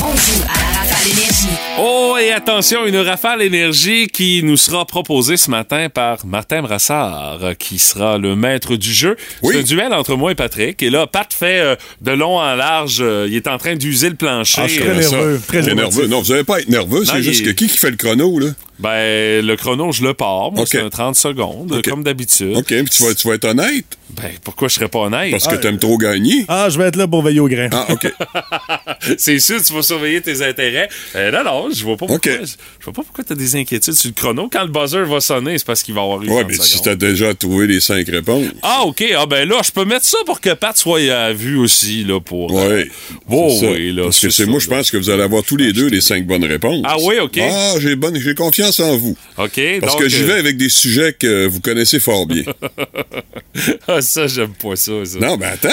On 0.04 0.16
joue 0.16 0.42
à 0.44 0.58
la 0.58 0.80
rafale 0.80 1.08
énergie. 1.12 1.48
Oh, 1.80 2.16
et 2.20 2.32
attention, 2.32 2.86
une 2.86 2.98
rafale 2.98 3.42
énergie 3.42 4.08
qui 4.08 4.42
nous 4.44 4.56
sera 4.58 4.86
proposée 4.86 5.36
ce 5.38 5.50
matin 5.50 5.90
par 5.90 6.26
Martin 6.26 6.62
Brassard, 6.62 7.40
qui 7.60 7.78
sera 7.78 8.18
le 8.18 8.36
maître 8.36 8.76
du 8.78 8.94
jeu. 8.94 9.18
Oui. 9.42 9.54
C'est 9.54 9.60
un 9.60 9.64
duel 9.64 9.94
entre 9.94 10.16
moi 10.16 10.32
et 10.32 10.36
Patrick. 10.36 10.82
Et 10.82 10.90
là, 10.90 11.08
Pat 11.08 11.32
fait 11.34 11.60
euh, 11.60 11.76
de 12.02 12.12
long 12.12 12.40
en 12.40 12.56
large. 12.56 13.00
euh, 13.02 13.28
il 13.30 13.36
est 13.36 13.48
en 13.48 13.58
train 13.58 13.76
d'user 13.76 14.10
le 14.10 14.16
plancher. 14.16 14.62
Ah, 14.64 14.68
je 14.68 14.72
suis 14.74 14.82
très 14.82 14.90
euh, 14.92 14.96
nerveux. 15.00 15.42
Très 15.48 15.62
nerveux. 15.62 16.08
Non, 16.08 16.22
vous 16.22 16.32
n'allez 16.32 16.44
pas 16.46 16.60
être 16.62 16.70
nerveux. 16.70 17.04
C'est 17.06 17.22
juste 17.22 17.42
est- 17.42 17.46
que 17.46 17.50
qui 17.52 17.68
qui 17.68 17.78
fait 17.78 17.92
le 17.92 17.98
chrono, 17.98 18.40
là? 18.40 18.48
Ben, 18.82 19.46
le 19.46 19.56
chrono, 19.56 19.92
je 19.92 20.04
le 20.04 20.14
pars. 20.14 20.52
Moi, 20.52 20.66
c'est 20.66 20.82
un 20.82 20.90
30 20.90 21.16
secondes, 21.16 21.82
comme 21.88 22.04
d'habitude. 22.04 22.56
OK, 22.58 22.66
puis 22.68 22.86
tu 22.86 23.04
vas, 23.04 23.14
tu 23.14 23.28
vas 23.28 23.36
être 23.36 23.46
honnête, 23.46 23.86
Ben, 24.18 24.32
pourquoi 24.44 24.68
je 24.68 24.76
serais 24.76 24.88
pas 24.90 25.00
honnête? 25.00 25.32
parce 25.32 25.48
que 25.48 25.56
t'aimes 25.56 25.78
trop 25.80 25.98
gagner. 25.98 26.46
Ah, 26.48 26.68
je 26.70 26.78
vais 26.78 26.86
être 26.86 26.96
là 26.96 27.08
pour 27.08 27.22
veiller 27.24 27.40
au 27.40 27.48
grain. 27.48 27.70
Ah, 27.72 27.86
OK. 27.90 28.12
C'est 29.18 29.40
sûr, 29.40 29.64
tu 29.64 29.74
vas 29.74 29.82
surveiller 29.82 30.22
tes 30.22 30.42
intérêts. 30.44 30.90
Euh, 31.16 31.32
non, 31.32 31.44
non, 31.44 31.70
je 31.74 31.84
vois 31.84 31.98
pas 31.98 32.06
pourquoi. 32.08 32.32
Je, 32.42 32.46
je 32.46 32.86
vois 32.86 32.94
pas 32.94 33.04
pourquoi 33.04 33.24
t'as 33.24 33.36
des 33.36 33.56
inquiétudes 33.56 33.94
sur 33.94 34.10
le 34.10 34.14
chrono. 34.14 34.50
Quand 34.52 34.64
le 34.64 34.70
buzzer 34.70 35.06
va 35.06 35.20
sonner, 35.22 35.58
c'est 35.58 35.66
parce 35.66 35.84
qu'il 35.84 35.94
va 35.96 36.02
avoir 36.02 36.22
eu 36.24 36.30
Ouais, 36.30 36.42
30 36.42 36.48
mais 36.48 36.54
si 36.56 36.70
secondes. 36.72 36.84
t'as 36.86 36.96
déjà 36.96 37.34
trouvé 37.34 37.68
les 37.68 37.80
cinq 37.80 38.08
réponses. 38.10 38.48
Ah, 38.62 38.82
OK. 38.86 39.04
Ah, 39.18 39.26
ben 39.26 39.48
là, 39.48 39.62
je 39.64 39.72
peux 39.72 39.86
mettre 39.86 40.06
ça 40.06 40.18
pour 40.26 40.40
que 40.42 40.54
Pat 40.54 40.76
soit 40.78 41.00
à 41.12 41.34
vue 41.34 41.58
aussi, 41.58 42.04
là, 42.04 42.20
pour... 42.20 42.58
euh, 42.60 42.84
Oui. 42.84 42.92
bon, 43.28 43.50
c'est 43.50 43.66
ça. 43.66 43.72
oui, 43.72 43.92
là. 43.94 44.04
Parce 44.04 44.20
que 44.20 44.30
c'est 44.30 44.46
moi, 44.46 44.60
je 44.60 44.68
pense 44.68 44.92
que 44.92 44.98
vous 44.98 45.10
allez 45.10 45.24
avoir 45.24 45.44
tous 45.44 45.58
les 45.58 45.74
deux 45.74 45.88
les 45.88 46.02
cinq 46.02 46.26
bonnes 46.28 46.46
réponses. 46.46 46.82
Ah 46.86 46.98
oui, 47.04 47.16
OK. 47.20 47.40
Ah, 47.42 47.76
j'ai 47.80 47.96
bonne, 47.96 48.20
j'ai 48.20 48.36
confiance 48.36 48.71
en 48.80 48.96
vous. 48.98 49.16
OK, 49.38 49.60
Parce 49.82 49.94
donc, 49.94 50.02
que 50.02 50.10
j'y 50.10 50.24
euh, 50.24 50.28
vais 50.28 50.34
avec 50.40 50.58
des 50.58 50.70
sujets 50.70 51.14
que 51.14 51.46
vous 51.48 51.60
connaissez 51.60 52.00
fort 52.00 52.26
bien. 52.26 52.44
ah, 53.88 54.02
ça, 54.02 54.28
j'aime 54.28 54.54
pas 54.54 54.76
ça, 54.76 54.92
ça. 55.06 55.20
non, 55.20 55.38
ben 55.38 55.50
attends. 55.54 55.70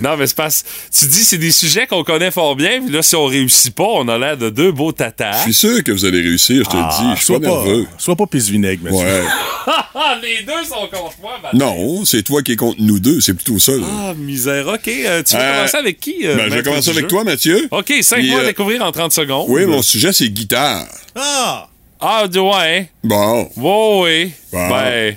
Non, 0.00 0.16
mais 0.16 0.26
c'est 0.26 0.36
parce 0.36 0.64
tu 0.96 1.06
dis 1.06 1.24
c'est 1.24 1.38
des 1.38 1.50
sujets 1.52 1.86
qu'on 1.86 2.04
connaît 2.04 2.30
fort 2.30 2.56
bien, 2.56 2.82
puis 2.82 2.92
là, 2.92 3.02
si 3.02 3.16
on 3.16 3.24
réussit 3.26 3.74
pas, 3.74 3.84
on 3.84 4.06
a 4.08 4.18
l'air 4.18 4.36
de 4.36 4.50
deux 4.50 4.72
beaux 4.72 4.92
tatas. 4.92 5.38
Je 5.38 5.42
suis 5.44 5.54
sûr 5.54 5.82
que 5.82 5.92
vous 5.92 6.04
allez 6.04 6.20
réussir, 6.20 6.64
je 6.64 6.70
te 6.70 6.76
le 6.76 6.82
dis. 6.82 7.10
Je 7.12 7.16
suis 7.16 7.26
sois 7.26 7.40
pas 7.40 7.46
nerveux. 7.48 7.86
Sois 7.98 8.16
pas 8.16 8.26
pisse-vinaigre, 8.26 8.82
monsieur. 8.84 9.06
Ouais. 9.06 9.22
Les 10.22 10.42
deux 10.44 10.64
sont 10.68 10.86
contre 10.88 11.14
moi, 11.20 11.38
Matt. 11.42 11.54
Non, 11.54 12.04
c'est 12.04 12.22
toi 12.22 12.42
qui 12.42 12.52
es 12.52 12.56
contre 12.56 12.76
nous 12.80 12.98
deux, 13.00 13.20
c'est 13.20 13.34
plutôt 13.34 13.58
ça. 13.58 13.72
là. 13.72 13.86
Ah, 14.08 14.14
misère. 14.14 14.66
OK, 14.68 14.88
euh, 14.88 15.22
tu 15.22 15.36
vas 15.36 15.42
Euh, 15.42 15.56
commencer 15.56 15.76
avec 15.76 16.00
qui? 16.00 16.26
euh, 16.26 16.36
ben, 16.36 16.50
je 16.50 16.54
vais 16.56 16.62
commencer 16.62 16.90
avec 16.90 17.02
jeu? 17.02 17.08
toi, 17.08 17.24
Mathieu. 17.24 17.68
OK, 17.70 17.92
5 18.02 18.16
Puis, 18.18 18.30
mois 18.30 18.40
à 18.40 18.44
découvrir 18.44 18.82
en 18.82 18.92
30 18.92 19.12
secondes. 19.12 19.46
Oui, 19.48 19.64
mon 19.66 19.82
sujet, 19.82 20.12
c'est 20.12 20.28
guitare. 20.28 20.86
Ah! 21.14 21.68
Ah, 22.02 22.26
de- 22.28 22.38
ouais. 22.40 22.90
Bon. 23.04 23.48
Ouais, 23.56 24.02
oui. 24.26 24.32
Bon. 24.52 24.68
Ben, 24.68 25.16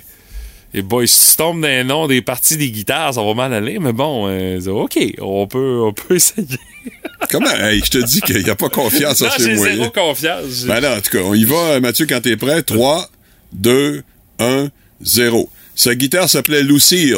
et 0.74 0.82
boy, 0.82 1.08
si 1.08 1.30
tu 1.30 1.36
tombes 1.36 1.60
dans 1.62 1.68
les 1.68 1.84
noms 1.84 2.06
des 2.06 2.20
parties 2.22 2.56
des 2.56 2.70
guitares, 2.70 3.14
ça 3.14 3.22
va 3.22 3.34
mal 3.34 3.52
aller, 3.54 3.78
mais 3.78 3.92
bon, 3.92 4.26
euh, 4.28 4.60
OK, 4.68 4.98
on 5.20 5.46
peut, 5.46 5.80
on 5.82 5.92
peut 5.92 6.14
essayer. 6.16 6.46
Comment? 7.30 7.50
Hey, 7.50 7.80
je 7.84 7.90
te 7.90 7.98
dis 7.98 8.20
qu'il 8.20 8.42
n'y 8.44 8.50
a 8.50 8.54
pas 8.56 8.68
confiance 8.68 9.22
en 9.22 9.26
non, 9.26 9.30
ces 9.36 9.42
j'ai 9.44 9.54
moyens. 9.56 9.78
zéro 9.78 9.90
confiance. 9.90 10.64
Ben 10.64 10.80
non, 10.80 10.96
en 10.96 11.00
tout 11.00 11.10
cas, 11.10 11.24
on 11.24 11.34
y 11.34 11.44
va, 11.44 11.80
Mathieu, 11.80 12.06
quand 12.06 12.20
t'es 12.20 12.36
prêt. 12.36 12.62
3, 12.62 13.08
2, 13.52 14.02
1, 14.38 14.68
0. 15.02 15.50
Sa 15.74 15.94
guitare 15.94 16.28
s'appelait 16.28 16.62
Lucille. 16.62 17.14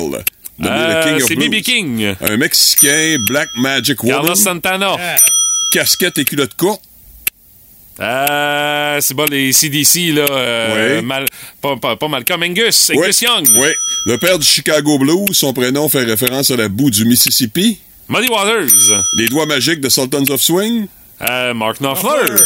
Euh, 0.65 1.19
c'est. 1.27 1.37
B.B. 1.37 1.61
King. 1.63 2.15
Un 2.21 2.37
Mexicain, 2.37 3.17
Black 3.29 3.49
Magic 3.57 4.03
Woman. 4.03 4.21
Carlos 4.21 4.35
Santana. 4.35 4.97
Casquette 5.73 6.19
et 6.19 6.25
culotte 6.25 6.55
courte. 6.57 6.83
Euh, 8.01 8.99
c'est 9.01 9.15
bon, 9.15 9.27
les 9.31 9.53
CDC, 9.53 10.13
là. 10.13 10.27
euh, 10.31 10.99
Oui. 11.01 11.05
mal, 11.05 11.25
pas, 11.61 11.77
pas, 11.77 11.97
pas 11.97 12.09
Malcolm 12.09 12.43
Angus. 12.43 12.91
Angus 12.95 13.21
Young. 13.23 13.47
Oui. 13.57 13.69
Le 14.07 14.17
père 14.19 14.39
du 14.39 14.47
Chicago 14.47 14.99
Blues, 14.99 15.27
son 15.33 15.53
prénom 15.53 15.89
fait 15.89 16.05
référence 16.05 16.51
à 16.51 16.57
la 16.57 16.69
boue 16.69 16.91
du 16.91 17.05
Mississippi. 17.05 17.79
Muddy 18.09 18.29
Waters. 18.29 19.03
Les 19.19 19.29
doigts 19.29 19.47
magiques 19.47 19.81
de 19.81 19.89
Sultans 19.89 20.25
of 20.31 20.41
Swing. 20.41 20.87
Euh, 21.29 21.53
Mark 21.55 21.81
Knopfler. 21.81 22.37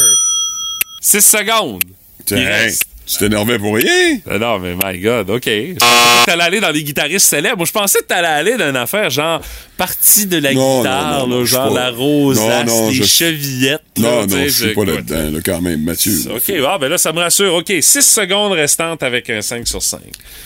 6 1.00 1.20
secondes. 1.20 1.82
Il 2.20 2.24
Tiens, 2.24 2.44
reste. 2.48 2.84
Tu 3.12 3.18
t'énervais 3.18 3.58
pour 3.58 3.74
rien? 3.76 4.18
Euh, 4.30 4.38
non, 4.38 4.58
mais 4.58 4.74
my 4.74 4.98
God, 5.00 5.30
OK. 5.30 5.44
Je 5.46 5.72
pensais 5.74 5.80
que 6.20 6.26
t'allais 6.26 6.42
aller 6.44 6.60
dans 6.60 6.70
les 6.70 6.82
guitaristes 6.84 7.26
célèbres. 7.26 7.56
Moi, 7.58 7.66
je 7.66 7.72
pensais 7.72 7.98
que 8.00 8.04
t'allais 8.06 8.26
aller 8.28 8.56
dans 8.56 8.70
une 8.70 8.76
affaire 8.76 9.10
genre 9.10 9.40
partie 9.76 10.26
de 10.26 10.38
la 10.38 10.52
Non, 10.54 10.78
guitare, 10.78 11.20
non, 11.20 11.26
non, 11.26 11.38
là, 11.38 11.40
je 11.44 11.46
suis 11.46 11.54
genre 11.56 11.74
pas- 11.74 11.80
la 11.80 11.90
rosace, 11.90 12.66
Non, 12.66 12.74
non, 12.82 12.88
les 12.88 12.94
je- 12.94 13.04
chevillettes. 13.04 13.82
là, 13.96 14.02
Non, 14.02 14.26
tu 14.26 14.30
non, 14.34 14.36
sais, 14.36 14.48
je 14.48 14.50
suis 14.50 14.64
pas 14.74 14.82
écoute. 14.82 14.88
là-dedans, 14.88 15.30
là, 15.32 15.38
quand 15.44 15.60
même, 15.60 15.82
Mathieu. 15.82 16.12
OK, 16.34 16.52
ah, 16.66 16.78
ben 16.78 16.88
là, 16.88 16.98
ça 16.98 17.12
me 17.12 17.18
rassure. 17.18 17.54
OK, 17.54 17.72
6 17.80 18.02
secondes 18.02 18.52
restantes 18.52 19.02
avec 19.02 19.28
un 19.30 19.40
5 19.42 19.66
sur 19.66 19.82
5. 19.82 20.00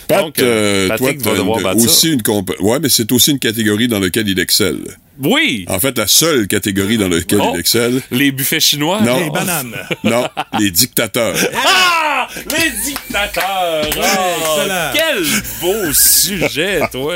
Pat, 0.07 0.21
Donc, 0.23 0.39
euh, 0.39 0.43
euh, 0.43 0.87
toi, 0.87 0.97
Patrick 0.97 1.21
va 1.21 1.31
t'as 1.31 1.37
devoir 1.37 1.57
une- 1.59 1.63
battre 1.63 1.79
ça. 1.79 1.85
aussi 1.85 2.11
une 2.13 2.21
comp- 2.23 2.55
Ouais, 2.59 2.79
mais 2.79 2.89
c'est 2.89 3.11
aussi 3.11 3.31
une 3.31 3.39
catégorie 3.39 3.87
dans 3.87 3.99
laquelle 3.99 4.27
il 4.27 4.39
excelle. 4.39 4.79
Oui! 5.23 5.65
En 5.67 5.79
fait, 5.79 5.97
la 5.97 6.07
seule 6.07 6.47
catégorie 6.47 6.97
dans 6.97 7.07
laquelle 7.09 7.39
Oh, 7.41 7.51
il 7.55 7.59
excelle. 7.59 8.01
Les 8.11 8.31
buffets 8.31 8.59
chinois? 8.59 9.01
Non. 9.01 9.19
Les 9.19 9.29
bananes. 9.29 9.75
Non, 10.03 10.27
les 10.59 10.71
dictateurs. 10.71 11.35
Ah! 11.65 12.27
Les 12.51 12.71
dictateurs! 12.85 13.85
Oh, 13.95 14.59
excellent. 14.59 14.91
quel 14.93 15.23
beau 15.61 15.93
sujet, 15.93 16.79
toi! 16.91 17.15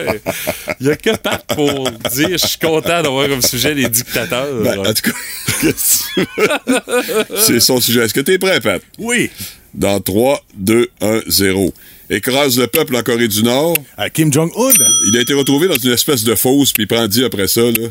Il 0.80 0.88
y 0.88 0.92
a 0.92 0.96
que 0.96 1.16
Pat 1.18 1.44
pour 1.56 1.90
dire 2.14 2.30
je 2.38 2.48
suis 2.48 2.58
content 2.58 3.02
d'avoir 3.02 3.28
comme 3.28 3.42
sujet 3.42 3.74
les 3.74 3.90
dictateurs. 3.90 4.48
Ben, 4.64 4.80
en 4.80 4.94
tout 4.94 5.12
cas, 5.12 5.18
qu'est-ce 5.62 6.04
que 6.16 6.22
tu 6.22 6.28
veux? 6.38 7.38
c'est 7.40 7.60
son 7.60 7.80
sujet. 7.82 8.06
Est-ce 8.06 8.14
que 8.14 8.22
t'es 8.22 8.38
prêt, 8.40 8.60
Pat? 8.62 8.82
Oui. 8.98 9.30
Dans 9.74 10.00
3, 10.02 10.42
2, 10.56 10.90
1, 11.02 11.20
0. 11.28 11.74
Écrase 12.12 12.60
le 12.60 12.68
peuple 12.68 12.98
en 12.98 13.04
Corée 13.04 13.30
du 13.30 13.42
Nord. 13.42 13.74
À 13.98 14.10
Kim 14.10 14.34
Jong-un? 14.34 14.74
Il 15.08 15.18
a 15.18 15.22
été 15.22 15.34
retrouvé 15.34 15.70
dans 15.70 15.78
une 15.78 15.92
espèce 15.92 16.26
de 16.26 16.36
fosse, 16.36 16.74
puis 16.74 16.84
il 16.84 16.88
prend 16.88 17.08
dit 17.08 17.24
après 17.24 17.48
ça, 17.48 17.62
là. 17.62 17.88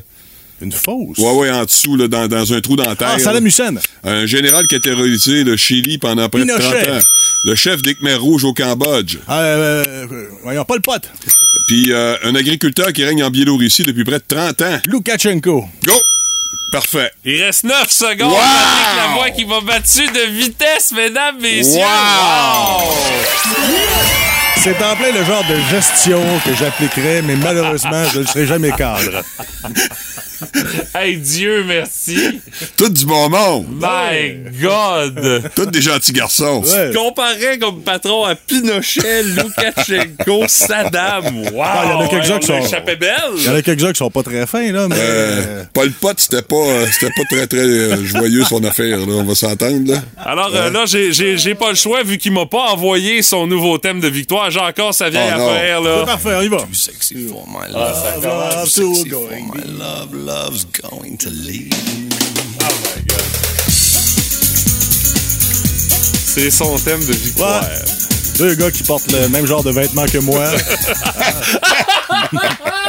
Une 0.61 0.73
fausse. 0.73 1.17
Ouais, 1.17 1.33
ouais, 1.33 1.51
en 1.51 1.65
dessous, 1.65 1.97
là, 1.97 2.07
dans, 2.07 2.29
dans 2.29 2.53
un 2.53 2.61
trou 2.61 2.77
dans 2.77 2.85
la 2.85 2.95
terre. 2.95 3.13
Ah, 3.15 3.19
Saddam. 3.19 3.47
Hussein. 3.47 3.77
Un 4.05 4.27
général 4.27 4.67
qui 4.67 4.75
a 4.75 4.79
terrorisé 4.79 5.43
le 5.43 5.57
Chili 5.57 5.97
pendant 5.97 6.29
près 6.29 6.41
de 6.41 6.45
Pinochet. 6.45 6.83
30 6.83 6.97
ans. 6.99 7.05
Le 7.47 7.55
chef 7.55 7.81
des 7.81 7.95
Khmers 7.95 8.21
rouges 8.21 8.45
au 8.45 8.53
Cambodge. 8.53 9.17
Ah, 9.27 9.41
euh, 9.41 9.85
euh, 9.89 10.27
voyons, 10.43 10.67
pas 10.67 10.75
le 10.75 10.83
pote. 10.83 11.09
Puis 11.69 11.91
euh, 11.91 12.17
un 12.23 12.35
agriculteur 12.35 12.93
qui 12.93 13.03
règne 13.03 13.25
en 13.25 13.31
Biélorussie 13.31 13.85
depuis 13.85 14.05
près 14.05 14.19
de 14.19 14.25
30 14.29 14.61
ans. 14.61 14.79
Lukashenko. 14.87 15.65
Go! 15.87 15.95
Parfait. 16.71 17.11
Il 17.25 17.43
reste 17.43 17.65
9 17.65 17.91
secondes. 17.91 18.31
Wow! 18.31 18.39
Patrick 18.39 18.97
Lavoie 18.97 19.31
qui 19.31 19.45
va 19.45 19.61
battu 19.61 20.07
de 20.07 20.31
vitesse, 20.31 20.93
mesdames, 20.93 21.41
messieurs. 21.41 21.81
Wow! 21.81 22.93
C'est 24.63 24.83
en 24.83 24.95
plein 24.95 25.11
le 25.13 25.25
genre 25.25 25.45
de 25.49 25.57
gestion 25.71 26.23
que 26.45 26.55
j'appliquerais, 26.55 27.23
mais 27.23 27.35
malheureusement, 27.37 28.05
je 28.13 28.21
ne 28.21 28.27
serai 28.27 28.47
jamais 28.47 28.71
cadre. 28.73 29.23
Hey, 30.95 31.17
Dieu 31.17 31.65
merci. 31.67 32.41
Tout 32.77 32.89
du 32.89 33.05
bon 33.07 33.29
monde. 33.29 33.67
My 33.81 34.35
God. 34.61 35.51
Tous 35.55 35.67
des 35.67 35.81
gentils 35.83 36.13
garçons. 36.13 36.63
Ouais. 36.65 36.91
Comparé 36.95 37.59
comme 37.59 37.83
patron 37.83 38.25
à 38.25 38.35
Pinochet, 38.35 39.23
Loukachenko, 39.23 40.45
Saddam. 40.49 41.25
Wow. 41.53 41.63
Ah, 41.65 41.83
il 41.85 41.91
y 41.91 41.93
en 41.95 42.01
a 42.01 42.09
quelques-uns 42.09 42.39
qui 42.39 42.47
sont- 42.47 42.59
échappé 42.65 42.97
belle. 42.97 43.15
Il 43.37 43.45
y 43.45 43.49
en 43.49 43.55
a 43.55 43.63
quelques-uns 43.63 43.93
qui 43.93 43.99
sont 43.99 44.11
pas 44.11 44.23
très 44.23 44.47
fins, 44.47 44.73
là, 44.73 44.89
mais... 44.89 44.97
Euh, 44.99 45.65
Paul 45.73 45.91
Pot, 45.93 46.19
c'était 46.19 46.43
pas, 46.43 46.57
euh, 46.57 46.87
c'était 46.93 47.13
pas 47.17 47.25
très, 47.31 47.47
très 47.47 47.59
euh, 47.59 48.05
joyeux 48.05 48.45
son 48.45 48.63
affaire, 48.65 48.99
là. 48.99 49.05
On 49.09 49.25
va 49.25 49.35
s'entendre, 49.35 49.93
là. 49.93 50.03
Alors 50.19 50.51
euh, 50.55 50.71
là, 50.71 50.85
j'ai- 50.87 51.55
pas 51.55 51.71
le 51.71 51.77
choix 51.77 52.03
vu 52.03 52.17
qu'il 52.19 52.33
m'a 52.33 52.47
pas 52.47 52.71
envoyé 52.73 53.23
son 53.23 53.47
nouveau 53.47 53.77
thème 53.79 54.01
de 54.01 54.09
victoire. 54.09 54.51
J'ai 54.51 54.61
encore 54.61 54.95
sa 54.95 55.11
vieille 55.11 55.31
Oh, 55.37 55.41
affaire 55.49 55.81
C'est 55.83 55.89
là. 55.89 56.05
parfait, 56.07 56.35
on 56.37 56.43
y 56.43 56.49
va. 56.49 56.59
Sexy 56.73 57.27
for 57.29 57.47
my 57.49 57.67
Ah, 57.75 57.79
love. 57.79 57.95
ça 57.95 58.13
commence. 58.29 58.55
Love 58.79 58.95
Sexy 58.95 59.11
for 59.11 59.29
my 59.31 59.79
love. 59.79 60.09
Love's 60.31 60.65
going 60.65 61.17
to 61.17 61.29
leave. 61.29 61.73
C'est 66.25 66.53
son 66.53 66.79
thème 66.79 67.05
de 67.05 67.13
victoire. 67.13 67.65
Ouais. 67.65 67.85
Deux 68.39 68.55
gars 68.55 68.71
qui 68.71 68.85
portent 68.85 69.11
le 69.11 69.29
même 69.29 69.45
genre 69.45 69.65
de 69.65 69.73
vêtements 69.73 70.07
que 70.07 70.19
moi. 70.19 70.47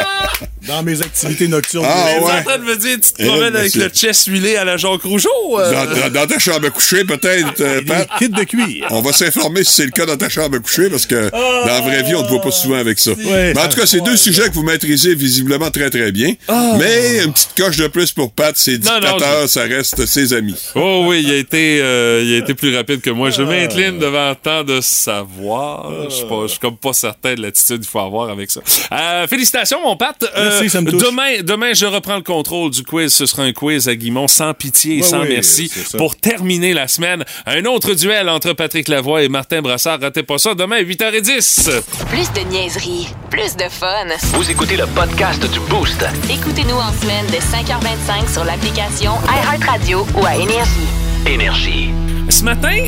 Dans 0.71 0.83
mes 0.83 1.01
activités 1.01 1.47
nocturnes. 1.47 1.85
Ah, 1.87 2.07
T'es 2.17 2.23
ouais. 2.23 2.31
en 2.31 2.43
train 2.43 2.57
de 2.57 2.63
me 2.63 2.75
dire 2.77 2.95
tu 2.95 3.11
te 3.13 3.21
Eh, 3.21 3.25
promènes 3.27 3.55
avec 3.55 3.75
le 3.75 3.89
chest 3.89 4.25
huilé 4.27 4.55
à 4.55 4.63
la 4.63 4.77
Jacques 4.77 5.03
Rougeau? 5.03 5.29
euh? 5.59 5.71
Dans, 5.73 6.01
dans- 6.01 6.13
dans 6.21 6.27
ta 6.27 6.39
chambre 6.39 6.67
à 6.67 6.69
coucher, 6.69 7.03
peut-être, 7.03 7.59
euh, 7.61 7.81
Pat. 7.85 8.07
kits 8.17 8.29
de 8.29 8.43
cuir. 8.43 8.87
On 8.89 9.01
va 9.01 9.11
s'informer 9.11 9.63
si 9.63 9.73
c'est 9.75 9.85
le 9.85 9.91
cas 9.91 10.05
dans 10.05 10.17
ta 10.17 10.29
chambre 10.29 10.55
à 10.57 10.59
coucher, 10.59 10.89
parce 10.89 11.05
que 11.05 11.29
dans 11.29 11.65
la 11.65 11.81
vraie 11.81 12.03
vie, 12.03 12.15
on 12.15 12.19
ne 12.21 12.25
te 12.25 12.29
voit 12.29 12.41
pas 12.41 12.51
souvent 12.51 12.77
avec 12.77 12.99
ça. 12.99 13.11
Ouais. 13.11 13.53
Mais 13.53 13.61
en 13.61 13.67
tout 13.67 13.77
cas, 13.79 13.85
c'est 13.85 14.01
deux 14.01 14.15
sujets 14.17 14.47
que 14.49 14.53
vous 14.53 14.63
maîtrisez 14.63 15.13
visiblement 15.15 15.69
très, 15.71 15.89
très 15.89 16.11
bien. 16.11 16.33
Mais 16.79 17.23
une 17.23 17.33
petite 17.33 17.53
coche 17.57 17.77
de 17.77 17.87
plus 17.87 18.11
pour 18.11 18.31
Pat, 18.31 18.55
Non, 18.67 18.73
non, 18.73 18.99
dictateurs, 18.99 19.49
ça 19.49 19.63
reste 19.63 20.05
ses 20.05 20.33
amis. 20.33 20.55
Oh 20.75 21.05
oui, 21.07 21.21
il 21.25 21.31
a 21.31 21.35
été, 21.37 21.79
euh, 21.81 22.23
il 22.23 22.33
a 22.35 22.37
été 22.37 22.53
plus 22.53 22.75
rapide 22.75 23.01
que 23.01 23.09
moi. 23.09 23.29
Je 23.29 23.41
m'incline 23.41 23.99
devant 23.99 24.33
tant 24.35 24.63
de 24.63 24.79
savoir. 24.81 25.91
Je 26.09 26.15
suis 26.15 26.25
pas- 26.25 26.43
je 26.43 26.47
suis 26.47 26.59
comme 26.59 26.77
pas 26.77 26.93
certain 26.93 27.33
de 27.35 27.41
l'attitude 27.41 27.79
qu'il 27.81 27.89
faut 27.89 27.99
avoir 27.99 28.29
avec 28.29 28.49
ça. 28.51 28.61
Euh, 28.91 29.27
félicitations, 29.27 29.81
mon 29.81 29.95
Pat. 29.97 30.15
Merci, 30.61 30.69
ça 30.69 30.81
me 30.81 30.91
touche. 30.91 31.01
demain, 31.03 31.41
demain, 31.43 31.73
je 31.73 31.85
reprends 31.85 32.15
le 32.15 32.21
contrôle 32.21 32.71
du 32.71 32.83
quiz. 32.83 33.13
Ce 33.13 33.25
sera 33.25 33.43
un 33.43 33.53
quiz 33.53 33.87
à 33.87 33.95
Guimont 33.95 34.27
sans 34.27 34.53
pitié 34.53 34.95
et 34.97 35.01
Ouais, 35.01 35.03
sans 35.07 35.21
oui, 35.21 35.29
merci 35.29 35.71
pour 35.97 36.15
terminer 36.15 36.73
la 36.73 36.87
semaine. 36.87 37.23
Un 37.45 37.65
autre 37.65 37.93
duel 37.93 38.29
entre 38.29 38.53
Patrick 38.53 38.87
Lavoie 38.87 39.23
et 39.23 39.29
Martin 39.29 39.61
Brassard. 39.61 39.99
Ratez 40.01 40.23
pas 40.23 40.37
ça 40.37 40.53
demain, 40.55 40.81
8h10. 40.81 41.69
Plus 42.09 42.31
de 42.33 42.47
niaiserie, 42.49 43.07
plus 43.29 43.55
de 43.55 43.69
fun. 43.69 44.05
Vous 44.33 44.49
écoutez 44.49 44.77
le 44.77 44.85
podcast 44.87 45.41
du 45.51 45.59
Boost. 45.69 46.03
Écoutez-nous 46.29 46.75
en 46.75 46.91
semaine 46.93 47.25
de 47.27 47.37
5h25 47.37 48.31
sur 48.31 48.43
l'application 48.43 49.13
iHeartRadio 49.27 50.05
ou 50.15 50.25
à 50.25 50.35
Énergie. 50.35 50.87
Énergie. 51.27 51.89
Ce 52.29 52.43
matin, 52.43 52.87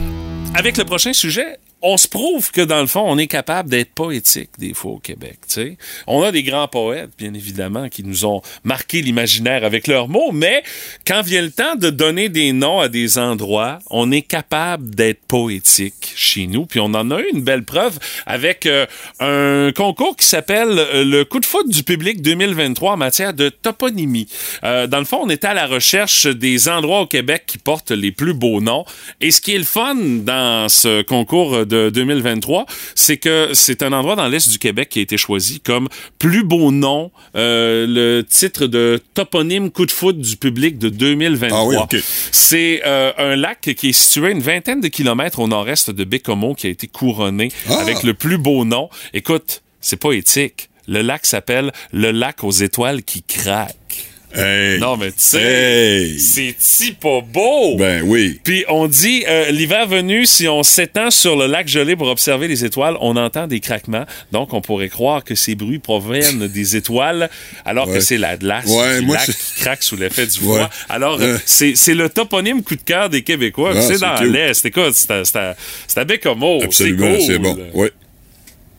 avec 0.56 0.78
le 0.78 0.86
prochain 0.86 1.14
sujet, 1.14 1.58
on 1.84 1.98
se 1.98 2.08
prouve 2.08 2.50
que 2.52 2.62
dans 2.62 2.80
le 2.80 2.88
fond, 2.88 3.04
on 3.06 3.18
est 3.18 3.28
capable 3.28 3.70
d'être 3.70 3.94
poétique 3.94 4.52
des 4.58 4.74
fois 4.74 4.94
au 4.94 5.00
Québec. 5.00 5.38
tu 5.48 5.54
sais. 5.54 5.78
On 6.08 6.24
a 6.24 6.32
des 6.32 6.42
grands 6.42 6.70
poètes, 6.70 7.12
bien 7.18 7.34
évidemment, 7.34 7.90
qui 7.90 8.04
nous 8.04 8.26
ont 8.26 8.42
marqué 8.64 9.02
l'imaginaire 9.02 9.66
avec 9.66 9.88
leurs 9.88 10.08
mots, 10.08 10.32
mais 10.32 10.64
quand 11.06 11.22
vient 11.22 11.42
le 11.42 11.52
temps 11.52 11.76
de 11.76 11.90
donner 11.90 12.30
des 12.30 12.54
noms 12.54 12.80
à 12.80 12.88
des 12.88 13.18
endroits, 13.18 13.80
on 13.90 14.12
est 14.12 14.22
capable 14.22 14.96
d'être 14.96 15.20
poétique 15.28 16.14
chez 16.16 16.48
nous. 16.48 16.66
Puis 16.66 16.80
on 16.80 16.94
en 16.94 17.12
a 17.12 17.20
eu 17.20 17.30
une 17.34 17.42
belle 17.42 17.66
preuve 17.66 18.00
avec 18.26 18.66
euh, 18.66 18.86
un 19.20 19.74
concours 19.76 20.16
qui 20.16 20.26
s'appelle 20.26 20.80
euh, 20.80 21.04
le 21.04 21.26
coup 21.26 21.42
de 21.42 21.46
foot 21.46 21.68
du 21.68 21.84
public 21.84 22.22
2023 22.22 22.94
en 22.94 22.98
matière 22.98 23.34
de 23.34 23.50
toponymie. 23.50 24.30
Euh, 24.64 24.88
dans 24.88 25.00
le 25.00 25.06
fond, 25.06 25.20
on 25.24 25.30
était 25.30 25.48
à 25.48 25.54
la 25.54 25.68
recherche 25.68 26.28
des 26.28 26.70
endroits 26.70 27.02
au 27.02 27.08
Québec 27.08 27.44
qui 27.46 27.58
portent 27.58 27.92
les 27.92 28.14
plus 28.14 28.34
beaux 28.34 28.62
noms. 28.62 28.86
Et 29.20 29.32
ce 29.32 29.42
qui 29.42 29.54
est 29.54 29.58
le 29.58 29.66
fun 29.66 29.96
dans 29.96 30.70
ce 30.70 31.02
concours 31.02 31.66
de 31.66 31.73
2023, 31.90 32.66
c'est 32.96 33.18
que 33.18 33.50
c'est 33.54 33.84
un 33.84 33.94
endroit 33.94 34.16
dans 34.16 34.28
l'est 34.28 34.50
du 34.50 34.60
Québec 34.60 34.90
qui 34.90 35.00
a 35.00 35.02
été 35.02 35.18
choisi 35.18 35.60
comme 35.60 35.88
plus 36.20 36.44
beau 36.44 36.72
nom, 36.72 37.12
euh, 37.36 37.86
le 37.88 38.24
titre 38.24 38.68
de 38.68 39.02
toponyme 39.14 39.72
coup 39.72 39.86
de 39.86 39.92
foot 39.92 40.18
du 40.20 40.38
public 40.38 40.78
de 40.78 40.90
2023. 40.90 41.58
Ah 41.60 41.66
oui. 41.92 42.00
C'est 42.32 42.82
euh, 42.86 43.12
un 43.18 43.36
lac 43.36 43.62
qui 43.62 43.90
est 43.90 43.94
situé 43.94 44.28
à 44.28 44.32
une 44.32 44.42
vingtaine 44.42 44.82
de 44.82 44.88
kilomètres 44.88 45.40
au 45.40 45.48
nord-est 45.48 45.92
de 45.92 46.04
Bécomo 46.04 46.54
qui 46.56 46.68
a 46.68 46.70
été 46.70 46.88
couronné 46.88 47.52
Ah! 47.70 47.80
avec 47.82 48.04
le 48.04 48.14
plus 48.14 48.38
beau 48.38 48.66
nom. 48.66 48.90
Écoute, 49.14 49.62
c'est 49.82 49.98
poétique. 49.98 50.70
Le 50.88 51.02
lac 51.02 51.26
s'appelle 51.26 51.72
le 51.92 52.12
lac 52.12 52.44
aux 52.44 52.52
étoiles 52.52 53.04
qui 53.04 53.24
craquent. 53.24 53.76
Hey. 54.36 54.80
Non, 54.80 54.98
mais 54.98 55.08
tu 55.12 55.16
sais, 55.18 55.42
Hey. 55.42 56.20
c'est-tu 56.20 56.94
pas 56.94 57.22
beau? 57.22 57.78
Ben 57.78 58.02
oui. 58.04 58.40
Puis 58.44 58.66
on 58.68 58.88
dit, 58.88 59.24
euh, 59.28 59.52
l'hiver 59.52 59.86
venu, 59.88 60.26
si 60.26 60.48
on 60.48 60.64
s'étend 60.64 61.12
sur 61.12 61.36
le 61.36 61.46
lac 61.46 61.68
gelé 61.68 61.96
pour 61.96 62.08
observer 62.08 62.48
les 62.48 62.66
étoiles, 62.66 62.98
on 63.00 63.16
entend 63.16 63.46
des 63.48 63.60
craquements. 63.60 64.06
Donc, 64.32 64.54
on 64.54 64.62
pourrait 64.62 64.90
croire 64.90 65.24
que 65.24 65.36
ces 65.36 65.54
bruits 65.56 65.80
proviennent 65.80 66.48
des 66.48 66.76
étoiles, 66.76 67.30
alors 67.66 67.88
Ouais. 67.88 67.96
que 67.96 68.00
c'est 68.00 68.18
la 68.18 68.36
glace 68.38 68.66
Ouais, 68.68 69.00
du 69.02 69.06
moi, 69.06 69.18
lac 69.18 69.26
qui 69.28 69.62
craque 69.62 69.84
sous 69.84 69.96
l'effet 69.98 70.26
du 70.26 70.40
Ouais. 70.40 70.56
froid. 70.58 70.70
Alors, 70.90 71.22
euh, 71.22 71.38
c'est 71.46 71.76
c'est 71.76 71.94
le 71.94 72.10
toponyme 72.10 72.64
coup 72.64 72.76
de 72.76 72.82
cœur 72.82 73.10
des 73.10 73.22
Québécois. 73.22 73.74
Ah, 73.76 73.82
c'est 73.82 74.00
dans 74.00 74.20
l'Est. 74.24 74.66
Écoute, 74.66 74.94
c'est 74.94 75.12
à- 75.12 75.26
c'est 75.26 75.36
à 75.38 75.56
c'est 75.88 76.00
à 76.00 76.06
Bécomo. 76.06 76.58
C'est 76.62 76.66
Absolument, 76.66 77.12
cool. 77.16 77.22
c'est 77.22 77.38
bon. 77.40 77.58
Ouais. 77.74 77.92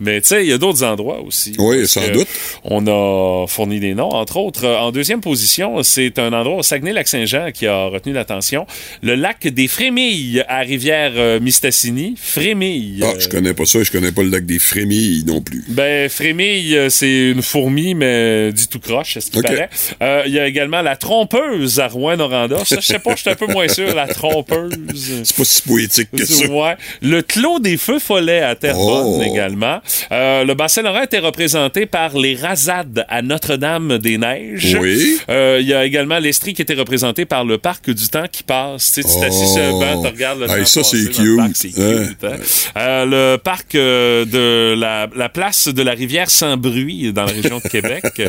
Mais 0.01 0.21
tu 0.21 0.29
sais, 0.29 0.45
il 0.45 0.51
y 0.51 0.53
a 0.53 0.59
d'autres 0.59 0.83
endroits 0.85 1.21
aussi. 1.23 1.55
Oui, 1.59 1.87
sans 1.87 2.09
doute. 2.09 2.27
On 2.65 2.87
a 2.87 3.47
fourni 3.47 3.79
des 3.81 3.95
noms. 3.95 4.11
Entre 4.11 4.37
autres, 4.37 4.65
euh, 4.67 4.79
en 4.79 4.91
deuxième 4.93 5.21
position, 5.21 5.83
c'est 5.83 6.19
un 6.19 6.33
endroit 6.33 6.57
au 6.59 6.63
Saguenay-Lac-Saint-Jean 6.63 7.51
qui 7.53 7.67
a 7.67 7.87
retenu 7.87 8.13
l'attention. 8.13 8.67
Le 9.03 9.15
lac 9.15 9.47
des 9.47 9.69
Frémilles 9.69 10.45
à 10.49 10.61
Rivière-Mistassini. 10.61 12.15
Frémilles. 12.21 13.03
Ah, 13.05 13.13
je 13.19 13.29
connais 13.29 13.55
pas 13.55 13.65
ça. 13.67 13.83
Je 13.83 13.91
connais 13.91 14.13
pas 14.13 14.23
le 14.23 14.31
lac 14.31 14.45
des 14.47 14.59
frémilles 14.59 15.25
non 15.27 15.41
plus. 15.41 15.65
ben, 15.69 16.09
frémille, 16.09 16.77
euh, 16.77 16.89
c'est 16.91 17.31
une 17.31 17.43
fourmi, 17.43 17.95
mais 17.95 18.53
dit 18.53 18.69
tout 18.69 18.81
croche, 18.81 19.15
c'est 19.15 19.21
ce 19.21 19.31
qui 19.31 19.39
Ok. 19.39 19.45
paraît? 19.45 19.71
Euh, 20.03 20.23
Il 20.27 20.33
y 20.33 20.39
a 20.39 20.47
également 20.47 20.83
la 20.83 20.97
trompeuse 20.97 21.81
à 21.81 21.89
Rouen-Noranda. 21.89 22.65
Ça, 22.65 22.77
je 22.81 22.87
sais 22.87 22.99
pas, 22.99 23.15
je 23.15 23.21
suis 23.23 23.31
un 23.31 23.35
peu 23.37 23.47
moins 23.47 23.69
sûr, 23.69 23.95
la 23.95 24.07
trompeuse. 24.09 25.23
C'est 25.25 25.37
pas 25.37 25.45
si 25.45 25.63
poétique 25.63 26.09
que 26.17 26.25
ça. 26.25 26.47
Ouais. 26.47 26.75
Le 27.03 27.23
clos 27.23 27.59
des 27.61 27.77
feux 27.77 27.99
follets 27.99 28.41
à 28.43 28.55
Terrebonne 28.55 29.21
Oh. 29.21 29.23
également. 29.23 29.81
Euh, 30.13 30.45
le 30.45 30.55
bassin 30.55 30.83
Laurent 30.83 31.03
était 31.03 31.19
représenté 31.19 31.87
par 31.87 32.17
les 32.17 32.35
rasades 32.37 33.05
à 33.09 33.23
Notre-Dame-des-Neiges. 33.23 34.77
Oui. 34.81 35.19
Euh, 35.29 35.59
Il 35.61 35.67
y 35.67 35.75
a 35.75 35.85
également 35.85 36.19
l'Estrie 36.19 36.55
qui 36.55 36.63
était 36.63 36.75
représenté 36.75 37.25
par 37.25 37.45
le 37.45 37.59
parc 37.59 37.91
du 37.91 38.09
temps 38.09 38.27
qui 38.31 38.43
passe. 38.43 38.93
Tu 38.93 39.03
sais, 39.03 39.09
tu 39.09 39.21
t'assis 39.21 39.47
sur 39.53 39.63
un 39.63 39.71
banc, 39.73 40.03
tu 40.03 40.09
regardes 40.09 40.41
le 40.41 40.47
Oh. 40.49 40.53
Hey, 40.53 40.59
temps 40.61 40.65
ça, 40.67 40.85
c'est 40.85 41.11
cute. 41.11 41.37
parc, 41.37 41.53
cute. 41.53 42.25
hein. 42.25 42.37
Euh, 42.77 43.05
le 43.33 43.37
parc 43.39 43.75
de 43.75 44.75
la, 44.79 45.09
la 45.15 45.29
place 45.29 45.69
de 45.69 45.83
la 45.83 45.93
rivière 45.93 46.31
sans 46.31 46.57
bruit 46.57 47.13
dans 47.13 47.25
la 47.25 47.33
région 47.33 47.59
de 47.65 47.69
Québec. 47.69 48.05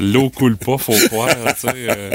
L'eau 0.00 0.30
coule 0.30 0.56
pas, 0.56 0.78
faut 0.78 0.92
croire. 1.08 1.28
euh. 1.74 2.10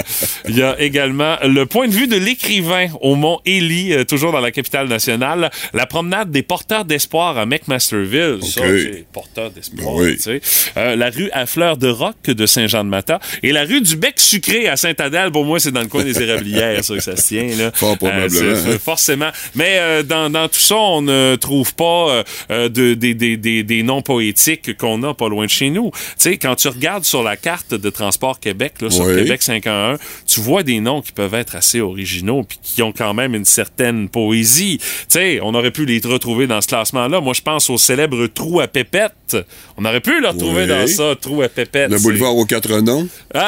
Il 0.47 0.57
y 0.57 0.63
a 0.63 0.79
également 0.79 1.37
le 1.43 1.65
point 1.65 1.87
de 1.87 1.93
vue 1.93 2.07
de 2.07 2.15
l'écrivain 2.17 2.87
au 3.01 3.15
mont 3.15 3.39
Élie, 3.45 3.93
euh, 3.93 4.03
toujours 4.03 4.31
dans 4.31 4.39
la 4.39 4.51
capitale 4.51 4.87
nationale. 4.87 5.49
La 5.73 5.85
promenade 5.85 6.31
des 6.31 6.43
porteurs 6.43 6.85
d'espoir 6.85 7.37
à 7.37 7.45
McMasterville. 7.45 8.39
Ça, 8.43 8.61
Ok. 8.61 8.67
c'est 8.67 9.05
porteur 9.11 9.51
d'espoir. 9.51 9.95
Ben 9.97 10.15
oui. 10.27 10.39
Euh, 10.77 10.95
la 10.95 11.09
rue 11.09 11.29
à 11.31 11.45
fleurs 11.45 11.77
de 11.77 11.87
roc 11.89 12.15
de 12.25 12.45
Saint-Jean-de-Mata. 12.45 13.19
Et 13.43 13.51
la 13.51 13.63
rue 13.63 13.81
du 13.81 13.95
Bec 13.95 14.19
Sucré 14.19 14.67
à 14.67 14.77
Saint-Adèle. 14.77 15.31
Pour 15.31 15.45
moi, 15.45 15.59
c'est 15.59 15.71
dans 15.71 15.81
le 15.81 15.87
coin 15.87 16.03
des 16.03 16.21
érablières, 16.21 16.83
ça, 16.83 16.95
que 16.95 16.99
ça 17.01 17.15
se 17.15 17.27
tient. 17.27 17.47
Là. 17.57 17.71
Fort 17.73 17.97
probablement, 17.97 18.29
c'est- 18.55 18.73
hein. 18.73 18.77
Forcément. 18.83 19.29
Mais 19.55 19.77
euh, 19.79 20.03
dans, 20.03 20.29
dans 20.29 20.47
tout 20.47 20.59
ça, 20.59 20.75
on 20.75 21.01
ne 21.01 21.35
trouve 21.35 21.73
pas 21.75 22.09
euh, 22.09 22.23
euh, 22.51 22.69
de, 22.69 22.93
des, 22.93 23.13
des, 23.13 23.37
des, 23.37 23.63
des 23.63 23.83
noms 23.83 24.01
poétiques 24.01 24.77
qu'on 24.77 25.01
a 25.03 25.13
pas 25.13 25.29
loin 25.29 25.45
de 25.45 25.49
chez 25.49 25.69
nous. 25.69 25.91
Tu 25.93 25.99
sais, 26.17 26.37
quand 26.37 26.55
tu 26.55 26.67
regardes 26.67 27.03
sur 27.03 27.23
la 27.23 27.37
carte 27.37 27.70
de 27.73 27.89
Transport 27.89 28.39
Québec, 28.39 28.75
là, 28.81 28.89
sur 28.89 29.05
Oui. 29.05 29.15
Québec 29.15 29.41
511, 29.41 29.99
tu 30.27 30.39
vois 30.41 30.63
des 30.63 30.79
noms 30.79 31.01
qui 31.01 31.11
peuvent 31.11 31.33
être 31.33 31.55
assez 31.55 31.81
originaux 31.81 32.43
puis 32.43 32.59
qui 32.61 32.81
ont 32.83 32.91
quand 32.91 33.13
même 33.13 33.35
une 33.35 33.45
certaine 33.45 34.09
poésie. 34.09 34.77
Tu 34.79 34.85
sais, 35.09 35.39
on 35.43 35.53
aurait 35.53 35.71
pu 35.71 35.85
les 35.85 35.99
retrouver 36.03 36.47
dans 36.47 36.61
ce 36.61 36.67
classement-là. 36.67 37.21
Moi, 37.21 37.33
je 37.33 37.41
pense 37.41 37.69
au 37.69 37.77
célèbre 37.77 38.27
Trou 38.27 38.59
à 38.59 38.67
Pépette. 38.67 39.37
On 39.77 39.85
aurait 39.85 40.01
pu 40.01 40.19
le 40.21 40.27
retrouver 40.29 40.63
Oui. 40.63 40.67
dans 40.67 40.87
ça, 40.87 41.15
Trou 41.19 41.41
à 41.41 41.49
Pépette. 41.49 41.91
Le 41.91 41.99
boulevard 41.99 42.35
aux 42.35 42.45
quatre 42.45 42.79
noms? 42.79 43.07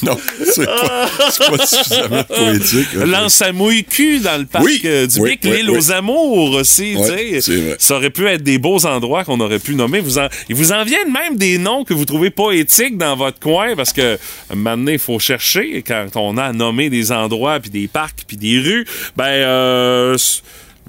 Non, 0.06 0.16
c'est 0.44 0.64
pas, 0.64 1.66
suffisamment 1.66 2.24
poétique. 2.28 2.94
Lance 2.94 3.42
à 3.42 3.52
mouille 3.52 3.84
cul 3.84 4.20
dans 4.20 4.38
le 4.38 4.46
parc 4.46 4.64
Oui, 4.64 4.80
euh, 4.84 5.06
du 5.06 5.20
oui, 5.20 5.32
Bic, 5.32 5.40
oui, 5.44 5.58
l'île 5.58 5.70
aux 5.70 5.92
amours 5.92 6.52
aussi. 6.52 6.96
Tu 6.96 7.40
sais. 7.40 7.76
Ça 7.78 7.96
aurait 7.96 8.10
pu 8.10 8.26
être 8.26 8.42
des 8.42 8.58
beaux 8.58 8.86
endroits 8.86 9.24
qu'on 9.24 9.40
aurait 9.40 9.58
pu 9.58 9.74
nommer. 9.74 10.00
Vous 10.00 10.18
en, 10.18 10.28
ils 10.48 10.56
vous 10.56 10.72
en 10.72 10.84
viennent 10.84 11.12
même 11.12 11.36
des 11.36 11.58
noms 11.58 11.84
que 11.84 11.92
vous 11.92 12.04
trouvez 12.04 12.30
poétiques 12.30 12.96
dans 12.96 13.16
votre 13.16 13.38
coin 13.40 13.76
parce 13.76 13.92
que 13.92 14.18
maintenant 14.54 14.92
il 14.92 14.98
faut 14.98 15.18
chercher 15.18 15.82
quand 15.86 16.06
on 16.16 16.38
a 16.38 16.52
nommé 16.52 16.88
des 16.88 17.12
endroits 17.12 17.60
puis 17.60 17.70
des 17.70 17.88
parcs 17.88 18.24
puis 18.26 18.36
des 18.36 18.58
rues. 18.58 18.86
Ben 19.16 19.24
euh, 19.26 20.16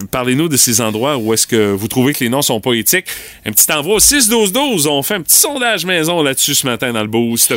Parlez-nous 0.09 0.47
de 0.47 0.57
ces 0.57 0.81
endroits 0.81 1.17
où 1.17 1.33
est-ce 1.33 1.45
que 1.45 1.73
vous 1.73 1.87
trouvez 1.87 2.13
que 2.13 2.23
les 2.23 2.29
noms 2.29 2.41
sont 2.41 2.59
poétiques. 2.59 3.05
Un 3.45 3.51
petit 3.51 3.71
envoi 3.71 3.95
au 3.95 3.99
6-12-12. 3.99 4.87
On 4.87 5.03
fait 5.03 5.15
un 5.15 5.21
petit 5.21 5.37
sondage 5.37 5.85
maison 5.85 6.23
là-dessus 6.23 6.55
ce 6.55 6.65
matin 6.65 6.91
dans 6.93 7.01
le 7.01 7.07
boost. 7.07 7.53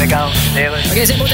OK, 0.00 1.00
c'est 1.04 1.18
beau. 1.18 1.24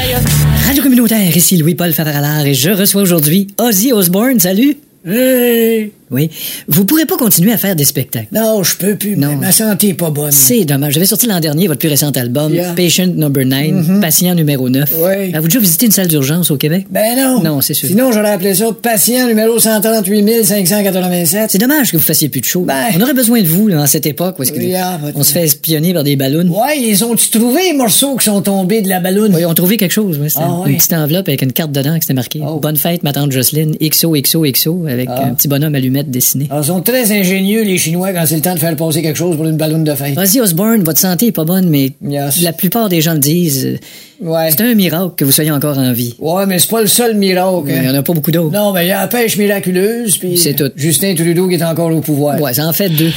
Radio 0.67 0.83
communautaire, 0.83 1.37
ici 1.37 1.59
Louis-Paul 1.59 1.93
Favaralard 1.93 2.47
et 2.47 2.55
je 2.55 2.71
reçois 2.71 3.03
aujourd'hui 3.03 3.49
Ozzy 3.59 3.93
Osbourne. 3.93 4.41
Salut. 4.41 4.79
Hey. 5.07 5.93
Oui. 6.11 6.31
Vous 6.69 6.85
pourrez 6.85 7.07
pas 7.07 7.17
continuer 7.17 7.53
à 7.53 7.57
faire 7.57 7.75
des 7.77 7.85
spectacles. 7.85 8.29
Non, 8.33 8.63
je 8.63 8.77
peux 8.77 8.95
plus. 8.97 9.17
Non. 9.17 9.37
Ma 9.37 9.53
santé 9.53 9.89
est 9.89 9.95
pas 9.95 10.11
bonne. 10.11 10.31
C'est 10.33 10.65
dommage. 10.65 10.95
J'avais 10.95 11.07
sorti 11.07 11.27
l'an 11.27 11.41
dernier 11.41 11.67
votre 11.67 11.79
plus 11.81 11.89
récent 11.89 12.11
album, 12.11 12.53
Yeah. 12.55 12.73
Patient 12.75 13.07
Number 13.07 13.45
9, 13.45 14.01
patient 14.01 14.35
numéro 14.35 14.69
9. 14.69 14.93
Ouais. 14.99 15.31
Avez-vous 15.33 15.49
déjà 15.49 15.59
visité 15.61 15.87
une 15.87 15.93
salle 15.93 16.09
d'urgence 16.09 16.51
au 16.51 16.57
Québec? 16.57 16.87
Ben 16.91 17.17
non. 17.17 17.43
Non, 17.43 17.61
c'est 17.61 17.75
sûr. 17.75 17.89
Sinon, 17.89 18.13
j'aurais 18.13 18.33
appelé 18.33 18.55
ça 18.55 18.67
patient 18.81 19.27
numéro 19.27 19.59
138 19.59 20.45
587. 20.45 21.51
C'est 21.51 21.59
dommage 21.59 21.91
que 21.91 21.97
vous 21.97 22.03
fassiez 22.03 22.29
plus 22.29 22.41
de 22.41 22.47
show. 22.47 22.61
Ben. 22.63 22.87
On 22.97 23.01
aurait 23.01 23.15
besoin 23.15 23.41
de 23.43 23.47
vous 23.49 23.69
là, 23.69 23.81
en 23.83 23.87
cette 23.87 24.07
époque 24.07 24.39
où 24.39 24.43
est-ce 24.43 24.53
que 24.53 24.61
Yeah, 24.61 24.99
but- 25.03 25.13
on 25.17 25.23
se 25.23 25.33
fait 25.33 25.45
espionner 25.45 25.93
par 25.95 26.05
des 26.05 26.17
ballons. 26.17 26.49
Ouais, 26.49 26.79
ils 26.81 27.05
ont-tu 27.05 27.31
trouvé 27.31 27.63
les 27.71 27.77
morceaux 27.77 28.17
qui 28.17 28.25
sont 28.27 28.41
tombés 28.43 28.83
de 28.83 28.89
la 28.89 29.01
ballonne? 29.01 29.35
Oui, 29.35 29.41
ils 29.43 29.47
ont 29.47 29.55
trouvé 29.55 29.77
quelque 29.77 29.93
chose. 29.93 30.19
ouais. 30.19 30.29
Ah, 30.37 30.63
une 30.67 30.73
ouais. 30.73 30.77
petite 30.79 30.93
enveloppe 30.93 31.29
avec 31.29 31.43
une 31.43 31.53
carte 31.53 31.73
dedans 31.73 31.95
qui 31.95 32.03
c'était 32.03 32.15
marqué 32.15 32.41
Oh. 32.47 32.59
Bonne 32.61 32.77
fête, 32.77 33.03
ma 33.03 33.13
tante 33.13 33.33
Jocelyne, 33.33 33.75
XOXOXO, 33.81 34.87
avec 34.89 35.09
Ah. 35.11 35.25
un 35.27 35.35
petit 35.35 35.49
bonhomme 35.49 35.75
dessiné. 36.03 36.47
Alors, 36.51 36.65
ils 36.65 36.67
sont 36.67 36.81
très 36.83 37.13
ingénieux, 37.13 37.63
les 37.63 37.79
Chinois, 37.79 38.13
quand 38.13 38.25
c'est 38.27 38.35
le 38.37 38.41
temps 38.43 38.55
de 38.55 38.59
faire 38.59 38.75
passer 38.77 39.01
quelque 39.03 39.17
chose 39.17 39.37
pour 39.37 39.47
une 39.47 39.57
ballonne 39.57 39.85
de 39.85 39.95
fête. 39.95 40.19
Ozzy 40.19 40.41
Osbourne, 40.41 40.83
votre 40.83 40.99
santé 41.01 41.27
est 41.27 41.33
pas 41.33 41.45
bonne, 41.45 41.69
mais 41.69 41.93
Yes. 42.07 42.41
la 42.43 42.53
plupart 42.53 42.89
des 42.89 43.01
gens 43.01 43.13
le 43.15 43.19
disent. 43.21 43.65
euh, 43.67 43.79
Ouais. 44.21 44.49
C'est 44.51 44.63
un 44.63 44.75
miracle 44.75 45.13
que 45.17 45.25
vous 45.25 45.33
soyez 45.33 45.51
encore 45.51 45.77
en 45.77 45.93
vie. 45.93 46.15
Ouais, 46.19 46.47
mais 46.47 46.59
c'est 46.59 46.71
pas 46.71 46.81
le 46.81 46.87
seul 46.87 47.15
miracle. 47.17 47.65
Il 47.69 47.75
y 47.85 47.89
en 47.89 47.95
hein. 47.95 47.95
a 47.99 48.03
pas 48.03 48.13
beaucoup 48.13 48.31
d'autres. 48.31 48.53
Non, 48.53 48.73
mais 48.73 48.87
il 48.87 48.89
y 48.89 48.93
a 48.93 49.01
la 49.03 49.09
pêche 49.09 49.37
miraculeuse, 49.37 50.17
puis 50.19 50.39
C'est 50.39 50.55
tout. 50.55 50.71
Justin 50.77 51.15
Trudeau 51.15 51.49
qui 51.49 51.55
est 51.57 51.63
encore 51.65 51.93
au 51.95 52.01
pouvoir. 52.01 52.41
Ouais, 52.41 52.55
ça 52.55 52.67
en 52.67 52.73
fait 52.73 52.89
deux. 52.89 53.13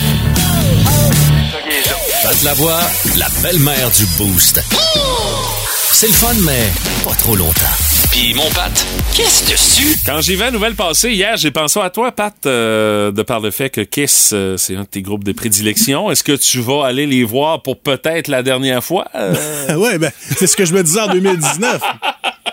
Pat 2.24 2.44
la 2.44 2.54
voix, 2.56 2.80
la 3.18 3.28
belle-mère 3.44 3.90
du 3.98 4.06
Boost. 4.18 4.60
C'est 5.94 6.08
le 6.08 6.14
fun, 6.14 6.34
mais 6.46 6.68
pas 7.06 7.16
trop 7.16 7.36
longtemps. 7.36 7.87
Puis 8.12 8.34
mon 8.34 8.50
Pat, 8.52 8.72
qu'est-ce 9.14 9.50
dessus? 9.50 9.98
Quand 10.06 10.22
j'ai 10.22 10.36
vu 10.36 10.42
la 10.42 10.52
nouvelle 10.52 10.76
passer 10.76 11.12
hier, 11.12 11.38
j'ai 11.38 11.52
pensé 11.52 11.80
à 11.80 11.90
toi, 11.90 12.12
Pat, 12.12 12.34
euh, 12.46 13.12
de 13.12 13.22
par 13.22 13.40
le 13.40 13.52
fait 13.52 13.70
que 13.70 13.82
Kiss, 13.82 14.32
euh, 14.34 14.58
c'est 14.58 14.76
un 14.76 14.82
de 14.82 14.88
tes 14.88 15.02
groupes 15.02 15.24
de 15.24 15.32
prédilection. 15.32 16.10
Est-ce 16.10 16.24
que 16.24 16.32
tu 16.32 16.60
vas 16.60 16.86
aller 16.86 17.06
les 17.06 17.24
voir 17.24 17.62
pour 17.62 17.80
peut-être 17.80 18.28
la 18.28 18.44
dernière 18.44 18.84
fois? 18.84 19.08
Euh, 19.16 19.36
ouais, 19.76 19.98
ben, 19.98 20.12
c'est 20.38 20.48
ce 20.48 20.56
que 20.56 20.66
je 20.66 20.74
me 20.74 20.84
disais 20.84 21.02
en 21.02 21.08
2019. 21.08 21.82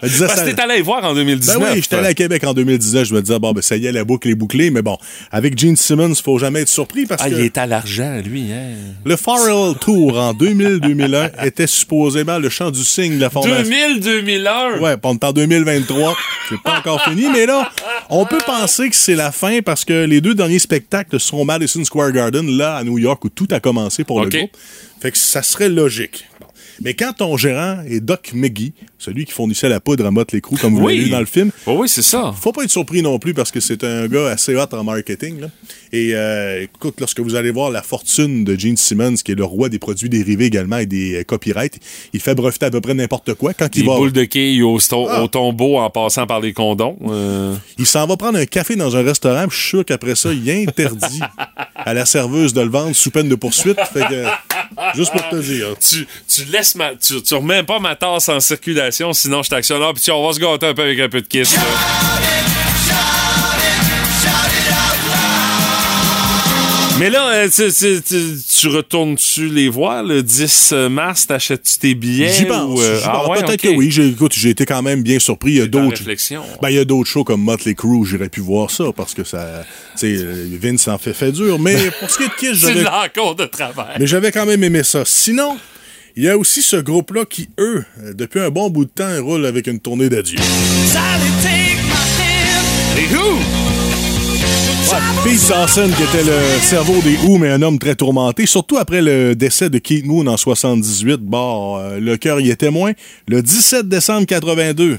Parce 0.00 0.42
que 0.42 0.50
t'es 0.50 0.60
allé 0.60 0.82
voir 0.82 1.04
en 1.04 1.14
2019. 1.14 1.58
Ben 1.58 1.66
oui, 1.72 1.80
j'étais 1.82 1.96
allé 1.96 2.08
à 2.08 2.14
Québec 2.14 2.44
en 2.44 2.54
2019. 2.54 3.04
Je 3.08 3.14
me 3.14 3.22
disais, 3.22 3.38
bon, 3.38 3.52
ben 3.52 3.62
ça 3.62 3.76
y 3.76 3.86
est, 3.86 3.92
la 3.92 4.04
boucle 4.04 4.28
est 4.28 4.34
bouclée. 4.34 4.70
Mais 4.70 4.82
bon, 4.82 4.98
avec 5.30 5.58
Gene 5.58 5.76
Simmons, 5.76 6.14
faut 6.16 6.38
jamais 6.38 6.60
être 6.62 6.68
surpris 6.68 7.06
parce 7.06 7.22
Ah, 7.24 7.30
que 7.30 7.34
il 7.34 7.40
est 7.40 7.58
à 7.58 7.66
l'argent, 7.66 8.20
lui, 8.24 8.52
hein. 8.52 8.74
le 9.04 9.16
Farrell 9.16 9.74
Tour 9.80 10.18
en 10.18 10.32
2000-2001 10.34 11.30
était 11.46 11.66
supposément 11.66 12.38
le 12.38 12.48
chant 12.48 12.70
du 12.70 12.84
signe 12.84 13.16
de 13.16 13.20
la 13.20 13.30
fondation. 13.30 13.62
2000-2001. 13.64 14.78
Ouais, 14.80 14.96
on 15.02 15.14
est 15.14 15.24
en 15.24 15.32
2023. 15.32 16.16
C'est 16.48 16.60
pas 16.62 16.78
encore 16.78 17.02
fini, 17.02 17.26
mais 17.32 17.46
là, 17.46 17.70
on 18.10 18.26
peut 18.26 18.40
penser 18.46 18.90
que 18.90 18.96
c'est 18.96 19.14
la 19.14 19.32
fin 19.32 19.60
parce 19.62 19.84
que 19.84 20.04
les 20.04 20.20
deux 20.20 20.34
derniers 20.34 20.58
spectacles 20.58 21.18
seront 21.20 21.44
Madison 21.44 21.84
Square 21.84 22.12
Garden, 22.12 22.46
là, 22.56 22.76
à 22.76 22.84
New 22.84 22.98
York, 22.98 23.24
où 23.24 23.28
tout 23.28 23.48
a 23.50 23.60
commencé 23.60 24.04
pour 24.04 24.22
le 24.22 24.28
groupe. 24.28 24.50
Fait 25.00 25.10
que 25.10 25.18
ça 25.18 25.42
serait 25.42 25.68
logique. 25.68 26.26
Mais 26.82 26.94
quand 26.94 27.12
ton 27.14 27.36
gérant 27.36 27.78
est 27.88 28.00
Doc 28.00 28.32
McGee, 28.34 28.72
celui 28.98 29.24
qui 29.24 29.32
fournissait 29.32 29.68
la 29.68 29.80
poudre 29.80 30.06
à 30.06 30.10
Motley 30.10 30.40
Crue, 30.40 30.56
comme 30.56 30.74
vous 30.74 30.84
Oui. 30.84 30.94
l'avez 30.94 31.04
vu 31.04 31.10
dans 31.10 31.20
le 31.20 31.26
film, 31.26 31.50
Oh 31.66 31.76
oui, 31.80 31.88
c'est 31.88 32.02
ça. 32.02 32.34
faut 32.38 32.52
pas 32.52 32.64
être 32.64 32.70
surpris 32.70 33.02
non 33.02 33.18
plus 33.18 33.34
parce 33.34 33.50
que 33.50 33.60
c'est 33.60 33.84
un 33.84 34.06
gars 34.08 34.28
assez 34.28 34.54
hot 34.56 34.66
en 34.72 34.84
marketing. 34.84 35.40
là. 35.40 35.48
Et 35.92 36.10
euh, 36.14 36.62
écoute, 36.64 36.96
lorsque 37.00 37.20
vous 37.20 37.34
allez 37.36 37.50
voir 37.52 37.70
la 37.70 37.82
fortune 37.82 38.44
de 38.44 38.58
Gene 38.58 38.76
Simmons, 38.76 39.14
qui 39.24 39.32
est 39.32 39.36
le 39.36 39.44
roi 39.44 39.68
des 39.68 39.78
produits 39.78 40.08
dérivés 40.08 40.46
également 40.46 40.78
et 40.78 40.86
des 40.86 41.20
euh, 41.20 41.22
copyrights, 41.24 41.78
il 42.12 42.20
fait 42.20 42.34
breveter 42.34 42.66
à 42.66 42.70
peu 42.70 42.80
près 42.80 42.94
n'importe 42.94 43.34
quoi. 43.34 43.54
Quand 43.54 43.72
Des 43.72 43.80
il 43.80 43.86
va, 43.86 43.96
boules 43.96 44.12
de 44.12 44.24
quilles 44.24 44.62
au, 44.62 44.78
Ah. 45.08 45.22
au 45.22 45.28
tombeau 45.28 45.78
en 45.78 45.90
passant 45.90 46.26
par 46.26 46.40
les 46.40 46.52
condons. 46.52 46.96
euh. 47.08 47.54
il 47.78 47.86
s'en 47.86 48.06
va 48.06 48.16
prendre 48.16 48.38
un 48.38 48.46
café 48.46 48.74
dans 48.76 48.96
un 48.96 49.02
restaurant, 49.02 49.46
je 49.50 49.56
suis 49.56 49.68
sûr 49.68 49.84
qu'après 49.84 50.14
ça, 50.16 50.32
il 50.32 50.50
interdit 50.50 51.20
à 51.76 51.94
la 51.94 52.04
serveuse 52.06 52.52
de 52.52 52.60
le 52.62 52.68
vendre 52.68 52.94
sous 52.96 53.10
peine 53.10 53.28
de 53.28 53.34
poursuite. 53.36 53.78
Fait 53.92 54.00
que, 54.00 54.24
juste 54.94 55.12
pour 55.12 55.28
te 55.28 55.36
dire. 55.36 55.74
Tu, 55.80 56.06
tu 56.28 56.44
laisses 56.44 56.74
ma, 56.74 56.94
tu, 56.94 57.22
tu 57.22 57.34
remets 57.34 57.62
pas 57.62 57.78
ma 57.78 57.94
tasse 57.94 58.28
en 58.28 58.40
circulation, 58.40 59.12
sinon 59.12 59.42
je 59.42 59.50
t'actionne. 59.50 59.82
Puis 59.94 60.10
on 60.10 60.26
va 60.26 60.32
se 60.32 60.40
gâter 60.40 60.66
un 60.66 60.74
peu 60.74 60.82
avec 60.82 60.98
un 61.00 61.08
peu 61.08 61.20
de 61.20 61.26
kiss. 61.26 61.56
Mais 67.00 67.10
là, 67.10 67.28
euh, 67.32 67.48
tu, 67.48 67.72
tu- 67.72 68.00
tu- 68.02 68.36
tu 68.60 68.68
retournes-tu 68.68 69.48
les 69.48 69.68
voir 69.68 70.04
le 70.04 70.22
10 70.22 70.72
mars? 70.90 71.26
T'achètes-tu 71.26 71.78
tes 71.78 71.94
billets? 71.96 72.32
J'y 72.32 72.44
pense. 72.44 72.78
ou, 72.78 72.80
euh, 72.80 73.00
ah 73.04 73.28
ouais, 73.28 73.40
Peut-être 73.42 73.62
que 73.62 73.68
oui. 73.68 73.90
J'ai, 73.90 74.08
écoute, 74.10 74.32
j'ai 74.36 74.50
été 74.50 74.64
quand 74.64 74.80
même 74.80 75.02
bien 75.02 75.18
surpris. 75.18 75.50
Il 75.52 75.56
y 75.56 75.60
a 75.60 75.66
d'autres. 75.66 76.00
Ben, 76.62 76.70
il 76.70 76.76
y 76.76 76.78
a 76.78 76.84
d'autres 76.84 77.10
shows 77.10 77.24
comme 77.24 77.42
Motley 77.42 77.74
Crue, 77.74 78.04
j'aurais 78.06 78.28
pu 78.28 78.40
voir 78.40 78.70
ça 78.70 78.84
parce 78.96 79.12
que 79.12 79.24
ça. 79.24 79.64
Tu 79.98 80.16
sais, 80.16 80.22
euh, 80.24 80.46
Vince 80.62 80.86
en 80.86 80.96
fait 80.98 81.14
fait 81.14 81.32
dur. 81.32 81.58
Mais 81.58 81.74
pour 82.00 82.08
ce 82.08 82.16
qui 82.18 82.22
est 82.24 82.28
de 82.28 82.52
Kiss, 82.52 82.60
j'avais. 82.60 82.86
encore 82.86 83.34
de 83.34 83.46
travers. 83.46 83.96
Mais 83.98 84.06
j'avais 84.06 84.30
quand 84.30 84.46
même 84.46 84.62
aimé 84.62 84.84
ça. 84.84 85.02
Sinon, 85.04 85.58
il 86.14 86.22
y 86.22 86.28
a 86.28 86.38
aussi 86.38 86.62
ce 86.62 86.76
groupe-là 86.76 87.24
qui, 87.24 87.48
eux, 87.58 87.84
euh, 88.04 88.14
depuis 88.14 88.38
un 88.38 88.50
bon 88.50 88.70
bout 88.70 88.84
de 88.84 88.90
temps, 88.90 89.20
roulent 89.20 89.46
avec 89.46 89.66
une 89.66 89.80
tournée 89.80 90.08
d'adieu. 90.08 90.38
Les 92.96 93.16
Who? 93.16 93.63
Pete 95.24 95.48
Dawson, 95.48 95.90
qui 95.96 96.02
était 96.04 96.22
le 96.22 96.60
cerveau 96.60 97.00
des 97.02 97.16
Who, 97.16 97.38
mais 97.38 97.48
un 97.48 97.62
homme 97.62 97.78
très 97.78 97.96
tourmenté, 97.96 98.46
surtout 98.46 98.76
après 98.76 99.02
le 99.02 99.34
décès 99.34 99.68
de 99.68 99.78
Keith 99.78 100.06
Moon 100.06 100.26
en 100.26 100.36
78. 100.36 101.20
Bon, 101.20 101.78
euh, 101.78 101.98
le 101.98 102.16
cœur 102.16 102.40
y 102.40 102.50
était 102.50 102.70
moins. 102.70 102.92
Le 103.26 103.42
17 103.42 103.88
décembre 103.88 104.26
82. 104.26 104.98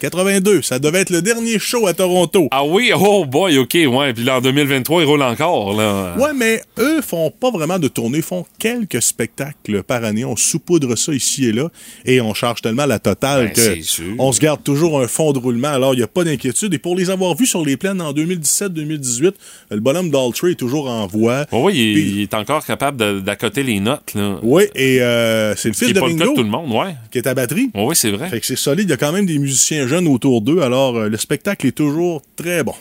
82, 0.00 0.62
ça 0.62 0.78
devait 0.78 1.00
être 1.00 1.10
le 1.10 1.22
dernier 1.22 1.58
show 1.58 1.86
à 1.86 1.94
Toronto. 1.94 2.48
Ah 2.50 2.64
oui, 2.64 2.92
oh 2.94 3.24
boy, 3.24 3.58
ok, 3.58 3.74
ouais. 3.74 4.12
Puis 4.14 4.24
là, 4.24 4.38
en 4.38 4.40
2023, 4.40 5.02
ils 5.02 5.06
roulent 5.06 5.22
encore, 5.22 5.74
là. 5.76 6.14
Ouais, 6.18 6.32
mais 6.34 6.60
eux 6.78 7.00
font 7.00 7.30
pas 7.30 7.50
vraiment 7.50 7.78
de 7.78 7.88
tournée, 7.88 8.22
font 8.22 8.44
quelques 8.58 9.02
spectacles 9.02 9.82
par 9.82 10.04
année. 10.04 10.24
On 10.24 10.36
saupoudre 10.36 10.96
ça 10.96 11.12
ici 11.12 11.46
et 11.46 11.52
là 11.52 11.70
et 12.04 12.20
on 12.20 12.34
charge 12.34 12.62
tellement 12.62 12.86
la 12.86 12.98
totale 12.98 13.52
Ben, 13.54 13.80
que 13.80 14.02
on 14.18 14.32
se 14.32 14.40
garde 14.40 14.62
toujours 14.62 15.00
un 15.00 15.08
fond 15.08 15.32
de 15.32 15.38
roulement. 15.38 15.68
Alors, 15.68 15.94
il 15.94 15.98
n'y 15.98 16.02
a 16.02 16.08
pas 16.08 16.24
d'inquiétude. 16.24 16.72
Et 16.74 16.78
pour 16.78 16.96
les 16.96 17.10
avoir 17.10 17.34
vus 17.36 17.46
sur 17.46 17.64
les 17.64 17.76
plaines 17.76 18.00
en 18.00 18.12
2017-2018, 18.12 19.32
le 19.70 19.80
bonhomme 19.80 20.10
Daltrey 20.10 20.52
est 20.52 20.54
toujours 20.56 20.88
en 20.88 21.06
voie. 21.06 21.46
Oh 21.52 21.64
oui, 21.66 21.74
il, 21.74 21.94
Puis- 21.94 22.10
il 22.16 22.22
est 22.22 22.34
encore 22.34 22.64
capable 22.64 23.22
d'accoter 23.22 23.62
les 23.62 23.80
notes, 23.80 24.14
là. 24.14 24.38
Oui, 24.42 24.64
et 24.74 25.00
euh, 25.00 25.54
c'est 25.56 25.68
le 25.68 25.74
fils 25.74 25.92
de 25.92 26.00
Ringo 26.00 26.34
tout 26.34 26.42
le 26.42 26.48
monde, 26.48 26.70
ouais. 26.72 26.94
qui 27.10 27.18
est 27.18 27.26
à 27.26 27.34
batterie. 27.34 27.70
Oh 27.74 27.86
oui, 27.88 27.96
c'est 27.96 28.10
vrai. 28.10 28.28
Fait 28.28 28.40
que 28.40 28.46
c'est 28.46 28.56
solide. 28.56 28.86
Il 28.88 28.90
y 28.90 28.94
a 28.94 28.96
quand 28.96 29.12
même 29.12 29.26
des 29.26 29.38
musiciens 29.38 29.85
jeunes 29.86 30.06
autour 30.08 30.40
d'eux. 30.42 30.60
Alors, 30.60 30.96
euh, 30.96 31.08
le 31.08 31.16
spectacle 31.16 31.66
est 31.66 31.72
toujours 31.72 32.22
très 32.36 32.62
bon. 32.62 32.74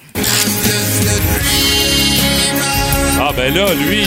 Ah 3.18 3.32
ben 3.36 3.54
là, 3.54 3.68
lui, 3.74 4.04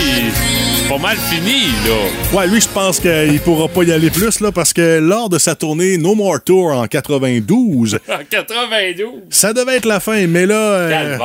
c'est 0.76 0.88
pas 0.88 0.98
mal 0.98 1.16
fini, 1.16 1.62
là. 1.86 2.38
Ouais, 2.38 2.46
lui, 2.46 2.60
je 2.60 2.68
pense 2.68 3.00
qu'il 3.00 3.40
pourra 3.40 3.66
pas 3.68 3.82
y 3.82 3.92
aller 3.92 4.10
plus, 4.10 4.40
là, 4.40 4.52
parce 4.52 4.72
que 4.72 4.98
lors 5.00 5.28
de 5.28 5.38
sa 5.38 5.54
tournée 5.54 5.96
No 5.96 6.14
More 6.14 6.42
Tour 6.44 6.66
en 6.72 6.86
92, 6.86 7.98
En 8.08 8.18
92. 8.28 9.10
ça 9.30 9.52
devait 9.52 9.76
être 9.76 9.86
la 9.86 10.00
fin, 10.00 10.26
mais 10.26 10.46
là, 10.46 10.54
euh, 10.56 11.18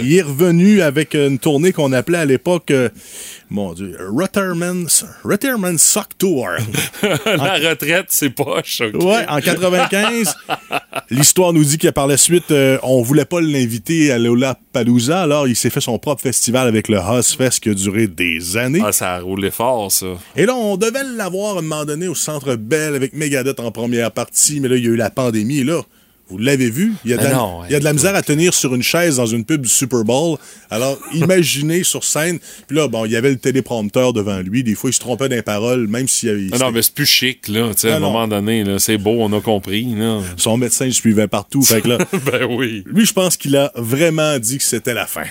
il 0.00 0.16
est 0.16 0.22
revenu 0.22 0.80
avec 0.82 1.14
une 1.14 1.38
tournée 1.38 1.72
qu'on 1.72 1.92
appelait 1.92 2.18
à 2.18 2.24
l'époque, 2.24 2.70
euh, 2.70 2.88
mon 3.50 3.72
Dieu, 3.74 3.96
Retirement, 4.12 4.86
Retirement 5.24 5.78
Sock 5.78 6.18
Tour. 6.18 6.48
La 7.26 7.54
retraite, 7.54 8.06
c'est 8.08 8.30
poche, 8.30 8.80
ok. 8.80 9.02
Ouais, 9.02 9.24
en 9.28 9.40
95, 9.40 10.34
l'histoire 11.10 11.52
nous 11.52 11.64
dit 11.64 11.78
que 11.78 11.88
par 11.88 12.06
la 12.06 12.16
suite, 12.16 12.50
euh, 12.50 12.78
on 12.82 13.02
voulait 13.02 13.24
pas 13.24 13.40
l'inviter 13.40 14.10
à 14.10 14.18
Lollapalooza, 14.18 15.22
alors 15.22 15.46
il 15.46 15.54
s'est 15.54 15.70
fait 15.70 15.80
son 15.80 15.98
propre 15.98 16.22
festival 16.22 16.66
avec 16.66 16.88
le 16.88 16.98
Ozfest 16.98 17.60
qui 17.60 17.70
a 17.70 17.74
duré 17.74 18.06
des 18.08 18.56
années. 18.56 18.82
Ah, 18.84 18.92
ça 18.92 19.14
a 19.14 19.20
roulé 19.20 19.50
fort, 19.50 19.92
ça. 19.92 20.06
Et 20.36 20.46
là, 20.46 20.54
on 20.56 20.76
devait 20.76 21.04
l'avoir 21.16 21.56
à 21.56 21.58
un 21.60 21.62
moment 21.62 21.84
donné 21.84 22.08
au 22.08 22.14
Centre 22.14 22.56
Bell 22.56 22.94
avec 22.94 23.12
Megadeth 23.12 23.60
en 23.60 23.70
première 23.70 24.10
partie, 24.10 24.60
mais 24.60 24.68
là, 24.68 24.76
il 24.76 24.84
y 24.84 24.88
a 24.88 24.90
eu 24.90 24.96
la 24.96 25.10
pandémie. 25.10 25.58
Et 25.58 25.64
là, 25.64 25.82
vous 26.28 26.38
l'avez 26.38 26.70
vu, 26.70 26.92
il 27.04 27.12
y 27.12 27.14
a 27.14 27.18
de, 27.18 27.22
Mais 27.22 27.28
la, 27.30 27.34
non, 27.36 27.60
il 27.66 27.72
y 27.72 27.74
a 27.76 27.78
de 27.78 27.84
la 27.84 27.92
misère 27.92 28.14
à 28.16 28.22
tenir 28.22 28.52
sur 28.52 28.74
une 28.74 28.82
chaise 28.82 29.16
dans 29.16 29.26
une 29.26 29.44
pub 29.44 29.62
du 29.62 29.68
Super 29.68 30.02
Bowl. 30.02 30.38
Alors, 30.70 30.98
imaginez 31.14 31.84
sur 31.84 32.02
scène. 32.02 32.38
Puis 32.66 32.76
là, 32.76 32.88
bon, 32.88 33.04
il 33.04 33.12
y 33.12 33.16
avait 33.16 33.30
le 33.30 33.36
téléprompteur 33.38 34.12
devant 34.12 34.38
lui. 34.40 34.64
Des 34.64 34.74
fois, 34.74 34.90
il 34.90 34.92
se 34.92 34.98
trompait 34.98 35.28
dans 35.28 35.36
les 35.36 35.42
paroles, 35.42 35.86
même 35.86 36.08
s'il 36.08 36.28
y 36.28 36.32
avait... 36.32 36.46
Ah 36.52 36.58
non, 36.58 36.72
mais 36.72 36.82
c'est 36.82 36.94
plus 36.94 37.06
chic, 37.06 37.46
là. 37.48 37.68
Tu 37.74 37.82
sais, 37.82 37.90
à 37.90 37.94
Ah 37.94 37.96
un 37.98 38.00
non. 38.00 38.06
moment 38.12 38.26
donné, 38.28 38.64
là, 38.64 38.78
c'est 38.80 38.98
beau, 38.98 39.16
on 39.20 39.32
a 39.32 39.40
compris, 39.40 39.84
là. 39.94 40.20
Son 40.36 40.56
médecin 40.56 40.86
le 40.86 40.90
suivait 40.92 41.28
partout. 41.28 41.62
Fait 41.62 41.80
que 41.80 41.88
là, 41.88 41.98
ben 42.26 42.44
oui. 42.50 42.82
lui, 42.86 43.06
je 43.06 43.12
pense 43.12 43.36
qu'il 43.36 43.54
a 43.56 43.70
vraiment 43.76 44.38
dit 44.40 44.58
que 44.58 44.64
c'était 44.64 44.94
la 44.94 45.06
fin. 45.06 45.24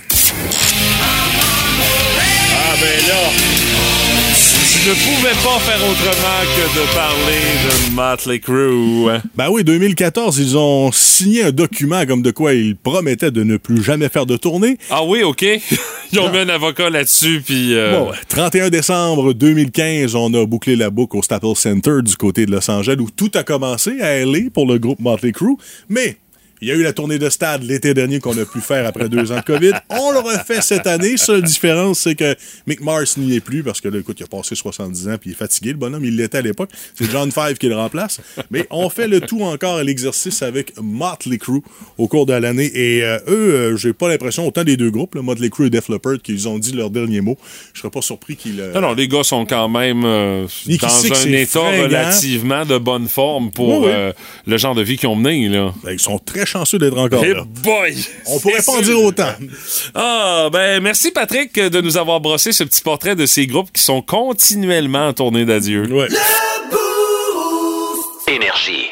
Ah 2.57 2.75
ben 2.81 3.07
là, 3.07 3.29
je 4.83 4.89
ne 4.91 4.95
pouvais 4.95 5.29
pas 5.43 5.59
faire 5.59 5.81
autrement 5.89 6.41
que 6.55 6.79
de 6.79 6.93
parler 6.93 7.41
de 7.89 7.95
Motley 7.95 8.39
Crue. 8.39 9.19
Ben 9.35 9.49
oui, 9.49 9.63
2014, 9.63 10.37
ils 10.37 10.57
ont 10.57 10.91
signé 10.91 11.43
un 11.45 11.51
document 11.51 12.05
comme 12.05 12.21
de 12.21 12.29
quoi 12.31 12.53
ils 12.53 12.75
promettaient 12.75 13.31
de 13.31 13.43
ne 13.43 13.57
plus 13.57 13.81
jamais 13.83 14.09
faire 14.09 14.25
de 14.27 14.37
tournée. 14.37 14.77
Ah 14.91 15.03
oui, 15.03 15.23
OK. 15.23 15.43
Ils 16.13 16.19
ont 16.19 16.31
mis 16.31 16.37
un 16.37 16.49
avocat 16.49 16.89
là-dessus, 16.91 17.41
puis... 17.43 17.73
euh, 17.73 17.99
Bon, 17.99 18.11
31 18.29 18.69
décembre 18.69 19.33
2015, 19.33 20.13
on 20.15 20.31
a 20.35 20.45
bouclé 20.45 20.75
la 20.75 20.89
boucle 20.91 21.17
au 21.17 21.23
Staples 21.23 21.55
Center 21.55 21.97
du 22.03 22.15
côté 22.15 22.45
de 22.45 22.51
Los 22.51 22.69
Angeles 22.69 22.95
où 22.99 23.09
tout 23.09 23.31
a 23.33 23.43
commencé 23.43 23.99
à 24.01 24.23
LA 24.23 24.49
pour 24.53 24.65
le 24.67 24.77
groupe 24.77 24.99
Motley 24.99 25.31
Crue. 25.31 25.55
Mais 25.89 26.15
il 26.61 26.67
y 26.67 26.71
a 26.71 26.75
eu 26.75 26.83
la 26.83 26.93
tournée 26.93 27.19
de 27.19 27.29
stade 27.29 27.63
l'été 27.63 27.93
dernier 27.93 28.19
qu'on 28.19 28.37
a 28.37 28.45
pu 28.45 28.59
faire 28.61 28.85
après 28.87 29.09
deux 29.09 29.31
ans 29.31 29.37
de 29.37 29.41
COVID. 29.41 29.71
On 29.89 30.11
le 30.11 30.19
refait 30.19 30.61
cette 30.61 30.87
année. 30.87 31.17
Seule 31.17 31.41
différence, 31.41 31.99
c'est 31.99 32.15
que 32.15 32.35
Mick 32.67 32.81
Mars 32.81 33.17
n'y 33.17 33.35
est 33.35 33.39
plus 33.41 33.63
parce 33.63 33.81
que 33.81 33.87
là, 33.89 33.99
écoute, 33.99 34.17
il 34.19 34.23
a 34.23 34.27
passé 34.27 34.55
70 34.55 35.07
ans 35.09 35.17
puis 35.19 35.31
il 35.31 35.33
est 35.33 35.35
fatigué. 35.37 35.71
Le 35.71 35.77
bonhomme, 35.77 36.05
il 36.05 36.15
l'était 36.15 36.37
à 36.37 36.41
l'époque. 36.41 36.69
C'est 36.97 37.09
John 37.11 37.31
Five 37.31 37.57
qui 37.57 37.67
le 37.67 37.75
remplace. 37.75 38.21
Mais 38.51 38.67
on 38.71 38.89
fait 38.89 39.07
le 39.07 39.21
tout 39.21 39.41
encore 39.41 39.75
à 39.77 39.83
l'exercice 39.83 40.41
avec 40.41 40.73
Motley 40.81 41.37
Crue 41.37 41.61
au 41.97 42.07
cours 42.07 42.25
de 42.25 42.33
l'année. 42.33 42.71
Et 42.73 43.03
euh, 43.03 43.17
eux, 43.27 43.53
euh, 43.53 43.77
j'ai 43.77 43.93
pas 43.93 44.07
l'impression, 44.07 44.47
autant 44.47 44.63
des 44.63 44.77
deux 44.77 44.91
groupes, 44.91 45.15
le 45.15 45.21
Motley 45.21 45.49
Crue 45.49 45.67
et 45.67 45.69
Def 45.69 45.89
Leppard, 45.89 46.21
qu'ils 46.23 46.47
ont 46.47 46.57
dit 46.59 46.71
leur 46.73 46.89
dernier 46.89 47.21
mot. 47.21 47.37
Je 47.73 47.79
serais 47.81 47.91
pas 47.91 48.01
surpris 48.01 48.35
qu'ils... 48.35 48.59
euh, 48.59 48.73
Non, 48.73 48.81
non, 48.81 48.93
les 48.93 49.07
gars 49.07 49.23
sont 49.23 49.45
quand 49.45 49.67
même 49.69 50.03
euh, 50.05 50.45
dans 50.81 50.87
un 50.87 51.31
état 51.33 51.59
fringant? 51.59 51.83
relativement 51.83 52.65
de 52.65 52.77
bonne 52.77 53.07
forme 53.07 53.51
pour 53.51 53.81
Oui, 53.81 53.87
oui. 53.89 54.11
le 54.47 54.57
genre 54.57 54.75
de 54.75 54.81
vie 54.81 54.97
qu'ils 54.97 55.09
ont 55.09 55.15
mené, 55.15 55.49
là. 55.49 55.73
ben, 55.83 55.91
ils 55.91 55.99
sont 55.99 56.17
très 56.19 56.44
chanceux 56.45 56.77
d'être 56.79 56.97
encore 56.97 57.23
Eh 57.25 57.33
là. 57.33 57.43
boy! 57.63 57.95
On 58.27 58.39
pourrait 58.39 58.61
pas 58.65 58.71
en 58.73 58.81
dire 58.81 59.01
autant. 59.01 59.33
Ah, 59.93 60.49
ben 60.51 60.81
merci 60.81 61.11
Patrick 61.11 61.53
de 61.55 61.81
nous 61.81 61.97
avoir 61.97 62.19
brossé 62.21 62.51
ce 62.51 62.63
petit 62.63 62.81
portrait 62.81 63.15
de 63.15 63.25
ces 63.25 63.47
groupes 63.47 63.71
qui 63.71 63.81
sont 63.81 64.01
continuellement 64.01 65.07
en 65.07 65.13
tournée 65.13 65.45
d'adieu. 65.45 65.83
Ouais. 65.91 66.07
Énergie. 68.27 68.87